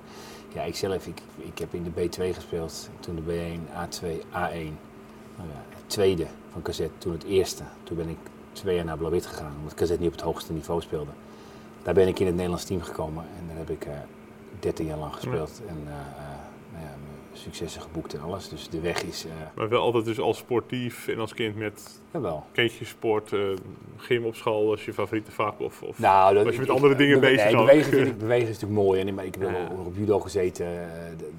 Ja, 0.54 0.64
ik 0.64 0.76
zelf, 0.76 1.08
ik, 1.08 1.22
ik 1.36 1.58
heb 1.58 1.74
in 1.74 1.84
de 1.84 2.08
B2 2.08 2.34
gespeeld. 2.36 2.90
Toen 3.00 3.16
de 3.16 3.22
B1, 3.22 3.60
A2, 3.74 4.06
A1. 4.32 4.74
Nou 5.38 5.50
ja, 5.50 5.62
het 5.70 5.90
tweede 5.90 6.26
van 6.52 6.62
KZ, 6.62 6.82
toen 6.98 7.12
het 7.12 7.24
eerste. 7.24 7.64
Toen 7.84 7.98
ben 7.98 8.10
ik 8.10 8.18
twee 8.52 8.76
jaar 8.76 8.86
naar 8.86 8.98
Blauw-Wit 8.98 9.26
gegaan, 9.26 9.54
omdat 9.58 9.74
KZ 9.74 9.90
niet 9.90 10.08
op 10.08 10.12
het 10.12 10.22
hoogste 10.22 10.54
niveau 10.54 10.82
speelde. 10.82 11.12
Daar 11.84 11.94
ben 11.94 12.08
ik 12.08 12.20
in 12.20 12.26
het 12.26 12.36
Nederlands 12.36 12.66
team 12.66 12.82
gekomen 12.82 13.24
en 13.40 13.48
daar 13.48 13.58
heb 13.58 13.70
ik 13.70 13.86
eh 13.86 13.94
13 14.60 14.86
jaar 14.86 14.98
lang 14.98 15.14
gespeeld. 15.14 15.62
En 15.68 15.88
successen 17.38 17.82
geboekt 17.82 18.14
en 18.14 18.22
alles. 18.22 18.50
Dus 18.50 18.70
de 18.70 18.80
weg 18.80 19.04
is, 19.04 19.26
eh 19.26 19.32
Maar 19.56 19.70
wel 19.70 19.82
altijd 19.82 20.06
dus 20.06 20.20
als 20.20 20.38
sportief 20.38 21.08
en 21.08 21.20
als 21.20 21.34
kind 21.34 21.56
met 21.56 22.00
jawel. 22.14 22.44
kindjesport, 22.52 23.34
eh 23.34 23.40
gym 23.98 24.26
op 24.26 24.36
school 24.36 24.72
als 24.72 24.86
je 24.86 24.94
favoriete 24.94 25.32
vak 25.32 25.60
of... 25.60 25.82
of 25.82 26.00
Nou, 26.00 26.34
dat, 26.34 26.44
Was 26.44 26.54
je 26.54 26.60
met 26.60 26.68
ik- 26.70 26.74
andere 26.76 26.92
ik- 26.94 26.98
dingen 27.00 27.20
bezig 27.20 27.44
Nee, 27.46 27.56
bewegen, 27.56 27.92
vind 27.92 28.08
ik, 28.08 28.18
bewegen 28.28 28.48
is 28.48 28.54
natuurlijk 28.60 28.82
mooi. 28.82 29.02
En, 29.02 29.14
maar 29.14 29.26
ik 29.26 29.36
heb 29.40 29.50
Ja. 29.50 29.64
ook 29.64 29.78
nog 29.78 29.86
op 29.86 29.96
judo 29.96 30.20
gezeten. 30.20 30.66
eh, 30.66 30.80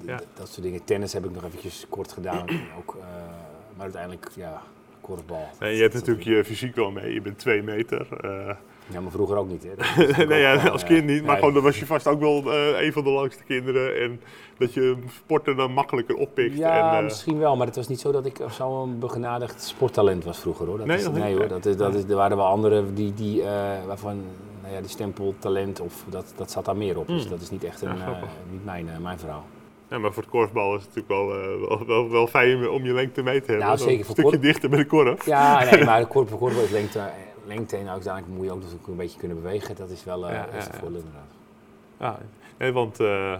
Ja. 0.05 0.19
Dat 0.33 0.47
soort 0.49 0.63
dingen. 0.63 0.83
Tennis 0.83 1.13
heb 1.13 1.25
ik 1.25 1.31
nog 1.31 1.43
eventjes 1.45 1.85
kort 1.89 2.11
gedaan. 2.11 2.45
ook, 2.79 2.97
maar 3.75 3.83
uiteindelijk, 3.83 4.27
ja, 4.35 4.61
korfbal. 5.01 5.47
Nee, 5.59 5.75
je 5.75 5.81
hebt 5.81 5.93
natuurlijk 5.93 6.25
je 6.25 6.43
fysiek 6.45 6.75
wel 6.75 6.91
mee, 6.91 7.13
je 7.13 7.21
bent 7.21 7.37
twee 7.39 7.63
meter. 7.63 8.07
Eh. 8.87 8.93
Ja, 8.93 9.01
maar 9.01 9.11
vroeger 9.11 9.37
ook 9.37 9.49
niet. 9.49 9.63
Hè. 9.63 9.71
Nee, 10.25 10.25
ook 10.25 10.61
ja, 10.61 10.67
als 10.69 10.81
eh, 10.81 10.87
kind 10.87 11.05
niet, 11.05 11.23
maar 11.25 11.37
gewoon, 11.37 11.53
dan 11.53 11.63
was 11.63 11.79
je 11.79 11.85
vast 11.85 12.07
ook 12.07 12.19
wel 12.19 12.53
eh, 12.53 12.81
een 12.85 12.91
van 12.93 13.03
de 13.03 13.09
langste 13.09 13.43
kinderen. 13.43 14.01
En 14.01 14.21
dat 14.57 14.73
je 14.73 14.95
sporten 15.15 15.55
dan 15.55 15.71
makkelijker 15.71 16.15
oppikt. 16.15 16.57
Ja, 16.57 16.91
en, 16.91 16.97
eh, 16.97 17.03
misschien 17.03 17.39
wel, 17.39 17.55
maar 17.55 17.67
het 17.67 17.75
was 17.75 17.87
niet 17.87 17.99
zo 17.99 18.11
dat 18.11 18.25
ik 18.25 18.37
zo'n 18.49 18.99
begenadigd 18.99 19.61
sporttalent 19.63 20.23
was 20.23 20.39
vroeger 20.39 20.65
hoor. 20.67 20.77
Dat 20.77 20.85
Nee, 20.87 20.97
is, 20.97 21.09
nee 21.09 21.35
hoor, 21.35 21.47
dat 21.47 21.65
is, 21.65 21.77
dat 21.77 21.95
is, 21.95 22.03
er 22.03 22.15
waren 22.15 22.37
wel 22.37 22.45
anderen 22.45 22.95
die, 22.95 23.13
die, 23.13 23.41
eh, 23.43 23.47
waarvan 23.87 24.21
nou 24.61 24.73
ja, 24.73 24.79
die 24.81 24.89
stempel 24.89 25.33
talent 25.39 25.79
of 25.79 26.03
dat, 26.09 26.33
dat 26.35 26.51
zat 26.51 26.65
daar 26.65 26.77
meer 26.77 26.97
op. 26.97 27.07
Dus 27.07 27.21
Hmm. 27.21 27.29
dat 27.31 27.41
is 27.41 27.49
niet 27.49 27.63
echt 27.63 27.81
een, 27.81 27.97
Ja, 27.97 28.05
eh, 28.07 28.21
niet 28.51 28.65
mijn, 28.65 28.89
eh, 28.89 28.97
mijn 28.97 29.19
verhaal. 29.19 29.45
ja, 29.89 29.97
maar 29.97 30.13
voor 30.13 30.23
het 30.23 30.31
korfbal 30.31 30.75
is 30.75 30.81
het 30.83 30.95
natuurlijk 30.95 31.07
wel, 31.29 31.41
eh, 31.41 31.67
wel, 31.67 31.85
wel, 31.87 32.09
wel 32.11 32.27
fijn 32.27 32.69
om 32.69 32.83
je 32.85 32.93
lengte 32.93 33.21
mee 33.23 33.39
te 33.41 33.45
hebben. 33.47 33.65
Nou, 33.65 33.77
zeker 33.77 33.97
Een 33.99 34.05
voor 34.05 34.13
stukje 34.13 34.31
korf- 34.31 34.43
dichter 34.43 34.69
bij 34.69 34.79
de 34.79 34.85
korf. 34.85 35.25
Ja, 35.25 35.63
nee, 35.71 35.83
maar 35.83 35.99
de 35.99 36.05
korfbal 36.07 36.49
is 36.49 36.69
lengte, 36.69 36.99
lengte 37.47 37.77
en 37.77 37.89
uiteindelijk 37.89 38.33
moet 38.35 38.45
je 38.45 38.51
ook 38.51 38.59
natuurlijk 38.61 38.87
een 38.87 38.95
beetje 38.95 39.19
kunnen 39.19 39.41
bewegen. 39.41 39.75
Dat 39.75 39.89
is 39.89 40.03
wel 40.03 40.27
eh 40.27 40.33
Ja, 40.33 40.47
ja, 40.51 40.55
ja. 40.57 40.61
voordeel 40.61 40.97
inderdaad. 40.99 41.31
Ja, 41.99 42.17
nee, 42.57 42.71
want 42.71 42.99
eh, 42.99 43.35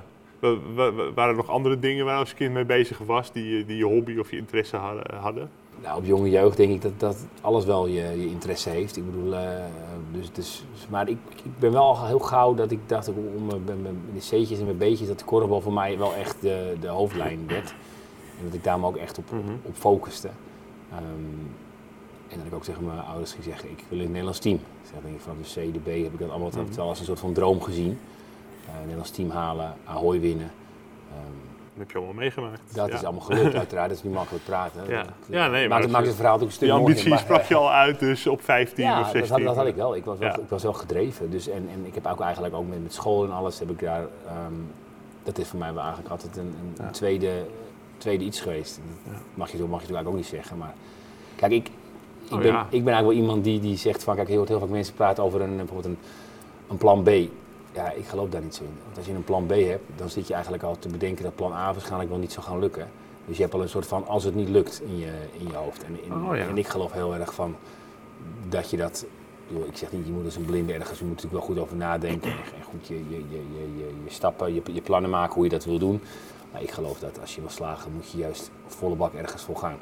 wa- 0.76 0.92
waren 1.14 1.30
er 1.32 1.36
nog 1.36 1.50
andere 1.50 1.80
dingen 1.80 2.06
waar 2.06 2.14
je 2.14 2.20
als 2.20 2.34
kind 2.34 2.54
mee 2.54 2.66
bezig 2.66 2.98
was 2.98 3.32
die, 3.32 3.58
je- 3.58 3.66
die 3.66 3.78
je 3.78 3.86
hobby 3.86 4.18
of 4.18 4.32
je 4.32 4.38
interesse 4.38 4.78
hadden? 5.20 5.50
Nou, 5.84 5.98
op 5.98 6.06
jonge 6.06 6.30
jeugd 6.30 6.58
denk 6.58 6.72
ik 6.74 6.82
dat, 6.82 7.00
dat 7.00 7.26
alles 7.42 7.66
wel 7.66 7.88
je, 7.88 8.02
je 8.02 8.28
interesse 8.30 8.70
heeft. 8.70 8.98
Ik 8.98 9.06
bedoel, 9.06 9.34
eh, 9.36 9.50
dus, 10.12 10.32
dus, 10.32 10.64
maar 10.90 11.10
ik, 11.10 11.18
ik 11.44 11.60
ben 11.60 11.72
wel 11.72 11.84
al 11.84 12.06
heel 12.06 12.20
gauw 12.20 12.54
dat 12.54 12.72
ik 12.72 12.80
dacht, 12.86 13.08
om 13.08 13.46
mijn- 13.46 13.82
mijn- 13.82 14.02
de 14.14 14.20
C'tjes 14.20 14.60
en 14.60 14.66
mijn 14.66 14.78
B'tjes, 14.78 15.08
dat 15.08 15.20
de 15.20 15.26
korfbal 15.26 15.62
voor 15.62 15.74
mij 15.74 15.98
wel 15.98 16.14
echt 16.16 16.42
de, 16.42 16.76
de 16.80 16.88
hoofdlijn 16.88 17.40
werd. 17.48 17.70
En 18.40 18.46
dat 18.46 18.54
ik 18.54 18.64
daar 18.64 18.80
me 18.80 18.86
ook 18.88 18.96
echt 18.98 19.18
op, 19.18 19.32
Mhm. 19.32 19.42
op 19.62 19.76
focuste. 19.76 20.30
Ehm, 20.92 21.02
en 22.30 22.38
dat 22.38 22.46
ik 22.48 22.54
ook 22.54 22.64
tegen 22.64 22.86
mijn 22.86 23.00
ouders 23.00 23.36
zeggen, 23.42 23.70
ik 23.70 23.80
wil 23.90 23.98
in 23.98 24.00
het 24.00 24.08
Nederlands 24.10 24.40
team. 24.40 24.60
Denk 25.04 25.16
ik, 25.16 25.22
vanaf 25.22 25.38
de 25.54 25.62
C, 25.70 25.74
de 25.74 25.80
B 25.80 25.86
heb 25.86 26.14
ik 26.14 26.20
dat 26.20 26.30
allemaal 26.30 26.52
wel 26.76 26.88
als 26.88 27.00
een 27.00 27.06
soort 27.06 27.20
van 27.20 27.34
droom 27.34 27.62
gezien. 27.62 28.00
Eh 28.66 28.80
Nederlands 28.80 29.12
team 29.12 29.30
halen, 29.30 29.74
Ahoy 29.86 30.20
winnen. 30.20 30.52
Ehm, 31.12 31.22
Dat 31.74 31.78
heb 31.88 31.92
je 31.92 31.98
allemaal 31.98 32.16
meegemaakt. 32.16 32.62
dat 32.74 32.88
Ja. 32.88 32.94
is 32.94 33.04
allemaal 33.04 33.22
gelukt 33.24 33.56
uiteraard, 33.64 33.90
dat 33.90 33.98
is 33.98 34.04
niet 34.04 34.14
makkelijk 34.14 34.44
praten. 34.46 34.82
Ja. 34.90 35.04
Dat- 35.04 35.12
Ja, 35.28 35.48
nee, 35.48 35.60
maar 35.60 35.70
maakt, 35.70 35.82
dat 35.82 35.92
maakt 35.92 36.06
het 36.08 36.16
verhaal 36.16 36.38
natuurlijk 36.40 36.62
een 36.62 36.68
stuk 36.68 36.68
Die 36.70 36.78
ambitie 36.88 37.10
maar- 37.10 37.20
sprak 37.20 37.44
je 37.44 37.56
al 37.56 37.72
uit, 37.72 38.00
dus 38.00 38.28
op 38.28 38.42
15 38.42 38.84
ja, 38.86 39.00
of 39.00 39.04
dat 39.06 39.12
16. 39.12 39.32
had, 39.36 39.44
dat 39.46 39.56
had 39.56 39.66
ik 39.66 39.76
wel. 39.76 39.96
Ik 39.96 40.06
was 40.06 40.18
wel, 40.18 40.28
Ja. 40.30 40.38
ik 40.38 40.50
was 40.50 40.64
wel 40.64 40.74
gedreven. 40.74 41.30
Dus, 41.32 41.48
en, 41.48 41.70
en 41.74 41.86
ik 41.86 41.94
heb 41.96 42.06
ook 42.08 42.20
eigenlijk 42.22 42.54
ook 42.56 42.68
met, 42.70 42.84
met 42.84 42.94
school 42.94 43.24
en 43.24 43.32
alles 43.32 43.60
heb 43.60 43.70
ik 43.70 43.80
daar. 43.80 44.02
ehm, 44.28 44.54
dat 45.24 45.38
is 45.38 45.48
voor 45.48 45.60
mij 45.60 45.74
wel 45.74 45.82
eigenlijk 45.84 46.12
altijd 46.12 46.38
een, 46.38 46.56
een, 46.78 46.92
tweede, 46.92 47.32
tweede 47.98 48.24
iets 48.24 48.40
geweest. 48.42 48.80
Dat 49.04 49.14
mag, 49.34 49.52
je, 49.52 49.58
mag 49.58 49.68
je 49.68 49.78
natuurlijk 49.80 50.08
ook 50.08 50.16
niet 50.16 50.26
zeggen. 50.26 50.58
Maar 50.58 50.74
kijk, 51.36 51.52
ik, 51.52 51.70
Oh, 52.32 52.38
ben, 52.38 52.48
ja. 52.48 52.62
ik 52.62 52.84
ben 52.84 52.94
eigenlijk 52.94 53.06
wel 53.06 53.12
iemand 53.12 53.44
die, 53.44 53.60
die 53.60 53.78
zegt 53.78 54.04
van 54.04 54.16
kijk, 54.16 54.30
hoort 54.34 54.48
heel 54.48 54.60
vaak 54.60 54.70
mensen 54.70 54.94
praten 54.94 55.24
over 55.24 55.42
een, 55.42 55.56
bijvoorbeeld 55.56 55.86
een, 55.86 55.98
een 56.70 56.78
plan 56.78 57.04
B. 57.04 57.10
Ja, 57.74 57.92
ik 57.92 58.06
geloof 58.08 58.30
daar 58.30 58.42
niet 58.42 58.56
zo 58.56 58.64
in. 58.64 58.70
Want 58.86 58.98
als 58.98 59.06
je 59.06 59.14
een 59.14 59.24
plan 59.24 59.46
B 59.46 59.50
hebt, 59.52 59.84
dan 59.96 60.10
zit 60.10 60.28
je 60.28 60.34
eigenlijk 60.34 60.64
al 60.64 60.76
te 60.80 60.88
bedenken 60.88 61.24
dat 61.24 61.36
plan 61.36 61.52
A 61.54 61.74
waarschijnlijk 61.74 62.10
wel 62.10 62.20
niet 62.20 62.32
zou 62.32 62.46
gaan 62.46 62.60
lukken. 62.60 62.88
Dus 63.26 63.36
je 63.36 63.42
hebt 63.42 63.54
al 63.54 63.62
een 63.62 63.70
soort 63.70 63.86
van 63.88 64.08
als 64.08 64.24
het 64.24 64.36
niet 64.36 64.50
lukt 64.50 64.82
in 64.88 64.98
je, 65.00 65.12
in 65.40 65.48
je 65.48 65.56
hoofd. 65.56 65.84
En, 65.84 65.98
in- 66.04 66.14
Oh, 66.30 66.36
ja. 66.36 66.48
en 66.48 66.58
ik 66.58 66.68
geloof 66.68 66.92
heel 66.92 67.16
erg 67.16 67.34
van 67.34 67.56
dat 68.50 68.70
je 68.70 68.78
dat. 68.78 69.06
ik 69.68 69.78
zeg 69.78 69.92
niet, 69.92 70.06
je 70.06 70.12
moet 70.12 70.26
als 70.26 70.36
een 70.36 70.46
blinde 70.46 70.74
ergens, 70.74 71.00
je 71.00 71.06
moet 71.06 71.16
natuurlijk 71.16 71.44
wel 71.46 71.56
goed 71.56 71.64
over 71.64 71.76
nadenken. 71.78 72.32
En 72.32 72.64
goed 72.70 72.88
je, 72.88 72.96
je, 72.96 73.16
je, 73.16 73.22
je, 73.30 73.78
je, 73.78 73.92
je 74.04 74.12
stappen, 74.12 74.54
je, 74.54 74.62
je 74.74 74.82
plannen 74.82 75.10
maken 75.10 75.34
hoe 75.34 75.44
je 75.44 75.50
dat 75.50 75.66
wil 75.66 75.80
doen. 75.80 76.02
Maar 76.52 76.62
ik 76.62 76.72
geloof 76.72 77.00
dat 77.00 77.20
als 77.22 77.36
je 77.36 77.42
wil 77.42 77.50
slagen, 77.50 77.92
moet 77.94 78.12
je 78.12 78.18
juist 78.18 78.52
volle 78.68 78.96
bak 78.96 79.14
ergens 79.14 79.44
voor 79.44 79.58
gaan. 79.58 79.78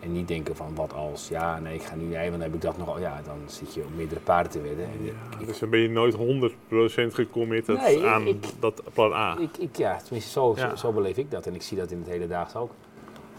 En 0.00 0.12
niet 0.12 0.28
denken 0.28 0.56
van 0.56 0.74
wat 0.74 0.92
als, 0.94 1.28
ja, 1.28 1.58
nee, 1.58 1.74
ik 1.74 1.82
ga 1.82 1.94
nu, 1.94 2.04
nee, 2.04 2.18
want 2.18 2.30
dan 2.30 2.40
heb 2.40 2.54
ik 2.54 2.60
dat 2.60 2.78
nog, 2.78 3.00
ja, 3.00 3.20
dan 3.24 3.36
zit 3.46 3.74
je 3.74 3.80
op 3.80 3.94
meerdere 3.96 4.20
paarden 4.20 4.52
te 4.52 4.60
wedden. 4.60 4.84
En 4.84 5.04
Ja, 5.04 5.12
ik, 5.38 5.46
dus 5.46 5.58
dan 5.58 5.70
ben 5.70 5.80
je 5.80 5.88
nooit 5.88 6.14
100% 6.14 7.14
gecommitted 7.14 7.76
Nee, 7.80 8.06
aan 8.06 8.26
ik- 8.26 8.44
dat 8.60 8.82
plan 8.92 9.12
A. 9.12 9.36
ik, 9.40 9.56
ik, 9.58 9.76
ja, 9.76 9.96
tenminste, 10.04 10.30
zo, 10.30 10.52
Ja. 10.56 10.68
zo, 10.68 10.76
zo 10.76 10.92
beleef 10.92 11.16
ik 11.16 11.30
dat. 11.30 11.46
En 11.46 11.54
ik 11.54 11.62
zie 11.62 11.76
dat 11.78 11.90
in 11.90 11.98
het 11.98 12.06
hele 12.08 12.26
daags 12.26 12.54
ook. 12.56 12.70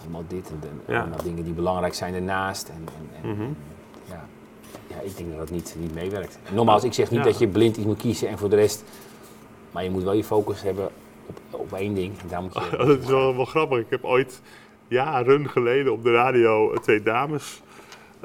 Allemaal 0.01 0.23
dit 0.27 0.49
en, 0.49 0.59
en 0.85 0.93
Ja. 0.95 1.09
dingen 1.23 1.43
die 1.43 1.53
belangrijk 1.53 1.93
zijn 1.93 2.13
ernaast. 2.13 2.69
En, 2.69 2.85
en, 2.97 3.23
en, 3.23 3.35
Mhm. 3.35 3.49
ja. 4.09 4.25
ja, 4.87 4.99
ik 5.03 5.17
denk 5.17 5.29
dat 5.29 5.39
dat 5.39 5.49
niet, 5.51 5.75
niet 5.79 5.93
meewerkt. 5.93 6.39
Nogmaals, 6.53 6.83
ik 6.83 6.93
zeg 6.93 7.11
niet 7.11 7.23
dat 7.23 7.37
je 7.39 7.47
blind 7.47 7.77
iets 7.77 7.85
moet 7.85 7.97
kiezen 8.01 8.27
en 8.27 8.37
voor 8.37 8.49
de 8.49 8.55
rest... 8.55 8.83
Maar 9.71 9.83
je 9.83 9.89
moet 9.89 10.03
wel 10.03 10.13
je 10.13 10.23
focus 10.23 10.61
hebben 10.61 10.89
op, 11.25 11.37
op 11.59 11.73
één 11.73 11.93
ding. 11.93 12.19
En 12.21 12.27
daar 12.27 12.41
moet 12.41 12.53
je... 12.53 12.59
Oh, 12.59 12.71
dat 12.87 12.99
is 12.99 13.05
wel, 13.05 13.35
wel 13.35 13.45
grappig. 13.45 13.79
Ik 13.79 13.89
heb 13.89 14.03
ooit 14.05 14.41
jaren 14.89 15.49
geleden 15.49 15.91
op 15.93 16.03
de 16.03 16.11
radio 16.11 16.71
eh, 16.73 16.77
twee 16.79 17.03
dames 17.03 17.61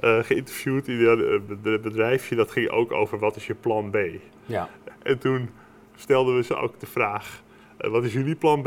eh, 0.01 0.19
geïnterviewd. 0.23 0.87
Hadden 0.87 1.33
een 1.35 1.59
bed- 1.63 1.83
bedrijfje 1.83 2.35
dat 2.37 2.51
ging 2.51 2.69
ook 2.71 2.93
over 2.93 3.19
wat 3.19 3.37
is 3.37 3.47
je 3.47 3.55
plan 3.55 3.91
B. 3.91 3.97
Ja, 4.47 4.69
En 5.03 5.19
toen 5.19 5.51
stelden 5.97 6.37
we 6.37 6.43
ze 6.43 6.57
ook 6.57 6.81
de 6.81 6.87
vraag, 6.87 7.43
eh, 7.77 7.91
wat 7.91 8.05
is 8.05 8.13
jullie 8.13 8.35
plan 8.35 8.63
B? 8.63 8.67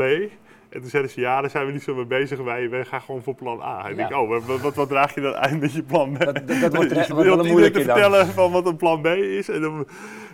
En 0.68 0.80
toen 0.80 0.90
zeiden 0.90 1.12
ze, 1.12 1.20
ja, 1.20 1.40
daar 1.40 1.50
zijn 1.50 1.66
we 1.66 1.72
niet 1.72 1.82
zo 1.82 1.94
mee 1.94 2.04
bezig. 2.04 2.38
Wij, 2.38 2.70
wij 2.70 2.84
gaan 2.84 3.00
gewoon 3.00 3.22
voor 3.22 3.34
plan 3.34 3.60
A. 3.62 3.84
En 3.84 3.90
ik 3.90 3.96
Ja. 3.98 4.08
denk, 4.08 4.20
oh, 4.20 4.28
wat, 4.28 4.60
wat, 4.60 4.74
wat 4.74 4.88
draag 4.88 5.14
je 5.14 5.20
dan 5.20 5.32
uit 5.34 5.60
met 5.60 5.72
je 5.72 5.82
plan 5.82 6.12
B? 6.12 6.18
dat, 6.18 6.34
dat, 6.48 6.60
dat 6.60 6.74
wordt, 6.74 6.90
je 7.06 7.14
wordt 7.14 7.28
wel 7.28 7.38
een 7.38 7.46
moeilijke 7.50 7.78
te 7.80 7.86
dan. 7.86 7.96
vertellen 7.98 8.26
van 8.26 8.52
wat 8.52 8.66
een 8.66 8.76
plan 8.76 9.00
B 9.00 9.06
is. 9.06 9.48
En 9.48 9.60
dan, 9.60 9.86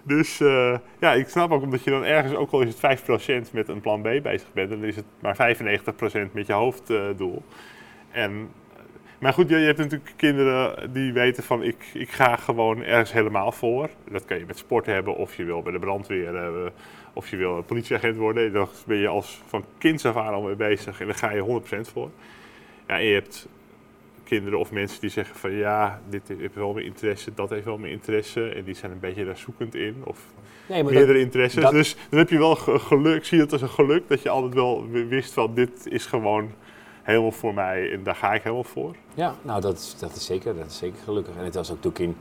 dus 0.07 0.41
eh, 0.41 0.79
ja, 1.01 1.13
ik 1.13 1.29
snap 1.29 1.51
ook 1.51 1.63
omdat 1.63 1.85
je 1.85 1.91
dan 1.91 2.05
ergens, 2.05 2.35
ook 2.35 2.51
al 2.51 2.61
is 2.61 2.75
het 2.81 3.01
5% 3.49 3.53
met 3.53 3.69
een 3.69 3.81
plan 3.81 4.03
B 4.03 4.23
bezig 4.23 4.53
bent, 4.53 4.71
dan 4.71 4.85
is 4.85 4.97
het 4.97 5.05
maar 5.21 5.57
95% 6.29 6.33
met 6.33 6.47
je 6.47 6.53
hoofddoel. 6.53 7.43
en, 8.11 8.51
maar 9.19 9.33
goed, 9.33 9.49
je, 9.49 9.55
hebt 9.55 9.79
natuurlijk 9.79 10.13
kinderen 10.17 10.93
die 10.93 11.13
weten 11.13 11.43
van 11.43 11.63
ik, 11.63 11.91
ik 11.93 12.11
ga 12.11 12.37
gewoon 12.37 12.83
ergens 12.83 13.13
helemaal 13.13 13.53
voor. 13.53 13.91
Dat 14.11 14.25
kan 14.25 14.39
je 14.39 14.45
met 14.47 14.59
sport 14.59 14.87
hebben 14.87 15.17
of 15.17 15.37
je 15.37 15.45
wil 15.45 15.63
bij 15.63 15.73
de 15.73 15.79
brandweer 15.79 16.35
hebben. 16.37 16.73
Of 17.13 17.31
je 17.31 17.37
wil 17.37 17.63
politieagent 17.63 18.17
worden, 18.17 18.53
daar 18.53 18.67
ben 18.87 18.97
je 18.97 19.09
als 19.09 19.43
van 19.47 19.65
kinds 19.79 20.07
af 20.07 20.17
aan 20.17 20.35
al 20.35 20.43
mee 20.43 20.55
bezig 20.55 21.01
en 21.01 21.07
daar 21.07 21.15
ga 21.15 21.33
je 21.33 21.61
100% 21.63 21.81
voor. 21.81 22.11
Ja, 22.87 22.99
en 22.99 23.05
je 23.05 23.15
hebt 23.15 23.49
kinderen 24.25 24.59
of 24.59 24.71
mensen 24.73 25.01
die 25.01 25.11
zeggen 25.11 25.37
van 25.37 25.53
ja, 25.53 26.01
dit 26.09 26.23
heeft 26.39 26.55
wel 26.55 26.73
mijn 26.73 26.87
interesse, 26.87 27.31
dat 27.35 27.51
heeft 27.51 27.65
wel 27.65 27.79
mijn 27.79 27.93
interesse. 27.93 28.49
En 28.49 28.65
die 28.65 28.75
zijn 28.75 28.93
een 28.93 29.01
beetje 29.01 29.25
daar 29.25 29.37
zoekend 29.37 29.75
in. 29.75 29.97
Of 30.05 30.19
Nee, 30.69 30.83
maar 30.83 30.93
dat, 30.93 31.01
meerdere 31.03 31.19
interesses. 31.25 31.63
dat- 31.63 31.73
Dus 31.73 31.97
dan 32.11 32.19
heb 32.19 32.29
je 32.31 32.39
wel 32.39 32.57
ge- 32.57 32.79
geluk, 32.79 33.17
ik 33.17 33.25
zie 33.25 33.41
het 33.41 33.53
als 33.53 33.63
een 33.63 33.69
geluk 33.69 34.09
dat 34.09 34.23
je 34.23 34.29
altijd 34.29 34.55
wel 34.55 34.89
wist 34.89 35.33
van 35.33 35.55
dit 35.55 35.87
is 35.87 36.07
gewoon 36.07 36.51
helemaal 37.03 37.33
voor 37.33 37.55
mij 37.55 37.93
en 37.93 38.03
daar 38.03 38.15
ga 38.15 38.35
ik 38.35 38.43
helemaal 38.43 38.65
voor. 38.65 38.95
ja, 39.15 39.35
nou 39.43 39.61
dat 39.61 39.79
is, 39.79 39.97
dat, 39.99 40.17
is 40.17 40.25
zeker, 40.25 40.57
dat 40.57 40.67
is 40.67 40.77
zeker 40.79 40.99
gelukkig. 41.05 41.37
En 41.37 41.45
het 41.45 41.55
was 41.55 41.71
ook 41.71 41.77
natuurlijk 41.85 42.05
in, 42.05 42.17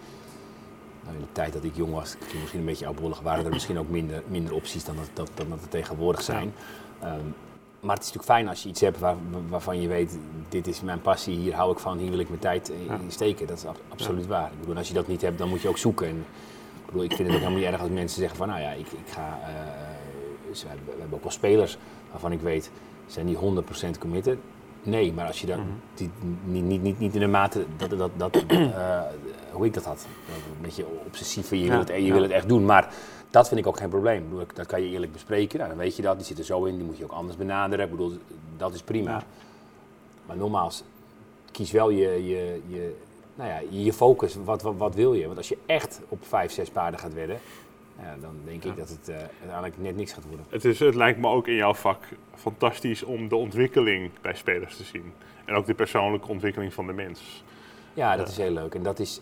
nou, 1.04 1.16
in 1.16 1.22
de 1.22 1.32
tijd 1.32 1.54
dat 1.54 1.64
ik 1.64 1.76
jong 1.76 1.94
was, 1.94 2.12
toen 2.12 2.40
misschien 2.40 2.60
een 2.60 2.66
beetje 2.66 2.86
oudbollig, 2.86 3.20
waren 3.20 3.46
er 3.46 3.52
misschien 3.60 3.78
ook 3.80 3.90
minder, 3.90 4.22
minder 4.28 4.54
opties 4.54 4.84
dan 4.86 4.96
dat, 4.96 5.10
dat, 5.14 5.32
dan 5.36 5.50
dat 5.50 5.62
er 5.62 5.70
tegenwoordig 5.70 6.22
zijn. 6.22 6.54
Ehm, 7.02 7.20
maar 7.84 7.96
het 7.96 8.04
is 8.04 8.12
natuurlijk 8.14 8.26
fijn 8.40 8.48
als 8.48 8.64
je 8.64 8.70
iets 8.70 8.82
hebt 8.82 9.00
waar, 9.00 9.16
waarvan 9.50 9.82
je 9.82 9.88
weet, 9.88 10.18
dit 10.50 10.68
is 10.68 10.82
mijn 10.82 11.02
passie, 11.02 11.36
hier 11.38 11.54
hou 11.56 11.72
ik 11.72 11.80
van, 11.80 11.98
hier 11.98 12.10
wil 12.10 12.20
ik 12.20 12.28
mijn 12.28 12.40
tijd 12.42 12.70
in 12.70 13.12
steken. 13.12 13.48
Dat 13.48 13.58
is 13.58 13.66
ab- 13.66 13.82
absoluut 13.90 14.28
waar. 14.28 14.52
Ik 14.52 14.60
bedoel, 14.60 14.78
als 14.78 14.88
je 14.88 14.94
dat 14.94 15.08
niet 15.08 15.22
hebt, 15.22 15.38
dan 15.38 15.50
moet 15.50 15.62
je 15.62 15.68
ook 15.68 15.78
zoeken. 15.78 16.08
En, 16.08 16.26
ik, 16.80 16.86
bedoel, 16.86 17.04
ik 17.04 17.14
vind 17.14 17.28
het 17.28 17.28
ook 17.38 17.44
helemaal 17.44 17.60
niet 17.60 17.72
erg 17.72 17.82
als 17.82 17.90
mensen 17.90 18.20
zeggen 18.20 18.38
van, 18.38 18.48
nou 18.48 18.62
ja, 18.62 18.70
ik, 18.72 18.88
ik 18.88 19.12
ga... 19.14 19.40
eh, 19.42 19.48
we, 20.52 20.68
hebben, 20.68 20.86
we 20.86 21.00
hebben 21.00 21.18
ook 21.18 21.24
wel 21.24 21.32
spelers 21.32 21.78
waarvan 22.12 22.32
ik 22.32 22.42
weet, 22.42 22.72
zijn 23.08 23.26
die 23.26 23.38
100% 23.38 23.98
committed? 24.00 24.38
Nee, 24.84 25.14
maar 25.14 25.28
als 25.28 25.42
je 25.42 25.48
dat 25.48 25.58
Mhm. 25.58 25.68
die, 25.94 26.10
niet, 26.44 26.64
niet, 26.64 26.82
niet, 26.82 27.00
niet 27.00 27.14
in 27.14 27.20
de 27.20 27.28
mate 27.28 27.66
dat, 27.78 27.90
dat, 27.90 28.12
dat 28.18 28.36
eh, 28.48 29.02
hoe 29.52 29.66
ik 29.66 29.74
dat 29.74 29.86
had. 29.86 30.06
Een 30.56 30.62
beetje 30.62 30.86
obsessief, 31.06 31.50
je, 31.50 31.60
Ja, 31.60 31.70
wil, 31.70 31.80
het, 31.80 31.88
je 31.88 32.04
ja. 32.04 32.14
wil 32.14 32.22
het 32.22 32.32
echt 32.32 32.48
doen. 32.48 32.66
Maar 32.66 32.94
dat 33.34 33.48
vind 33.48 33.60
ik 33.60 33.68
ook 33.68 33.78
geen 33.78 33.90
probleem. 33.90 34.26
Dat 34.54 34.66
kan 34.66 34.82
je 34.82 34.90
eerlijk 34.90 35.12
bespreken. 35.12 35.58
Nou, 35.58 35.70
dan 35.70 35.80
weet 35.80 35.96
je 35.96 36.02
dat, 36.02 36.18
die 36.18 36.26
zit 36.26 36.38
er 36.38 36.44
zo 36.44 36.64
in, 36.66 36.76
die 36.76 36.86
moet 36.86 36.98
je 36.98 37.04
ook 37.04 37.12
anders 37.12 37.38
benaderen. 37.38 37.86
Ik 37.86 37.92
bedoel, 37.92 38.18
dat 38.58 38.74
is 38.74 38.82
prima. 38.82 39.12
Ja. 39.12 39.24
Maar 40.26 40.38
nogmaals, 40.38 40.84
kies 41.52 41.72
wel 41.72 41.90
je, 41.90 42.28
je, 42.28 42.62
je, 42.68 42.96
nou 43.36 43.50
ja, 43.50 43.62
je 43.70 43.94
focus. 43.94 44.36
Wat, 44.44 44.62
wat, 44.62 44.74
wat 44.78 44.96
wil 44.96 45.14
je? 45.14 45.26
Want 45.26 45.38
als 45.38 45.50
je 45.50 45.58
echt 45.66 46.02
op 46.10 46.26
vijf, 46.26 46.52
zes 46.52 46.70
paarden 46.70 47.00
gaat 47.00 47.14
wedden, 47.14 47.40
ja, 48.02 48.16
dan 48.22 48.36
denk 48.46 48.64
Ja. 48.64 48.70
ik 48.70 48.78
dat 48.78 48.90
het 48.90 49.10
eh, 49.10 49.16
uiteindelijk 49.16 49.78
net 49.78 49.96
niks 49.96 50.14
gaat 50.14 50.24
worden. 50.28 50.46
Het, 50.50 50.66
is, 50.66 50.80
het 50.80 50.96
lijkt 50.96 51.20
me 51.20 51.28
ook 51.28 51.48
in 51.48 51.56
jouw 51.56 51.74
vak 51.74 52.04
fantastisch 52.36 53.04
om 53.04 53.28
de 53.28 53.36
ontwikkeling 53.36 54.12
bij 54.22 54.36
spelers 54.36 54.76
te 54.78 54.84
zien. 54.84 55.14
En 55.46 55.56
ook 55.56 55.66
de 55.66 55.74
persoonlijke 55.74 56.28
ontwikkeling 56.28 56.74
van 56.74 56.88
de 56.88 56.94
mens. 56.94 57.44
Ja, 57.94 58.16
dat 58.16 58.26
Ja. 58.26 58.32
is 58.32 58.38
heel 58.38 58.52
leuk. 58.54 58.76
En 58.76 58.84
dat 58.84 59.00
is, 59.00 59.22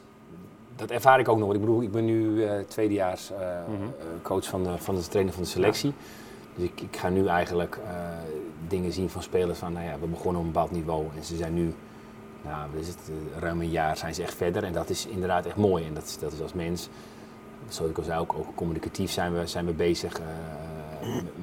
dat 0.82 0.90
ervaar 0.92 1.20
ik 1.20 1.28
ook 1.30 1.38
nog. 1.38 1.46
Want 1.48 1.60
ik 1.60 1.66
bedoel, 1.66 1.82
ik 1.82 1.92
ben 1.92 2.06
nu 2.06 2.44
eh 2.46 2.60
tweedejaars 2.68 3.32
eh, 3.32 3.38
Mhm. 3.38 3.82
eh, 3.84 4.06
coach 4.22 4.46
van 4.48 4.64
de, 4.64 4.78
van 4.78 4.96
de 4.96 5.02
trainer 5.08 5.34
van 5.34 5.44
de 5.44 5.50
selectie. 5.50 5.94
Dus 6.56 6.66
ik, 6.66 6.82
ik 6.82 6.98
ga 6.98 7.10
nu 7.10 7.28
eigenlijk 7.28 7.80
dingen 8.68 8.92
zien 8.92 9.10
van 9.10 9.22
spelers 9.24 9.60
van, 9.60 9.74
nou 9.74 9.86
ja, 9.86 9.96
we 10.00 10.08
begonnen 10.08 10.42
op 10.42 10.48
een 10.48 10.54
bepaald 10.54 10.72
niveau 10.72 11.06
en 11.18 11.24
ze 11.24 11.36
zijn 11.36 11.54
nu, 11.54 11.74
nou, 12.42 12.70
is 12.80 12.88
het, 12.88 12.98
ruim 13.40 13.62
een 13.62 13.70
jaar 13.70 13.98
zijn 13.98 14.16
ze 14.16 14.22
echt 14.24 14.34
verder 14.34 14.64
en 14.64 14.74
dat 14.74 14.90
is 14.90 15.06
inderdaad 15.08 15.46
echt 15.46 15.56
mooi. 15.56 15.86
En 15.86 15.94
dat, 15.94 16.04
is- 16.04 16.20
dat 16.20 16.34
is 16.34 16.42
als 16.42 16.54
mens, 16.54 16.90
zoals 17.68 17.92
ik 17.92 17.98
al 17.98 18.04
zei, 18.04 18.20
ook, 18.20 18.34
ook 18.34 18.56
communicatief 18.56 19.12
zijn 19.12 19.34
we, 19.34 19.48
zijn 19.48 19.66
we 19.66 19.74
bezig 19.74 20.22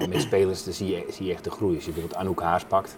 met, 0.08 0.20
spelers, 0.22 0.64
dan 0.64 0.72
zie 0.72 0.88
je, 0.90 1.06
zie 1.10 1.26
je 1.26 1.32
echt 1.32 1.44
de 1.44 1.50
groei. 1.50 1.74
Als 1.74 1.84
je 1.84 1.90
bijvoorbeeld 1.90 2.20
Anouk 2.20 2.40
Haars 2.42 2.64
pakt, 2.64 2.96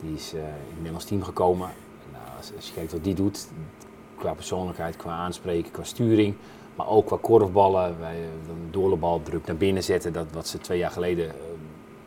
die 0.00 0.14
is 0.14 0.32
eh, 0.34 0.38
in 0.40 0.46
het 0.46 0.76
Nederlands 0.76 1.04
team 1.04 1.22
gekomen. 1.22 1.68
Nou, 2.12 2.24
als, 2.38 2.52
als 2.56 2.66
je 2.68 2.72
kijkt 2.74 2.92
wat 2.92 3.04
die 3.04 3.14
doet, 3.14 3.46
qua 4.22 4.34
persoonlijkheid, 4.34 4.96
qua 4.96 5.10
aanspreken, 5.10 5.70
qua 5.70 5.84
sturing, 5.84 6.34
maar 6.76 6.88
ook 6.88 7.06
qua 7.06 7.18
korfballen, 7.20 7.98
wij, 8.00 8.16
een 8.48 8.68
doorlebal 8.70 9.22
druk 9.22 9.46
naar 9.46 9.56
binnen 9.56 9.82
zetten, 9.82 10.12
dat 10.12 10.26
wat 10.32 10.46
ze 10.48 10.58
twee 10.58 10.78
jaar 10.78 10.90
geleden 10.90 11.28
eh, 11.28 11.34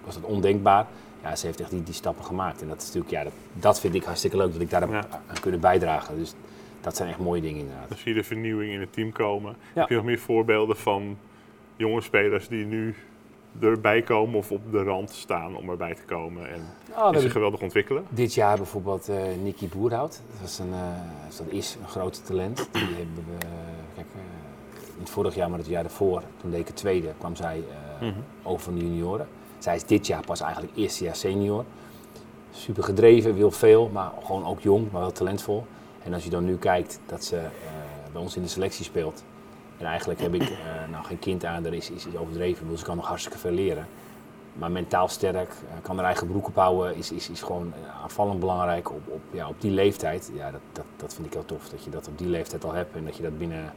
was 0.06 0.14
dat 0.14 0.24
ondenkbaar. 0.24 0.86
Ja, 1.24 1.36
ze 1.36 1.46
heeft 1.46 1.60
echt 1.62 1.70
die, 1.70 1.84
die 1.84 1.94
stappen 1.94 2.26
gemaakt. 2.26 2.62
En 2.62 2.68
dat 2.68 2.78
is 2.78 2.86
natuurlijk, 2.86 3.12
ja, 3.14 3.24
dat, 3.24 3.34
dat 3.54 3.80
vind 3.80 3.96
ik 3.96 4.04
hartstikke 4.04 4.38
leuk 4.38 4.52
dat 4.52 4.62
ik 4.62 4.70
daar 4.70 4.90
Ja. 4.90 5.08
aan 5.28 5.40
kunnen 5.42 5.60
bijdragen. 5.60 6.18
Dus 6.18 6.34
dat 6.82 6.96
zijn 6.96 7.10
echt 7.10 7.20
mooie 7.20 7.42
dingen 7.42 7.60
inderdaad. 7.60 7.90
Dan 7.90 7.98
zie 7.98 8.14
je 8.14 8.20
de 8.20 8.24
vernieuwing 8.24 8.72
in 8.74 8.80
het 8.80 8.94
team 8.94 9.12
komen. 9.12 9.56
Ja. 9.74 9.80
Heb 9.80 9.90
je 9.90 9.96
nog 9.96 10.06
meer 10.06 10.20
voorbeelden 10.20 10.76
van 10.78 11.18
jonge 11.76 12.02
spelers 12.02 12.48
die 12.48 12.66
nu 12.66 12.96
erbij 13.62 14.02
komen 14.02 14.38
of 14.38 14.52
op 14.52 14.72
de 14.72 14.84
rand 14.84 15.12
staan 15.12 15.56
om 15.58 15.70
erbij 15.70 15.96
te 15.96 16.02
komen 16.06 16.50
en 16.52 16.62
Oh, 16.98 17.12
die 17.12 17.22
zich 17.22 17.32
geweldig 17.32 17.62
ontwikkelen? 17.62 18.06
dit 18.10 18.34
jaar 18.34 18.58
bijvoorbeeld 18.58 19.10
eh 19.10 19.18
Nicky 19.44 19.68
Boerhout. 19.68 20.22
Dat, 20.32 20.42
was 20.42 20.60
een, 20.60 20.74
eh, 20.74 21.38
dat 21.38 21.46
is 21.50 21.78
een 21.82 21.88
groot 21.88 22.26
talent. 22.26 22.58
Die 22.72 22.82
hebben 22.84 23.16
we, 23.40 23.46
kijk, 23.96 24.08
eh, 24.16 24.80
niet 25.00 25.10
vorig 25.10 25.36
jaar, 25.36 25.50
maar 25.50 25.58
het 25.60 25.68
jaar 25.68 25.84
daarvoor, 25.84 26.22
toen 26.42 26.52
deed 26.52 26.60
ik 26.60 26.68
het 26.68 26.76
tweede, 26.76 27.14
kwam 27.18 27.36
zij 27.36 27.64
Mhm. 28.02 28.14
over 28.44 28.60
van 28.64 28.76
de 28.76 28.82
junioren. 28.82 29.28
Zij 29.58 29.76
is 29.76 29.84
dit 29.84 30.08
jaar 30.08 30.26
pas 30.26 30.42
eigenlijk 30.42 30.74
eerste 30.76 31.04
jaar 31.04 31.16
senior. 31.16 31.64
Super 32.52 32.84
gedreven, 32.84 33.34
wil 33.36 33.52
veel, 33.52 33.90
maar 33.94 34.12
gewoon 34.26 34.46
ook 34.46 34.60
jong, 34.62 34.92
maar 34.92 35.02
wel 35.02 35.12
talentvol. 35.12 35.66
En 36.04 36.14
als 36.14 36.24
je 36.24 36.30
dan 36.30 36.46
nu 36.46 36.58
kijkt 36.58 37.00
dat 37.06 37.24
ze 37.24 37.42
bij 38.12 38.22
ons 38.22 38.36
in 38.36 38.42
de 38.42 38.48
selectie 38.48 38.86
speelt. 38.86 39.24
En 39.78 39.86
eigenlijk 39.86 40.20
heb 40.22 40.34
ik 40.34 40.42
eh, 40.42 40.92
nou 40.92 41.06
geen 41.06 41.20
kind 41.20 41.46
aan, 41.46 41.66
er 41.66 41.74
is, 41.74 41.90
is, 41.90 42.06
is 42.06 42.18
overdreven, 42.18 42.68
dus 42.70 42.80
ze 42.80 42.86
kan 42.86 42.96
nog 42.96 43.08
hartstikke 43.08 43.38
veel 43.38 43.52
leren. 43.52 43.88
Maar 44.54 44.72
mentaal 44.72 45.08
sterk, 45.08 45.50
eh, 45.50 45.82
kan 45.82 45.96
haar 45.96 46.06
eigen 46.06 46.28
broek 46.28 46.48
ophouden, 46.48 46.96
is, 46.96 47.12
is, 47.12 47.30
is 47.30 47.42
gewoon 47.42 47.74
eh, 47.74 48.02
aanvallend 48.04 48.40
belangrijk 48.40 48.92
op, 48.92 49.02
op, 49.08 49.22
ja, 49.32 49.48
op 49.48 49.62
die 49.62 49.72
leeftijd. 49.72 50.32
Ja, 50.34 50.52
dat, 50.52 50.62
dat, 50.72 50.86
dat 50.98 51.14
vind 51.14 51.28
ik 51.28 51.34
heel 51.34 51.46
tof, 51.46 51.70
dat 51.70 51.84
je 51.84 51.90
dat 51.90 52.08
op 52.08 52.18
die 52.18 52.28
leeftijd 52.28 52.64
al 52.64 52.74
hebt 52.74 52.96
en 52.96 53.06
dat 53.06 53.16
je 53.16 53.24
dat 53.24 53.38
binnen 53.38 53.74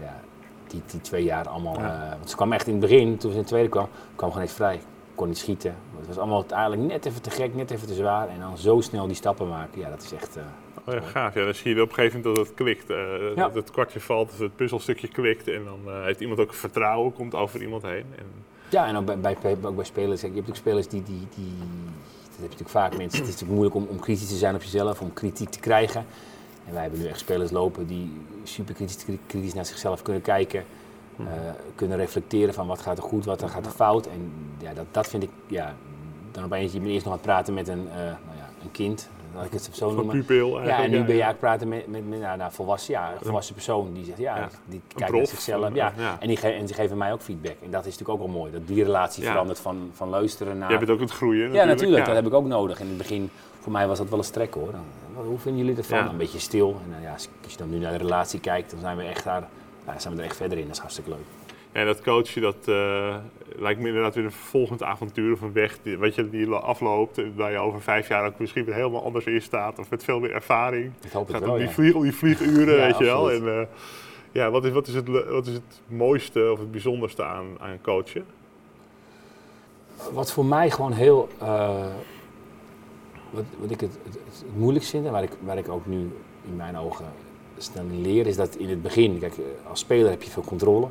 ja, 0.00 0.20
die, 0.66 0.82
die 0.86 1.00
twee 1.00 1.24
jaar 1.24 1.48
allemaal... 1.48 1.78
Ja. 1.78 2.08
want 2.16 2.30
ze 2.30 2.36
kwam 2.36 2.52
echt 2.52 2.66
in 2.66 2.72
het 2.72 2.80
begin, 2.80 3.16
toen 3.16 3.30
ze 3.30 3.36
in 3.36 3.42
het 3.42 3.46
tweede 3.46 3.68
kwam, 3.68 3.88
kwam 4.14 4.28
gewoon 4.28 4.44
niet 4.44 4.54
vrij. 4.54 4.80
Kon 5.14 5.28
niet 5.28 5.38
schieten. 5.38 5.74
Het 5.98 6.06
was 6.06 6.18
allemaal 6.18 6.44
eigenlijk 6.48 6.82
net 6.82 7.06
even 7.06 7.22
te 7.22 7.30
gek, 7.30 7.54
net 7.54 7.70
even 7.70 7.86
te 7.86 7.94
zwaar. 7.94 8.28
En 8.28 8.40
dan 8.40 8.58
zo 8.58 8.80
snel 8.80 9.06
die 9.06 9.16
stappen 9.16 9.48
maken, 9.48 9.80
ja, 9.80 9.88
dat 9.88 10.02
is 10.02 10.12
echt... 10.12 10.38
ja, 10.94 11.00
gaaf. 11.00 11.34
Ja, 11.34 11.44
dan 11.44 11.54
zie 11.54 11.74
je 11.74 11.82
op 11.82 11.88
een 11.88 11.94
gegeven 11.94 12.20
moment 12.20 12.36
dat 12.36 12.46
het 12.46 12.56
klikt. 12.56 12.90
eh, 12.90 12.96
Ja. 13.36 13.44
Dat 13.44 13.54
het 13.54 13.70
kwartje 13.70 14.00
valt, 14.00 14.30
dat 14.30 14.38
het 14.38 14.56
puzzelstukje 14.56 15.08
klikt. 15.08 15.48
En 15.48 15.64
dan 15.64 15.78
eh, 15.94 16.02
heeft 16.04 16.20
iemand 16.20 16.40
ook 16.40 16.54
vertrouwen, 16.54 17.12
komt 17.12 17.34
over 17.34 17.62
iemand 17.62 17.82
heen. 17.82 18.04
En, 18.18 18.24
Ja, 18.68 18.86
en 18.86 18.96
ook 18.96 19.04
bij, 19.20 19.36
bij, 19.42 19.56
ook 19.62 19.76
bij 19.76 19.84
spelers. 19.84 20.20
Je 20.20 20.30
hebt 20.34 20.48
ook 20.48 20.56
spelers 20.56 20.88
die, 20.88 21.02
die, 21.02 21.26
die. 21.34 21.52
Dat 22.24 22.32
heb 22.32 22.34
je 22.36 22.42
natuurlijk 22.42 22.70
vaak 22.70 22.96
mensen. 22.96 23.18
Het 23.18 23.28
is 23.28 23.40
natuurlijk 23.40 23.50
moeilijk 23.60 23.74
om, 23.74 23.86
om 23.90 23.98
kritisch 24.00 24.28
te 24.28 24.36
zijn 24.36 24.54
op 24.54 24.62
jezelf, 24.62 25.00
om 25.00 25.12
kritiek 25.12 25.48
te 25.48 25.60
krijgen. 25.60 26.04
En 26.66 26.72
wij 26.72 26.82
hebben 26.82 27.00
nu 27.00 27.06
echt 27.06 27.18
spelers 27.18 27.50
lopen 27.50 27.86
die 27.86 28.12
super 28.42 28.74
kritisch, 28.74 29.04
kritisch 29.26 29.54
naar 29.54 29.66
zichzelf 29.66 30.02
kunnen 30.02 30.22
kijken. 30.22 30.64
eh, 31.18 31.24
kunnen 31.74 31.96
reflecteren 31.96 32.54
van 32.54 32.66
wat 32.66 32.80
gaat 32.80 32.96
er 32.98 33.02
goed, 33.04 33.24
wat 33.24 33.42
er 33.42 33.48
gaat 33.48 33.66
er 33.66 33.72
fout. 33.72 34.06
En 34.06 34.32
ja, 34.58 34.74
dat, 34.74 34.84
dat 34.90 35.08
vind 35.08 35.22
ik, 35.22 35.30
ja, 35.46 35.74
dan 36.32 36.44
opeens, 36.44 36.72
je 36.72 36.78
bent 36.78 36.90
eerst 36.90 37.04
nog 37.04 37.12
aan 37.14 37.18
het 37.20 37.28
praten 37.28 37.54
met 37.54 37.68
een, 37.68 37.84
nou 37.84 38.36
ja, 38.36 38.50
een 38.62 38.70
kind, 38.70 39.08
laat 39.34 39.44
ik 39.44 39.52
het 39.52 39.68
zo 39.72 39.88
van 39.88 39.96
noemen. 39.96 40.16
pupil 40.16 40.62
Ja, 40.62 40.82
en 40.82 40.90
nu 40.90 40.96
ben 40.96 41.14
je 41.14 41.22
eigenlijk 41.22 41.38
praten 41.38 41.68
met, 41.68 41.86
met, 41.86 42.08
met 42.08 42.20
nou, 42.20 42.38
nou, 42.38 42.52
volwassen, 42.52 42.94
ja, 42.94 43.12
een 43.12 43.18
volwassen 43.22 43.54
persoon 43.54 43.92
die 43.92 44.04
zegt, 44.04 44.18
ja, 44.18 44.48
die 44.64 44.80
kijkt 44.94 45.12
naar 45.12 45.26
zichzelf. 45.26 45.74
Ja. 45.74 45.92
En, 46.20 46.28
die 46.28 46.40
en 46.40 46.64
die 46.64 46.74
geven 46.74 46.96
mij 46.96 47.12
ook 47.12 47.20
feedback. 47.20 47.56
En 47.62 47.70
dat 47.70 47.86
is 47.86 47.92
natuurlijk 47.98 48.20
ook 48.20 48.26
wel 48.26 48.36
mooi, 48.40 48.52
dat 48.52 48.66
die 48.66 48.84
relatie 48.84 49.24
verandert 49.24 49.58
van, 49.58 49.90
van 49.92 50.08
luisteren 50.08 50.58
naar... 50.58 50.68
Jij 50.70 50.78
bent 50.78 50.90
ook 50.90 51.00
het 51.00 51.10
groeien 51.10 51.52
ja, 51.52 51.64
natuurlijk, 51.64 51.98
ja. 52.00 52.04
dat 52.04 52.14
heb 52.14 52.26
ik 52.26 52.34
ook 52.34 52.46
nodig. 52.46 52.80
In 52.80 52.88
het 52.88 52.96
begin, 52.96 53.30
voor 53.60 53.72
mij 53.72 53.86
was 53.86 53.98
dat 53.98 54.08
wel 54.08 54.18
een 54.18 54.24
strek 54.24 54.54
hoor. 54.54 54.72
Dan, 54.72 54.84
hoe 55.26 55.38
vinden 55.38 55.64
jullie 55.64 55.78
ervan? 55.78 56.08
Een 56.08 56.16
beetje 56.16 56.38
stil. 56.38 56.80
En 56.84 56.92
dan, 56.92 57.00
ja, 57.02 57.12
als 57.12 57.52
je 57.52 57.56
dan 57.56 57.70
nu 57.70 57.78
naar 57.78 57.92
de 57.92 57.98
relatie 57.98 58.40
kijkt, 58.40 58.70
dan 58.70 58.80
zijn 58.80 58.96
we 58.96 59.02
echt 59.02 59.24
daar, 59.24 59.48
ja, 59.86 59.98
zijn 59.98 60.14
we 60.14 60.20
er 60.20 60.26
echt 60.26 60.36
verder 60.36 60.58
in. 60.58 60.64
Dat 60.64 60.74
is 60.74 60.80
hartstikke 60.80 61.10
leuk. 61.10 61.39
En 61.72 61.86
dat 61.86 62.00
coachen, 62.00 62.42
dat 62.42 62.68
eh, 62.68 63.16
lijkt 63.56 63.80
me 63.80 63.86
inderdaad 63.88 64.14
weer 64.14 64.24
een 64.24 64.32
volgend 64.32 64.82
avontuur 64.82 65.32
of 65.32 65.40
een 65.40 65.52
weg 65.52 65.78
die, 65.82 65.98
wat 65.98 66.14
je, 66.14 66.30
die 66.30 66.50
afloopt. 66.50 67.20
Waar 67.34 67.52
je 67.52 67.58
over 67.58 67.82
vijf 67.82 68.08
jaar 68.08 68.26
ook 68.26 68.38
misschien 68.38 68.64
weer 68.64 68.74
helemaal 68.74 69.04
anders 69.04 69.24
in 69.24 69.42
staat. 69.42 69.78
Of 69.78 69.90
met 69.90 70.04
veel 70.04 70.20
meer 70.20 70.32
ervaring. 70.32 70.92
Ik 71.04 71.12
hoop 71.12 71.26
Het 71.26 71.36
gaat 71.36 71.44
wel, 71.44 71.52
om 71.52 71.58
die, 71.58 71.66
ja. 71.66 71.72
vlieg, 71.72 71.94
om 71.94 72.02
die 72.02 72.14
vlieguren, 72.14 72.76
Ja, 72.78 72.86
weet 72.86 72.98
je 72.98 73.04
wel. 73.04 73.32
En, 73.32 73.60
eh, 73.60 73.66
ja, 74.32 74.50
wat 74.50 74.64
is, 74.64 74.72
wat, 74.72 74.86
is 74.86 74.94
het, 74.94 75.08
wat 75.08 75.46
is 75.46 75.52
het 75.52 75.80
mooiste 75.86 76.52
of 76.52 76.58
het 76.58 76.70
bijzonderste 76.70 77.24
aan, 77.24 77.46
aan 77.58 77.78
coachen? 77.82 78.24
Wat 80.12 80.32
voor 80.32 80.44
mij 80.44 80.70
gewoon 80.70 80.92
heel. 80.92 81.28
eh, 81.38 81.86
wat, 83.30 83.44
wat 83.60 83.70
ik 83.70 83.80
het, 83.80 83.98
het, 84.04 84.18
het 84.24 84.44
moeilijkst 84.56 84.90
vind 84.90 85.06
en 85.06 85.12
waar 85.12 85.22
ik, 85.22 85.32
waar 85.40 85.58
ik 85.58 85.68
ook 85.68 85.86
nu 85.86 86.10
in 86.48 86.56
mijn 86.56 86.76
ogen 86.76 87.04
snel 87.56 87.84
in 87.84 88.02
leer, 88.02 88.26
is 88.26 88.36
dat 88.36 88.54
in 88.54 88.68
het 88.68 88.82
begin, 88.82 89.18
kijk, 89.18 89.34
als 89.68 89.80
speler 89.80 90.10
heb 90.10 90.22
je 90.22 90.30
veel 90.30 90.44
controle. 90.44 90.88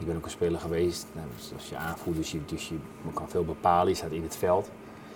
Ik 0.00 0.06
ben 0.06 0.16
ook 0.16 0.24
een 0.24 0.30
speler 0.30 0.60
geweest, 0.60 1.06
nou, 1.12 1.26
als 1.54 1.68
je 1.68 1.76
aanvoert, 1.76 2.16
dus 2.16 2.30
je, 2.30 2.38
dus 2.46 2.72
kan 3.14 3.28
veel 3.28 3.44
bepalen, 3.44 3.88
je 3.88 3.94
staat 3.94 4.10
in 4.10 4.22
het 4.22 4.36
veld. 4.36 4.70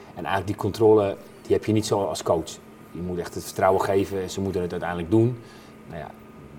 En 0.08 0.24
eigenlijk 0.24 0.46
die 0.46 0.56
controle, 0.56 1.16
die 1.42 1.52
heb 1.52 1.64
je 1.64 1.72
niet 1.72 1.86
zo 1.86 2.04
als 2.04 2.22
coach. 2.22 2.50
Je 2.90 3.00
moet 3.00 3.18
echt 3.18 3.34
het 3.34 3.44
vertrouwen 3.44 3.82
geven 3.82 4.22
en 4.22 4.30
ze 4.30 4.40
moeten 4.40 4.62
het 4.62 4.70
uiteindelijk 4.70 5.10
doen. 5.10 5.38
Nou 5.86 5.98
ja, 5.98 6.10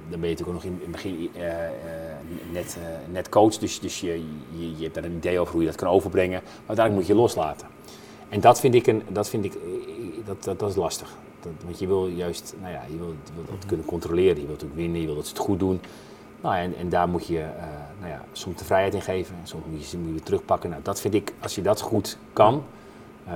dan 0.10 0.20
ben 0.20 0.30
je 0.30 0.36
natuurlijk 0.36 0.48
ook 0.48 0.64
nog 0.64 0.64
in 0.64 0.80
het 0.82 0.92
begin 0.92 1.30
eh, 1.34 1.66
eh, 1.66 1.72
net, 2.52 2.78
eh, 2.80 3.14
net 3.14 3.30
coach, 3.30 3.58
dus, 3.58 3.80
dus 3.80 4.00
je, 4.00 4.24
je, 4.50 4.78
je 4.78 4.84
hebt 4.84 4.94
daar 4.94 5.04
een 5.04 5.16
idee 5.16 5.40
over 5.40 5.54
hoe 5.54 5.62
je 5.62 5.68
dat 5.68 5.78
kan 5.78 5.88
overbrengen. 5.88 6.42
Maar 6.44 6.68
uiteindelijk 6.68 7.08
moet 7.08 7.16
je 7.16 7.22
loslaten. 7.22 7.68
En 8.30 8.40
dat 8.40 8.60
vind 8.60 8.76
ik, 8.76 8.88
een, 8.88 9.04
dat, 9.08 9.30
vind 9.30 9.46
ik 9.46 9.58
dat, 10.26 10.44
dat, 10.44 10.60
dat 10.60 10.70
is 10.70 10.76
lastig. 10.76 11.16
Dat, 11.40 11.52
want 11.66 11.80
je 11.80 11.88
wil 11.88 12.08
juist, 12.08 12.54
nou 12.62 12.74
ja, 12.74 12.82
je 12.92 12.98
wil, 12.98 13.16
dat 13.36 13.66
kunnen 13.66 13.86
controleren, 13.86 14.42
je 14.42 14.48
wilt 14.48 14.64
ook 14.64 14.76
winnen, 14.76 15.00
je 15.00 15.06
wilt 15.06 15.18
dat 15.18 15.28
ze 15.28 15.34
het 15.34 15.44
goed 15.44 15.60
doen. 15.60 15.80
Nou, 16.44 16.56
en, 16.56 16.76
en 16.76 16.90
daar 16.90 17.10
moet 17.10 17.28
je 17.28 17.40
eh, 17.40 17.64
nou 18.00 18.12
ja, 18.12 18.22
soms 18.32 18.58
de 18.58 18.66
vrijheid 18.66 18.94
in 18.94 19.02
geven, 19.02 19.36
en 19.42 19.48
soms 19.48 19.64
moet 19.66 19.82
je 19.82 19.88
ze 19.88 20.12
weer 20.12 20.24
terugpakken. 20.24 20.70
Nou, 20.70 20.82
dat 20.82 21.02
vind 21.02 21.14
ik, 21.14 21.34
als 21.42 21.56
je 21.56 21.62
dat 21.62 21.82
goed 21.82 22.18
kan, 22.34 22.64
ehm, 23.28 23.36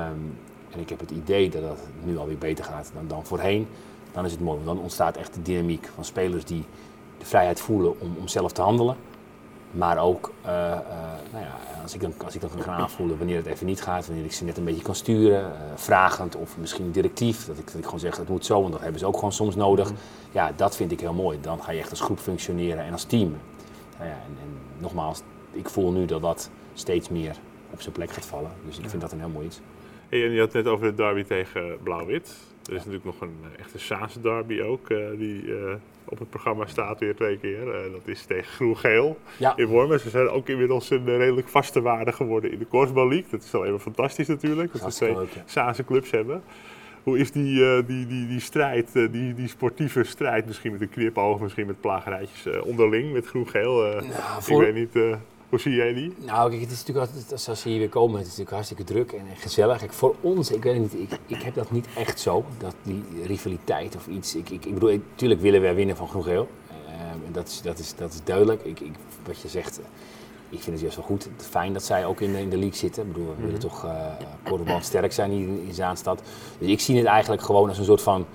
en 0.71 0.79
ik 0.79 0.89
heb 0.89 0.99
het 0.99 1.11
idee 1.11 1.49
dat 1.49 1.61
dat 1.61 1.77
nu 2.03 2.17
alweer 2.17 2.37
beter 2.37 2.65
gaat 2.65 2.91
dan, 2.93 3.07
dan 3.07 3.25
voorheen, 3.25 3.67
dan 4.11 4.25
is 4.25 4.31
het 4.31 4.41
mooi. 4.41 4.55
Want 4.55 4.67
dan 4.75 4.79
ontstaat 4.79 5.17
echt 5.17 5.33
de 5.33 5.41
dynamiek 5.41 5.89
van 5.93 6.05
spelers 6.05 6.45
die 6.45 6.63
de 7.17 7.25
vrijheid 7.25 7.59
voelen 7.59 7.99
om, 7.99 8.15
om 8.19 8.27
zelf 8.27 8.51
te 8.51 8.61
handelen. 8.61 8.95
Maar 9.71 9.97
ook, 9.97 10.31
eh, 10.41 10.71
eh, 10.71 10.79
nou 11.31 11.43
ja, 11.43 11.57
als 11.81 11.93
ik, 11.93 12.01
dan, 12.01 12.13
als 12.23 12.35
ik 12.35 12.41
dan 12.41 12.49
kan 12.49 12.61
gaan 12.61 12.79
aanvoelen 12.79 13.17
wanneer 13.17 13.35
het 13.35 13.45
even 13.45 13.65
niet 13.65 13.81
gaat, 13.81 14.07
wanneer 14.07 14.25
ik 14.25 14.33
ze 14.33 14.43
net 14.43 14.57
een 14.57 14.63
beetje 14.63 14.81
kan 14.81 14.95
sturen, 14.95 15.45
eh, 15.45 15.61
vragend 15.75 16.35
of 16.35 16.57
misschien 16.57 16.91
directief, 16.91 17.45
dat 17.45 17.57
ik, 17.57 17.65
dat 17.65 17.75
ik 17.75 17.83
gewoon 17.83 17.99
zeg 17.99 18.17
het 18.17 18.29
moet 18.29 18.45
zo, 18.45 18.61
want 18.61 18.71
dat 18.71 18.81
hebben 18.81 18.99
ze 18.99 19.05
ook 19.05 19.15
gewoon 19.15 19.31
soms 19.31 19.55
nodig. 19.55 19.91
Ja, 20.31 20.51
dat 20.55 20.75
vind 20.75 20.91
ik 20.91 20.99
heel 20.99 21.13
mooi. 21.13 21.41
Dan 21.41 21.63
ga 21.63 21.71
je 21.71 21.79
echt 21.79 21.89
als 21.89 22.01
groep 22.01 22.19
functioneren 22.19 22.83
en 22.83 22.91
als 22.91 23.03
team. 23.03 23.37
Nou 23.97 24.09
ja, 24.09 24.15
en, 24.15 24.37
en 24.41 24.57
nogmaals, 24.77 25.21
ik 25.51 25.69
voel 25.69 25.91
nu 25.91 26.05
dat 26.05 26.21
dat 26.21 26.49
steeds 26.73 27.09
meer 27.09 27.35
op 27.69 27.81
zijn 27.81 27.93
plek 27.93 28.11
gaat 28.11 28.25
vallen. 28.25 28.51
Dus 28.65 28.77
ik 28.77 28.89
vind 28.89 29.01
dat 29.01 29.11
een 29.11 29.19
heel 29.19 29.29
mooi 29.29 29.45
iets. 29.45 29.59
Hey, 30.09 30.25
en 30.25 30.31
je 30.31 30.39
had 30.39 30.53
het 30.53 30.63
net 30.63 30.73
over 30.73 30.85
de 30.85 30.95
derby 30.95 31.23
tegen 31.23 31.77
Blauw-Wit. 31.83 32.35
Er 32.65 32.73
is 32.73 32.77
natuurlijk 32.77 33.05
nog 33.05 33.21
een 33.21 33.37
eh, 33.43 33.59
echte 33.59 33.79
Saanse 33.79 34.21
derby 34.21 34.61
ook, 34.61 34.89
eh, 34.89 34.97
die 35.17 35.55
eh, 35.55 35.73
op 36.05 36.19
het 36.19 36.29
programma 36.29 36.65
staat 36.65 36.99
weer 36.99 37.15
twee 37.15 37.37
keer. 37.37 37.65
Dat 37.91 38.01
is 38.05 38.25
tegen 38.25 38.51
Groen-Geel 38.51 39.17
Ja, 39.37 39.57
in 39.57 39.65
Wormen. 39.65 39.99
Ze 39.99 40.09
zijn 40.09 40.29
ook 40.29 40.47
inmiddels 40.47 40.89
een 40.89 41.17
redelijk 41.17 41.47
vaste 41.47 41.81
waarde 41.81 42.11
geworden 42.11 42.51
in 42.51 42.59
de 42.59 42.65
Korfbal 42.65 43.07
League. 43.07 43.29
Dat 43.29 43.43
is 43.43 43.53
al 43.53 43.65
even 43.65 43.79
fantastisch 43.79 44.27
natuurlijk, 44.27 44.71
dat 44.71 44.81
we 44.81 44.91
twee 44.91 45.15
leuk. 45.15 45.29
Saanse 45.45 45.85
clubs 45.85 46.11
hebben. 46.11 46.43
Hoe 47.03 47.19
is 47.19 47.31
die, 47.31 47.83
die, 47.85 48.07
die, 48.07 48.27
die 48.27 48.39
strijd, 48.39 48.93
die, 48.93 49.33
die 49.33 49.47
sportieve 49.47 50.03
strijd, 50.03 50.45
misschien 50.45 50.71
met 50.71 50.81
een 50.81 50.89
knipoog, 50.89 51.39
misschien 51.39 51.67
met 51.67 51.81
plagerijtjes 51.81 52.59
onderling, 52.59 53.13
met 53.13 53.27
Groen-Geel? 53.27 53.81
Nou, 53.81 54.03
Ik 54.47 54.57
weet 54.57 54.73
niet, 54.73 55.17
hoe 55.49 55.59
zie 55.59 55.73
jij 55.75 55.93
die? 55.93 56.13
Nou, 56.25 56.49
kijk, 56.49 56.61
het 56.61 56.71
is 56.71 56.77
natuurlijk 56.79 57.07
altijd, 57.07 57.31
als- 57.31 57.49
als 57.49 57.61
ze 57.61 57.69
hier 57.69 57.79
weer 57.79 57.89
komen, 57.89 58.11
het 58.17 58.27
is 58.27 58.37
natuurlijk 58.37 58.55
hartstikke 58.55 58.83
druk 58.83 59.11
en 59.11 59.25
gezellig. 59.37 59.77
Kijk, 59.79 59.93
voor 59.93 60.15
ons, 60.21 60.51
ik 60.51 60.63
weet 60.63 60.73
het 60.81 60.93
niet, 60.93 61.11
ik, 61.11 61.19
ik 61.37 61.41
heb 61.41 61.53
dat 61.55 61.71
niet 61.71 61.87
echt 61.95 62.19
zo, 62.19 62.45
dat 62.57 62.75
die 62.83 63.03
rivaliteit 63.25 63.95
of 63.95 64.07
iets. 64.07 64.35
Ik, 64.35 64.49
ik, 64.49 64.65
ik 64.65 64.73
bedoel, 64.73 64.99
natuurlijk 65.09 65.41
willen 65.41 65.61
wij 65.61 65.75
winnen 65.75 65.95
van 65.95 66.07
Groen-Geel. 66.07 66.47
Ehm, 66.87 67.31
dat 67.31 67.47
is, 67.47 67.61
dat, 67.61 67.79
is, 67.79 67.95
dat 67.95 68.13
is 68.13 68.23
duidelijk. 68.23 68.63
Ik, 68.63 68.79
ik, 68.79 68.93
wat 69.25 69.41
je 69.41 69.47
zegt, 69.47 69.79
ik 70.49 70.59
vind 70.59 70.65
het 70.71 70.79
juist 70.79 70.95
wel 70.95 71.05
goed. 71.05 71.23
Het 71.23 71.41
is 71.41 71.47
fijn 71.47 71.73
dat 71.73 71.83
zij 71.83 72.05
ook 72.05 72.21
in 72.21 72.31
de, 72.33 72.39
in 72.39 72.49
de 72.49 72.57
league 72.57 72.77
zitten. 72.77 73.03
Ik 73.07 73.13
bedoel, 73.13 73.33
we 73.37 73.43
willen 73.45 73.59
toch 73.59 73.85
uh, 73.85 74.81
sterk 74.81 75.11
zijn 75.13 75.31
hier 75.31 75.47
in, 75.47 75.63
in 75.67 75.73
Zaanstad. 75.73 76.21
Dus 76.59 76.69
ik 76.69 76.79
zie 76.79 76.97
het 76.97 77.05
eigenlijk 77.05 77.41
gewoon 77.41 77.69
als 77.69 77.77
een 77.77 77.85
soort 77.85 78.01
van, 78.01 78.25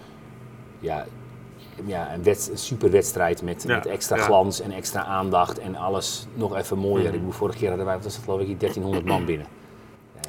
ja, 0.79 1.07
ja, 1.85 2.15
een, 2.15 2.23
wed, 2.23 2.49
een 2.53 2.59
super 2.59 2.91
wedstrijd 2.91 3.43
met, 3.43 3.65
Ja, 3.67 3.75
met 3.75 3.87
extra 3.87 4.17
ja. 4.17 4.23
glans 4.23 4.61
en 4.61 4.73
extra 4.73 5.05
aandacht 5.05 5.59
en 5.59 5.77
alles 5.77 6.27
nog 6.35 6.57
even 6.57 6.79
mooier. 6.79 7.07
Ik 7.07 7.13
bedoel, 7.13 7.31
vorig 7.31 7.57
jaar 7.61 7.69
hadden 7.69 7.87
wij, 7.87 7.95
wat 7.95 8.05
was 8.05 8.15
het 8.15 8.25
geloof 8.25 8.41
ik, 8.41 8.47
hier 8.47 8.59
1300 8.59 9.07
man 9.07 9.25
binnen. 9.25 9.47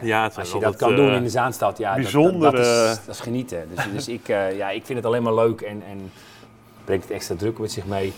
Ja, 0.02 0.32
Als 0.36 0.52
je 0.52 0.60
dat 0.60 0.76
kan 0.76 0.96
doen 0.96 1.10
eh, 1.10 1.16
in 1.16 1.24
de 1.24 1.30
Zaanstad, 1.30 1.78
ja, 1.78 1.96
dat- 1.96 2.04
dat, 2.04 2.12
bijzondere- 2.12 2.58
dat, 2.58 2.66
is, 2.98 3.06
dat 3.06 3.16
is 3.16 3.22
genieten. 3.22 3.68
Dus, 3.76 3.92
dus 3.94 4.08
ik, 4.08 4.30
eh, 4.30 4.58
ja, 4.58 4.70
ik 4.70 4.86
vind 4.86 4.98
het 4.98 5.08
alleen 5.08 5.24
maar 5.24 5.34
leuk 5.34 5.62
en, 5.62 5.84
en 5.90 6.12
brengt 6.86 7.04
het 7.04 7.14
extra 7.14 7.36
druk 7.36 7.60
met 7.60 7.72
zich 7.72 7.86
mee. 7.86 8.14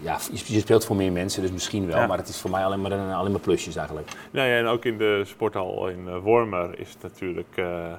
Ja, 0.00 0.18
je 0.48 0.60
speelt 0.60 0.84
voor 0.84 0.96
meer 0.96 1.12
mensen, 1.12 1.42
dus 1.42 1.50
misschien 1.52 1.86
wel, 1.86 1.96
Ja. 1.98 2.06
maar 2.06 2.18
het 2.18 2.28
is 2.28 2.38
voor 2.40 2.50
mij 2.50 2.64
alleen 2.64 2.80
maar, 2.80 2.92
een, 2.92 3.12
alleen 3.12 3.30
maar 3.32 3.40
plusjes 3.40 3.76
eigenlijk. 3.76 4.08
Nou 4.30 4.48
ja, 4.48 4.56
en 4.58 4.66
ook 4.66 4.84
in 4.84 4.98
de 4.98 5.22
sporthal 5.26 5.88
in 5.88 6.08
eh, 6.08 6.16
Wormer 6.18 6.78
is 6.78 6.88
het 6.88 7.02
natuurlijk 7.02 7.56
eh, 7.56 7.92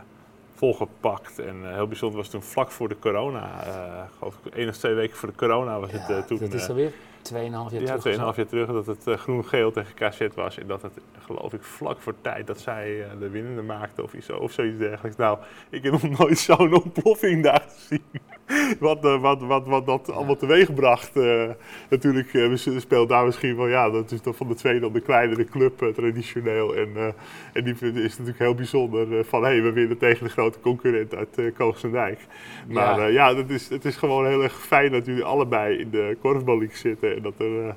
volgepakt. 0.56 1.39
En 1.39 1.56
eh, 1.63 1.74
heel 1.74 1.88
bijzonder 1.88 2.18
was 2.18 2.30
toen 2.30 2.41
vlak 2.44 2.72
voor 2.72 2.89
de 2.89 3.00
corona, 3.00 3.65
eh 3.65 4.04
geloof 4.18 4.38
ik 4.44 4.54
één 4.54 4.70
of 4.70 4.78
twee 4.78 4.94
weken 4.94 5.18
voor 5.18 5.30
de 5.30 5.36
corona 5.36 5.80
was 5.80 5.91
het 5.91 6.08
Ja, 6.08 6.18
eh, 6.18 6.24
toen. 6.24 6.38
dat 6.38 6.54
is 6.54 6.70
alweer 6.70 6.91
2,5 7.22 7.34
jaar 7.72 7.82
ja, 7.82 7.98
terug. 7.98 7.98
of 7.98 8.04
2,5 8.04 8.15
zo. 8.15 8.34
jaar 8.36 8.48
terug 8.48 8.68
dat 8.68 8.86
het 8.86 9.20
groen-geel 9.20 9.72
tegen 9.72 9.94
KZ 9.94 10.28
was. 10.36 10.58
En 10.58 10.68
dat 10.68 10.82
het, 10.82 11.00
geloof 11.26 11.54
ik, 11.54 11.63
vlak 11.63 12.02
voor 12.02 12.13
tijd 12.22 12.48
dat 12.48 12.60
zij 12.60 13.08
de 13.20 13.30
winnende 13.30 13.62
maakte 13.62 14.04
of, 14.04 14.13
iets, 14.13 14.30
of 14.30 14.52
zoiets 14.52 14.78
dergelijks. 14.78 15.18
Nou, 15.18 15.38
ik 15.70 15.84
heb 15.84 15.91
nog 15.91 16.20
nooit 16.20 16.38
zo'n 16.38 16.74
ontploffing 16.84 17.44
daar 17.44 17.65
gezien. 17.70 18.04
wat, 18.80 19.06
eh, 19.06 19.22
wat, 19.22 19.42
wat, 19.42 19.66
wat 19.66 19.86
dat 19.86 20.12
allemaal 20.12 20.36
teweegbracht. 20.36 21.16
eh 21.18 21.50
natuurlijk, 21.90 22.32
we 22.32 22.76
speelt 22.80 23.10
daar 23.10 23.26
misschien 23.26 23.56
wel, 23.56 23.68
ja, 23.68 23.90
dat 23.90 24.12
is 24.12 24.22
dan 24.22 24.34
van 24.36 24.48
de 24.48 24.56
tweede 24.56 24.86
op 24.86 24.94
de 24.94 25.02
kleinere 25.02 25.46
club 25.46 25.94
traditioneel. 25.96 26.76
En, 26.76 27.16
en 27.54 27.64
die 27.64 27.74
is 27.74 28.12
natuurlijk 28.12 28.40
heel 28.40 28.56
bijzonder 28.56 29.26
van, 29.26 29.44
hé, 29.44 29.50
hey, 29.50 29.62
we 29.62 29.72
winnen 29.72 29.98
tegen 29.98 30.26
de 30.26 30.32
grote 30.32 30.60
concurrent 30.60 31.16
uit 31.16 31.54
Koogstendijk. 31.58 32.20
Maar 32.68 33.00
Ja. 33.00 33.08
ja, 33.08 33.34
dat 33.34 33.50
is, 33.50 33.70
het 33.70 33.86
is 33.86 33.96
gewoon 33.96 34.28
heel 34.28 34.44
erg 34.44 34.54
fijn 34.66 34.92
dat 34.92 35.06
jullie 35.06 35.24
allebei 35.24 35.78
in 35.78 35.90
de 35.90 36.18
korfballeague 36.22 36.78
zitten. 36.78 37.16
En 37.16 37.22
dat, 37.22 37.34
er, 37.38 37.76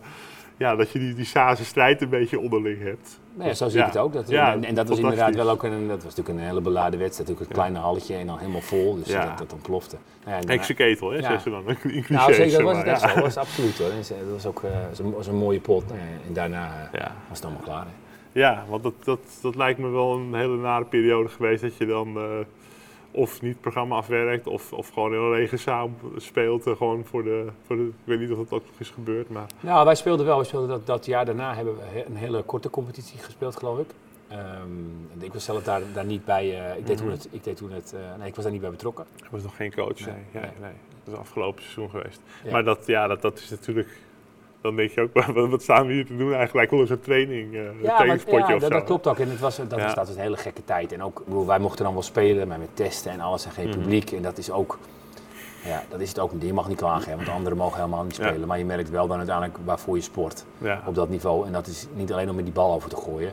ja, 0.58 0.76
dat 0.76 0.90
je 0.90 0.98
die, 0.98 1.14
die 1.14 1.26
strijd 1.64 2.02
een 2.02 2.08
beetje 2.08 2.38
onderling 2.38 2.82
hebt. 2.82 3.20
Nee, 3.34 3.54
zo 3.54 3.68
zie 3.68 3.78
Ja. 3.78 3.86
ik 3.86 3.92
het 3.92 4.02
ook. 4.02 4.12
Dat, 4.12 4.28
Ja, 4.28 4.52
en, 4.52 4.64
en 4.64 4.74
dat 4.74 4.88
was 4.88 4.98
inderdaad 4.98 5.34
wel 5.34 5.50
ook 5.50 5.62
een, 5.62 5.88
dat 5.88 6.02
was 6.02 6.14
natuurlijk 6.14 6.38
een 6.38 6.44
hele 6.44 6.60
beladen 6.60 6.98
wedstrijd. 6.98 7.28
Natuurlijk 7.28 7.56
een 7.56 7.62
kleine 7.62 7.78
halletje 7.78 8.14
en 8.14 8.26
dan 8.26 8.38
helemaal 8.38 8.60
vol, 8.60 8.94
dus 8.94 9.06
dat, 9.12 9.38
dat 9.38 9.52
ontplofte. 9.52 9.96
Nou 10.24 10.42
ja, 10.46 10.56
ketel, 10.74 11.10
hè, 11.10 11.16
Ja. 11.16 11.22
zeggen 11.22 11.40
ze 11.40 11.50
dan. 11.50 11.62
In 11.92 12.04
nou, 12.08 12.34
zeker, 12.34 12.52
dat 12.52 12.62
was 12.62 12.76
het 12.76 12.86
echt 12.86 13.00
zo. 13.00 13.06
Dat 13.06 13.22
was 13.22 13.36
absoluut 13.36 13.78
hoor. 13.78 13.88
Dat 13.88 14.32
was 14.32 14.46
ook 14.46 14.62
eh, 14.62 14.70
was 14.88 14.98
een, 14.98 15.12
was 15.12 15.26
een 15.26 15.36
mooie 15.36 15.60
pot. 15.60 15.88
Nou 15.88 16.00
en 16.26 16.32
daarna 16.32 16.90
eh, 16.92 17.06
was 17.28 17.38
het 17.38 17.44
allemaal 17.44 17.62
klaar. 17.62 17.84
Hè. 17.84 17.90
Ja, 18.40 18.64
want 18.68 18.82
dat, 18.82 18.94
dat, 19.04 19.18
dat 19.42 19.54
lijkt 19.56 19.78
me 19.78 19.88
wel 19.88 20.14
een 20.16 20.34
hele 20.34 20.56
nare 20.56 20.84
periode 20.84 21.28
geweest 21.28 21.62
dat 21.62 21.76
je 21.76 21.86
dan 21.86 22.16
eh, 22.16 22.22
of 23.10 23.42
niet 23.42 23.52
het 23.52 23.60
programma 23.60 23.96
afwerkt 23.96 24.46
of, 24.46 24.72
of 24.72 24.88
gewoon 24.88 25.12
in 25.14 25.18
een 25.20 25.30
lege 25.30 25.56
zaal 25.56 25.90
speelt. 26.16 26.66
eh, 26.66 26.76
gewoon 26.76 27.04
voor 27.04 27.22
de, 27.22 27.46
voor 27.66 27.76
de, 27.76 27.82
ik 27.86 27.92
weet 28.04 28.18
niet 28.20 28.30
of 28.30 28.36
dat 28.38 28.52
ook 28.52 28.66
nog 28.66 28.78
is 28.80 28.90
gebeurd, 28.90 29.28
maar 29.30 29.46
Nou, 29.60 29.84
wij 29.84 29.94
speelden 29.94 30.26
wel. 30.26 30.38
We 30.38 30.44
speelden 30.44 30.68
dat, 30.68 30.86
dat 30.86 31.06
jaar 31.06 31.24
daarna 31.24 31.54
hebben 31.54 31.76
we 31.76 32.04
een 32.06 32.16
hele 32.16 32.42
korte 32.42 32.70
competitie 32.70 33.18
gespeeld, 33.18 33.56
geloof 33.56 33.78
ik. 33.78 33.86
Ehm, 34.28 35.22
ik 35.24 35.32
was 35.32 35.44
zelf 35.44 35.62
daar, 35.62 35.82
daar 35.94 36.04
niet 36.04 36.24
bij. 36.24 36.70
eh, 36.70 36.78
ik, 36.78 36.86
deed 36.86 36.96
toen 36.96 37.06
Mhm. 37.06 37.14
het, 37.16 37.28
ik 37.30 37.44
deed 37.44 37.56
toen 37.56 37.70
het. 37.72 37.92
eh, 37.92 38.00
nee, 38.18 38.28
ik 38.28 38.34
was 38.34 38.44
daar 38.44 38.52
niet 38.52 38.60
bij 38.62 38.70
betrokken. 38.70 39.06
er 39.22 39.28
was 39.30 39.42
nog 39.42 39.56
geen 39.56 39.74
coach. 39.74 39.98
Nee, 40.06 40.14
Nee, 40.14 40.24
nee, 40.32 40.42
nee. 40.42 40.52
nee. 40.60 40.72
Dat 41.04 41.14
is 41.14 41.20
afgelopen 41.20 41.62
seizoen 41.62 41.90
geweest. 41.90 42.20
Ja. 42.44 42.50
Maar 42.50 42.64
dat, 42.64 42.86
ja, 42.86 43.06
dat, 43.06 43.22
dat 43.22 43.38
is 43.38 43.50
natuurlijk, 43.50 43.88
dan 44.60 44.76
denk 44.76 44.90
je 44.90 45.00
ook, 45.00 45.10
wat, 45.34 45.48
wat 45.48 45.62
staan 45.62 45.86
we 45.86 45.92
hier 45.92 46.06
te 46.06 46.16
doen 46.16 46.32
eigenlijk? 46.34 46.70
Lijkt 46.72 46.90
een 46.90 47.00
training, 47.00 47.54
een 47.54 47.60
Ja, 47.62 47.70
maar, 47.82 47.94
trainingspotje 47.94 48.48
ja 48.48 48.54
of 48.54 48.60
dat, 48.60 48.70
zo. 48.70 48.76
dat 48.76 48.84
klopt 48.84 49.06
ook. 49.06 49.18
En 49.18 49.30
het 49.30 49.40
was, 49.40 49.56
dat, 49.56 49.66
Ja. 49.70 49.76
was, 49.76 49.94
dat 49.94 50.06
was 50.06 50.16
een 50.16 50.22
hele 50.22 50.36
gekke 50.36 50.64
tijd. 50.64 50.92
En 50.92 51.02
ook, 51.02 51.22
bedoel, 51.24 51.46
wij 51.46 51.58
mochten 51.58 51.84
dan 51.84 51.92
wel 51.92 52.02
spelen, 52.02 52.48
maar 52.48 52.58
met 52.58 52.68
testen 52.74 53.12
en 53.12 53.20
alles 53.20 53.44
en 53.44 53.50
geen 53.50 53.68
Mhm. 53.68 53.78
publiek. 53.78 54.10
En 54.12 54.22
dat 54.22 54.38
is 54.38 54.50
ook. 54.50 54.78
Ja, 55.64 55.82
dat 55.88 56.00
is 56.00 56.08
het 56.08 56.18
ook. 56.18 56.32
Je 56.38 56.52
mag 56.52 56.68
niet 56.68 56.76
klagen, 56.76 57.08
hè, 57.08 57.14
want 57.14 57.26
de 57.26 57.32
anderen 57.32 57.58
mogen 57.58 57.76
helemaal 57.76 58.04
niet 58.04 58.16
Ja. 58.16 58.26
spelen. 58.28 58.48
Maar 58.48 58.58
je 58.58 58.64
merkt 58.64 58.90
wel 58.90 59.06
dan 59.06 59.16
uiteindelijk 59.16 59.58
waarvoor 59.64 59.96
je 59.96 60.02
sport 60.02 60.44
op 60.86 60.94
dat 60.94 61.08
niveau. 61.08 61.46
En 61.46 61.52
dat 61.52 61.66
is 61.66 61.86
niet 61.94 62.12
alleen 62.12 62.28
om 62.30 62.34
met 62.36 62.44
die 62.44 62.54
bal 62.54 62.72
over 62.74 62.90
te 62.90 62.96
gooien. 62.96 63.32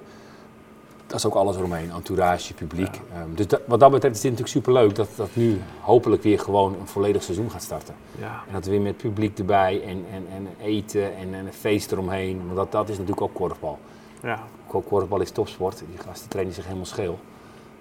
Dat 1.08 1.18
is 1.18 1.26
ook 1.26 1.34
alles 1.34 1.56
eromheen. 1.56 1.92
Entourage, 1.92 2.54
publiek. 2.54 3.02
Ehm, 3.14 3.34
dus 3.36 3.48
dat- 3.48 3.62
wat 3.66 3.80
dat 3.80 3.92
betreft 3.92 4.16
is 4.16 4.22
dit 4.22 4.32
natuurlijk 4.32 4.58
superleuk 4.58 4.96
dat 4.96 5.08
dat 5.16 5.30
nu 5.34 5.62
hopelijk 5.82 6.24
weer 6.24 6.40
gewoon 6.40 6.76
een 6.80 6.88
volledig 6.88 7.24
seizoen 7.24 7.52
gaat 7.52 7.62
starten. 7.64 7.96
Ja. 8.20 8.44
En 8.48 8.54
dat 8.54 8.66
we 8.66 8.72
weer 8.72 8.82
met 8.82 8.98
publiek 8.98 9.38
erbij 9.40 9.82
en, 9.84 10.06
en, 10.14 10.26
en 10.36 10.48
eten 10.62 11.16
en, 11.16 11.34
en 11.34 11.46
een 11.46 11.54
feest 11.54 11.92
eromheen. 11.92 12.42
Want 12.46 12.56
dat, 12.56 12.72
dat 12.72 12.90
is 12.90 12.96
natuurlijk 12.98 13.22
ook 13.22 13.34
korfbal. 13.34 13.80
Ja. 14.22 14.40
Ko- 14.68 14.82
Korfbal 14.82 15.22
is 15.22 15.32
topsport. 15.32 15.84
Die 15.90 15.98
gasten 16.06 16.30
trainen 16.30 16.54
zich 16.54 16.64
helemaal 16.64 16.86
scheel. 16.86 17.20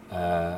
Eh, 0.08 0.46
eh, 0.46 0.54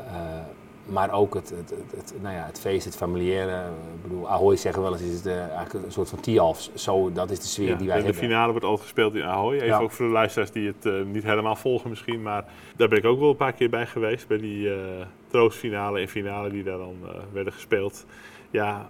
maar 0.87 1.13
ook 1.13 1.35
het, 1.35 1.51
het, 1.51 1.71
het, 1.71 1.93
het- 1.97 2.15
nou 2.23 2.35
ja, 2.35 2.45
het 2.47 2.61
feest, 2.61 2.85
het 2.85 2.97
familiaire. 2.97 3.67
Ik 3.95 4.03
bedoel, 4.03 4.31
Ahoy 4.31 4.57
zeggen 4.57 4.83
wel 4.83 4.93
eens, 4.93 5.03
is 5.03 5.15
het 5.15 5.27
eh, 5.27 5.39
eigenlijk 5.55 5.87
een 5.87 5.93
soort 5.93 6.09
van 6.09 6.21
tee-off. 6.21 6.69
Zo, 6.75 7.13
dat 7.13 7.31
is 7.31 7.39
de 7.41 7.47
sfeer 7.47 7.69
Ja, 7.69 7.75
die 7.77 7.87
wij 7.87 7.97
de 7.97 8.03
hebben. 8.05 8.23
finale 8.23 8.51
wordt 8.51 8.65
altijd 8.65 8.83
gespeeld 8.87 9.15
in 9.15 9.23
Ahoy. 9.25 9.55
Even 9.55 9.67
Ja. 9.67 9.79
ook 9.79 9.91
voor 9.93 10.07
de 10.07 10.13
luisteraars 10.13 10.51
die 10.51 10.67
het 10.67 10.87
eh, 10.87 10.93
niet 11.13 11.23
helemaal 11.25 11.57
volgen 11.57 11.91
misschien. 11.91 12.23
Maar 12.23 12.45
daar 12.77 12.89
ben 12.89 12.99
ik 12.99 13.05
ook 13.05 13.19
wel 13.21 13.31
een 13.31 13.37
paar 13.37 13.53
keer 13.53 13.71
bij 13.71 13.87
geweest. 13.87 14.29
Bij 14.29 14.39
die 14.39 14.71
eh, 14.75 14.79
troostfinale 15.27 16.01
en 16.01 16.09
finale 16.09 16.49
die 16.51 16.63
daar 16.63 16.79
dan 16.79 16.97
werden 17.33 17.53
gespeeld. 17.53 18.07
Ja, 18.51 18.89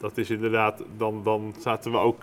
dat 0.00 0.16
is 0.18 0.30
inderdaad... 0.30 0.82
Dan, 0.96 1.20
dan 1.24 1.54
zaten 1.58 1.92
we 1.92 1.98
ook, 1.98 2.22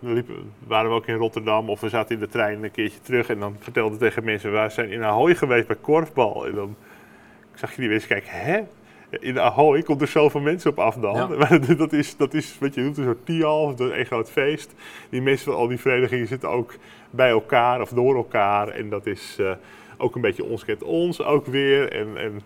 liepen, 0.00 0.52
waren 0.66 0.90
we 0.90 0.96
ook 0.96 1.06
in 1.06 1.14
Rotterdam 1.16 1.70
of 1.70 1.80
we 1.80 1.88
zaten 1.88 2.14
in 2.14 2.20
de 2.20 2.28
trein 2.28 2.64
een 2.64 2.70
keertje 2.70 3.00
terug. 3.00 3.28
En 3.28 3.38
dan 3.38 3.56
vertelden 3.58 3.98
tegen 3.98 4.24
mensen, 4.24 4.52
we 4.62 4.68
zijn 4.68 4.90
in 4.90 5.02
Ahoy 5.04 5.34
geweest 5.34 5.66
bij 5.66 5.76
korfbal. 5.80 6.46
En 6.46 6.54
dan 6.54 6.76
zag 7.62 7.74
je 7.74 7.80
die 7.80 7.90
mensen 7.90 8.08
kijken, 8.08 8.30
hè? 8.30 8.60
In 9.20 9.40
Ahoy 9.40 9.82
komt 9.82 10.00
er 10.00 10.08
zoveel 10.08 10.40
mensen 10.40 10.70
op 10.70 10.78
af 10.78 10.94
dan. 10.94 11.14
Ja. 11.14 11.26
Maar 11.48 11.76
dat 11.76 11.92
is, 11.92 12.16
dat 12.16 12.34
is 12.34 12.58
wat 12.58 12.74
je 12.74 12.82
doet, 12.82 12.98
een 12.98 13.04
soort 13.04 13.26
tial, 13.26 13.74
een 13.78 14.06
groot 14.06 14.30
feest. 14.30 14.72
Die 15.10 15.22
mensen 15.22 15.44
van 15.44 15.60
al 15.60 15.68
die 15.68 15.80
verenigingen 15.80 16.26
zitten 16.26 16.48
ook 16.48 16.74
bij 17.10 17.30
elkaar 17.30 17.80
of 17.80 17.90
door 17.90 18.16
elkaar. 18.16 18.68
En 18.68 18.88
dat 18.88 19.06
is 19.06 19.36
eh, 19.38 19.50
ook 19.96 20.14
een 20.14 20.20
beetje 20.20 20.44
ons 20.44 20.64
kent 20.64 20.82
ons 20.82 21.22
ook 21.22 21.46
weer. 21.46 21.92
En, 21.92 22.16
en 22.16 22.40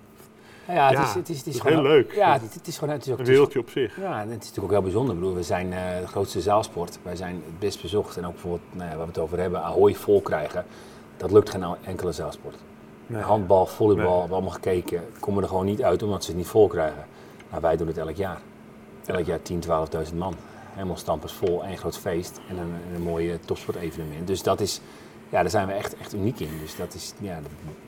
ja, 0.69 0.89
het 0.89 0.99
Ja, 0.99 1.03
is, 1.03 1.15
het 1.15 1.29
is, 1.29 1.39
het 1.39 1.47
is 1.47 1.61
gewoon 1.61 1.77
heel 1.77 1.87
leuk. 1.87 2.15
Ja, 2.15 2.33
het, 2.33 2.55
het 2.55 2.67
is 2.67 2.79
gewoon 2.79 2.95
het 2.95 3.07
is 3.07 3.13
ook, 3.13 3.19
een 3.19 3.25
wereldje 3.25 3.59
op 3.59 3.71
zich. 3.71 3.97
Ja, 3.97 4.21
en 4.21 4.31
het 4.31 4.43
is 4.43 4.49
natuurlijk 4.49 4.65
ook 4.65 4.71
heel 4.71 4.83
bijzonder. 4.83 5.15
Ik 5.15 5.21
bedoel, 5.21 5.35
we 5.35 5.43
zijn 5.43 5.73
eh, 5.73 6.01
de 6.01 6.07
grootste 6.07 6.41
zaalsport. 6.41 6.99
Wij 7.03 7.17
zijn 7.17 7.35
het 7.35 7.59
best 7.59 7.83
bezocht. 7.83 8.17
En 8.17 8.27
ook 8.27 8.33
bijvoorbeeld, 8.33 8.63
nou 8.73 8.91
ja, 8.91 8.97
waar 8.97 9.07
we 9.07 9.13
het 9.13 9.21
over 9.21 9.39
hebben, 9.39 9.63
Ahoy 9.63 9.95
vol 9.95 10.21
krijgen. 10.21 10.65
Dat 11.17 11.31
lukt 11.31 11.51
geen 11.51 11.65
enkele 11.85 12.13
zaalsport. 12.13 12.57
Nee. 13.07 13.23
Handbal, 13.23 13.67
volleybal, 13.67 14.05
Nee. 14.05 14.13
we 14.15 14.19
hebben 14.21 14.37
allemaal 14.37 14.55
gekeken. 14.55 15.03
Komen 15.21 15.43
er 15.43 15.49
gewoon 15.49 15.65
niet 15.65 15.83
uit 15.83 16.03
omdat 16.03 16.25
ze 16.25 16.31
het 16.31 16.39
niet 16.39 16.49
vol 16.49 16.67
krijgen. 16.69 17.05
Maar 17.51 17.61
wij 17.61 17.77
doen 17.77 17.87
het 17.87 17.99
elk 17.99 18.17
jaar. 18.17 18.41
Elk 19.07 19.27
jaar 19.27 19.39
10.000, 19.43 20.09
12.000 20.11 20.15
man. 20.17 20.35
Helemaal 20.73 20.97
stampers 20.97 21.33
vol, 21.33 21.65
één 21.65 21.77
groot 21.79 21.99
feest 21.99 22.41
en 22.49 22.59
een, 22.59 22.75
en 22.89 22.95
een 22.95 23.03
mooie 23.03 23.41
topsportevenement. 23.41 24.27
Dus 24.27 24.43
dat 24.43 24.61
is, 24.61 24.81
ja, 25.29 25.41
daar 25.41 25.51
zijn 25.51 25.67
we 25.67 25.73
echt, 25.73 25.97
echt 25.97 26.15
uniek 26.15 26.41
in. 26.41 26.49
Dus 26.61 26.77
dat 26.77 26.95
is 26.95 27.15
ja, 27.21 27.39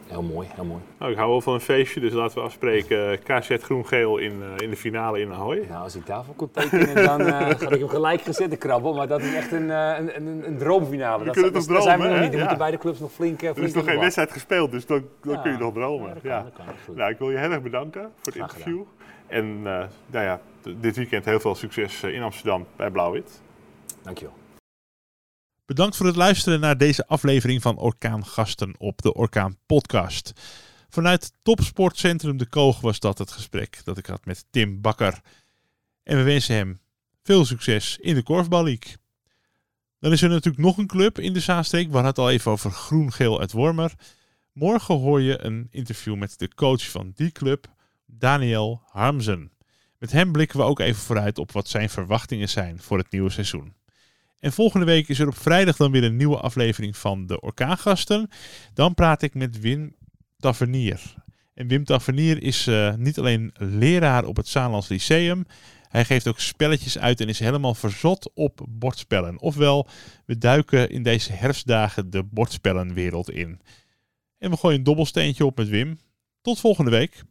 heel 0.06 0.22
mooi, 0.22 0.48
heel 0.54 0.64
mooi. 0.64 0.80
Nou, 0.98 1.10
ik 1.12 1.16
hou 1.18 1.30
wel 1.30 1.40
van 1.40 1.54
een 1.54 1.60
feestje, 1.60 2.00
dus 2.00 2.12
laten 2.12 2.38
we 2.38 2.44
afspreken. 2.44 3.18
KZ 3.22 3.56
Groen-Geel 3.60 4.18
in, 4.18 4.42
eh, 4.42 4.64
in 4.64 4.70
de 4.70 4.76
finale 4.76 5.20
in 5.20 5.32
Ahoy. 5.32 5.64
Nou, 5.68 5.82
als 5.82 5.94
ik 5.96 6.06
daarvoor 6.06 6.34
kon 6.34 6.50
tekenen, 6.50 6.94
dan 7.04 7.20
eh 7.20 7.36
ga 7.58 7.70
ik 7.70 7.78
hem 7.78 7.88
gelijk 7.88 8.20
gezet 8.20 8.58
krabbel. 8.58 8.94
Maar 8.94 9.06
dat 9.08 9.20
is 9.20 9.34
echt 9.34 9.52
een, 9.52 9.70
eh, 9.70 9.94
een, 9.98 10.16
een, 10.16 10.46
een 10.46 10.58
droomfinale. 10.58 11.24
Dat, 11.24 11.34
dat- 11.66 11.82
zijn 11.82 12.00
we 12.00 12.08
nog 12.08 12.14
niet. 12.20 12.22
Dan 12.22 12.32
Ja. 12.32 12.38
moeten 12.38 12.58
beide 12.58 12.78
clubs 12.78 12.98
nog 12.98 13.12
flink, 13.12 13.42
eh, 13.42 13.48
Er 13.48 13.54
flink 13.54 13.68
is 13.68 13.74
nog 13.74 13.84
geen 13.84 14.00
wedstrijd 14.00 14.32
gespeeld, 14.32 14.70
dus 14.70 14.86
dan, 14.86 15.04
dan 15.22 15.34
Ja. 15.34 15.40
kun 15.40 15.52
je 15.52 15.58
nog 15.58 15.72
dromen. 15.74 16.16
Ja, 16.22 16.46
kan. 16.56 16.96
Nou, 16.96 17.10
ik 17.10 17.18
wil 17.18 17.30
je 17.30 17.38
heel 17.38 17.50
erg 17.50 17.62
bedanken 17.62 18.00
voor 18.02 18.10
het 18.32 18.34
Graag 18.34 18.50
interview. 18.56 18.82
En 19.26 19.44
eh, 19.64 19.84
nou 20.06 20.24
ja, 20.24 20.40
dit 20.80 20.96
weekend 20.96 21.24
heel 21.24 21.40
veel 21.40 21.54
succes 21.54 22.02
eh, 22.02 22.14
in 22.14 22.22
Amsterdam 22.22 22.66
bij 22.76 22.90
Blauw-Wit. 22.90 23.40
Dankjewel. 24.02 24.34
Bedankt 25.68 25.96
voor 25.96 26.06
het 26.06 26.16
luisteren 26.16 26.60
naar 26.60 26.78
deze 26.78 27.06
aflevering 27.06 27.62
van 27.62 27.78
Orkaan 27.78 28.26
Gasten 28.26 28.74
op 28.78 29.02
de 29.02 29.14
Orkaan 29.14 29.58
Podcast. 29.66 30.32
Vanuit 30.88 31.32
Topsportcentrum 31.42 32.36
De 32.36 32.46
Koog 32.46 32.80
was 32.80 33.00
dat 33.00 33.18
het 33.18 33.30
gesprek 33.32 33.80
dat 33.84 33.98
ik 33.98 34.06
had 34.06 34.24
met 34.24 34.44
Tim 34.50 34.80
Bakker. 34.80 35.20
En 36.02 36.16
we 36.16 36.22
wensen 36.22 36.54
hem 36.54 36.80
veel 37.22 37.44
succes 37.44 37.98
in 38.00 38.14
de 38.14 38.22
Korfbal 38.22 38.64
League. 38.64 38.96
Dan 40.00 40.12
is 40.12 40.22
er 40.22 40.28
natuurlijk 40.28 40.64
nog 40.64 40.78
een 40.78 40.86
club 40.86 41.18
in 41.18 41.32
de 41.32 41.40
Zaanstreek. 41.40 41.86
We 41.86 41.92
hadden 41.92 42.10
het 42.10 42.18
al 42.18 42.30
even 42.30 42.50
over 42.50 42.70
Groen-Geel 42.70 43.40
uit 43.40 43.52
Wormer. 43.52 43.92
Morgen 44.52 44.94
hoor 44.94 45.20
je 45.20 45.44
een 45.44 45.68
interview 45.70 46.16
met 46.16 46.38
de 46.38 46.54
coach 46.54 46.90
van 46.90 47.12
die 47.14 47.32
club, 47.32 47.66
Daniel 48.06 48.82
Harmsen. 48.84 49.52
Met 49.98 50.12
hem 50.12 50.32
blikken 50.32 50.58
we 50.58 50.64
ook 50.64 50.80
even 50.80 51.02
vooruit 51.02 51.38
op 51.38 51.52
wat 51.52 51.68
zijn 51.68 51.90
verwachtingen 51.90 52.48
zijn 52.48 52.78
voor 52.78 52.98
het 52.98 53.10
nieuwe 53.10 53.30
seizoen. 53.30 53.77
En 54.40 54.52
volgende 54.52 54.86
week 54.86 55.08
is 55.08 55.18
er 55.18 55.28
op 55.28 55.38
vrijdag 55.38 55.76
dan 55.76 55.90
weer 55.90 56.04
een 56.04 56.16
nieuwe 56.16 56.38
aflevering 56.38 56.96
van 56.96 57.26
de 57.26 57.40
Orkaangasten. 57.40 58.28
Dan 58.74 58.94
praat 58.94 59.22
ik 59.22 59.34
met 59.34 59.60
Wim 59.60 59.94
Tavernier. 60.36 61.14
En 61.54 61.68
Wim 61.68 61.84
Tavernier 61.84 62.42
is 62.42 62.66
eh, 62.66 62.94
niet 62.94 63.18
alleen 63.18 63.52
leraar 63.58 64.24
op 64.24 64.36
het 64.36 64.48
Zaanlands 64.48 64.88
Lyceum. 64.88 65.46
Hij 65.88 66.04
geeft 66.04 66.28
ook 66.28 66.40
spelletjes 66.40 66.98
uit 66.98 67.20
en 67.20 67.28
is 67.28 67.38
helemaal 67.38 67.74
verzot 67.74 68.30
op 68.34 68.66
bordspellen. 68.68 69.40
Ofwel, 69.40 69.88
we 70.26 70.38
duiken 70.38 70.90
in 70.90 71.02
deze 71.02 71.32
herfstdagen 71.32 72.10
de 72.10 72.22
bordspellenwereld 72.22 73.30
in. 73.30 73.60
En 74.38 74.50
we 74.50 74.56
gooien 74.56 74.78
een 74.78 74.84
dobbelsteentje 74.84 75.46
op 75.46 75.56
met 75.56 75.68
Wim. 75.68 75.98
Tot 76.40 76.60
volgende 76.60 76.90
week. 76.90 77.22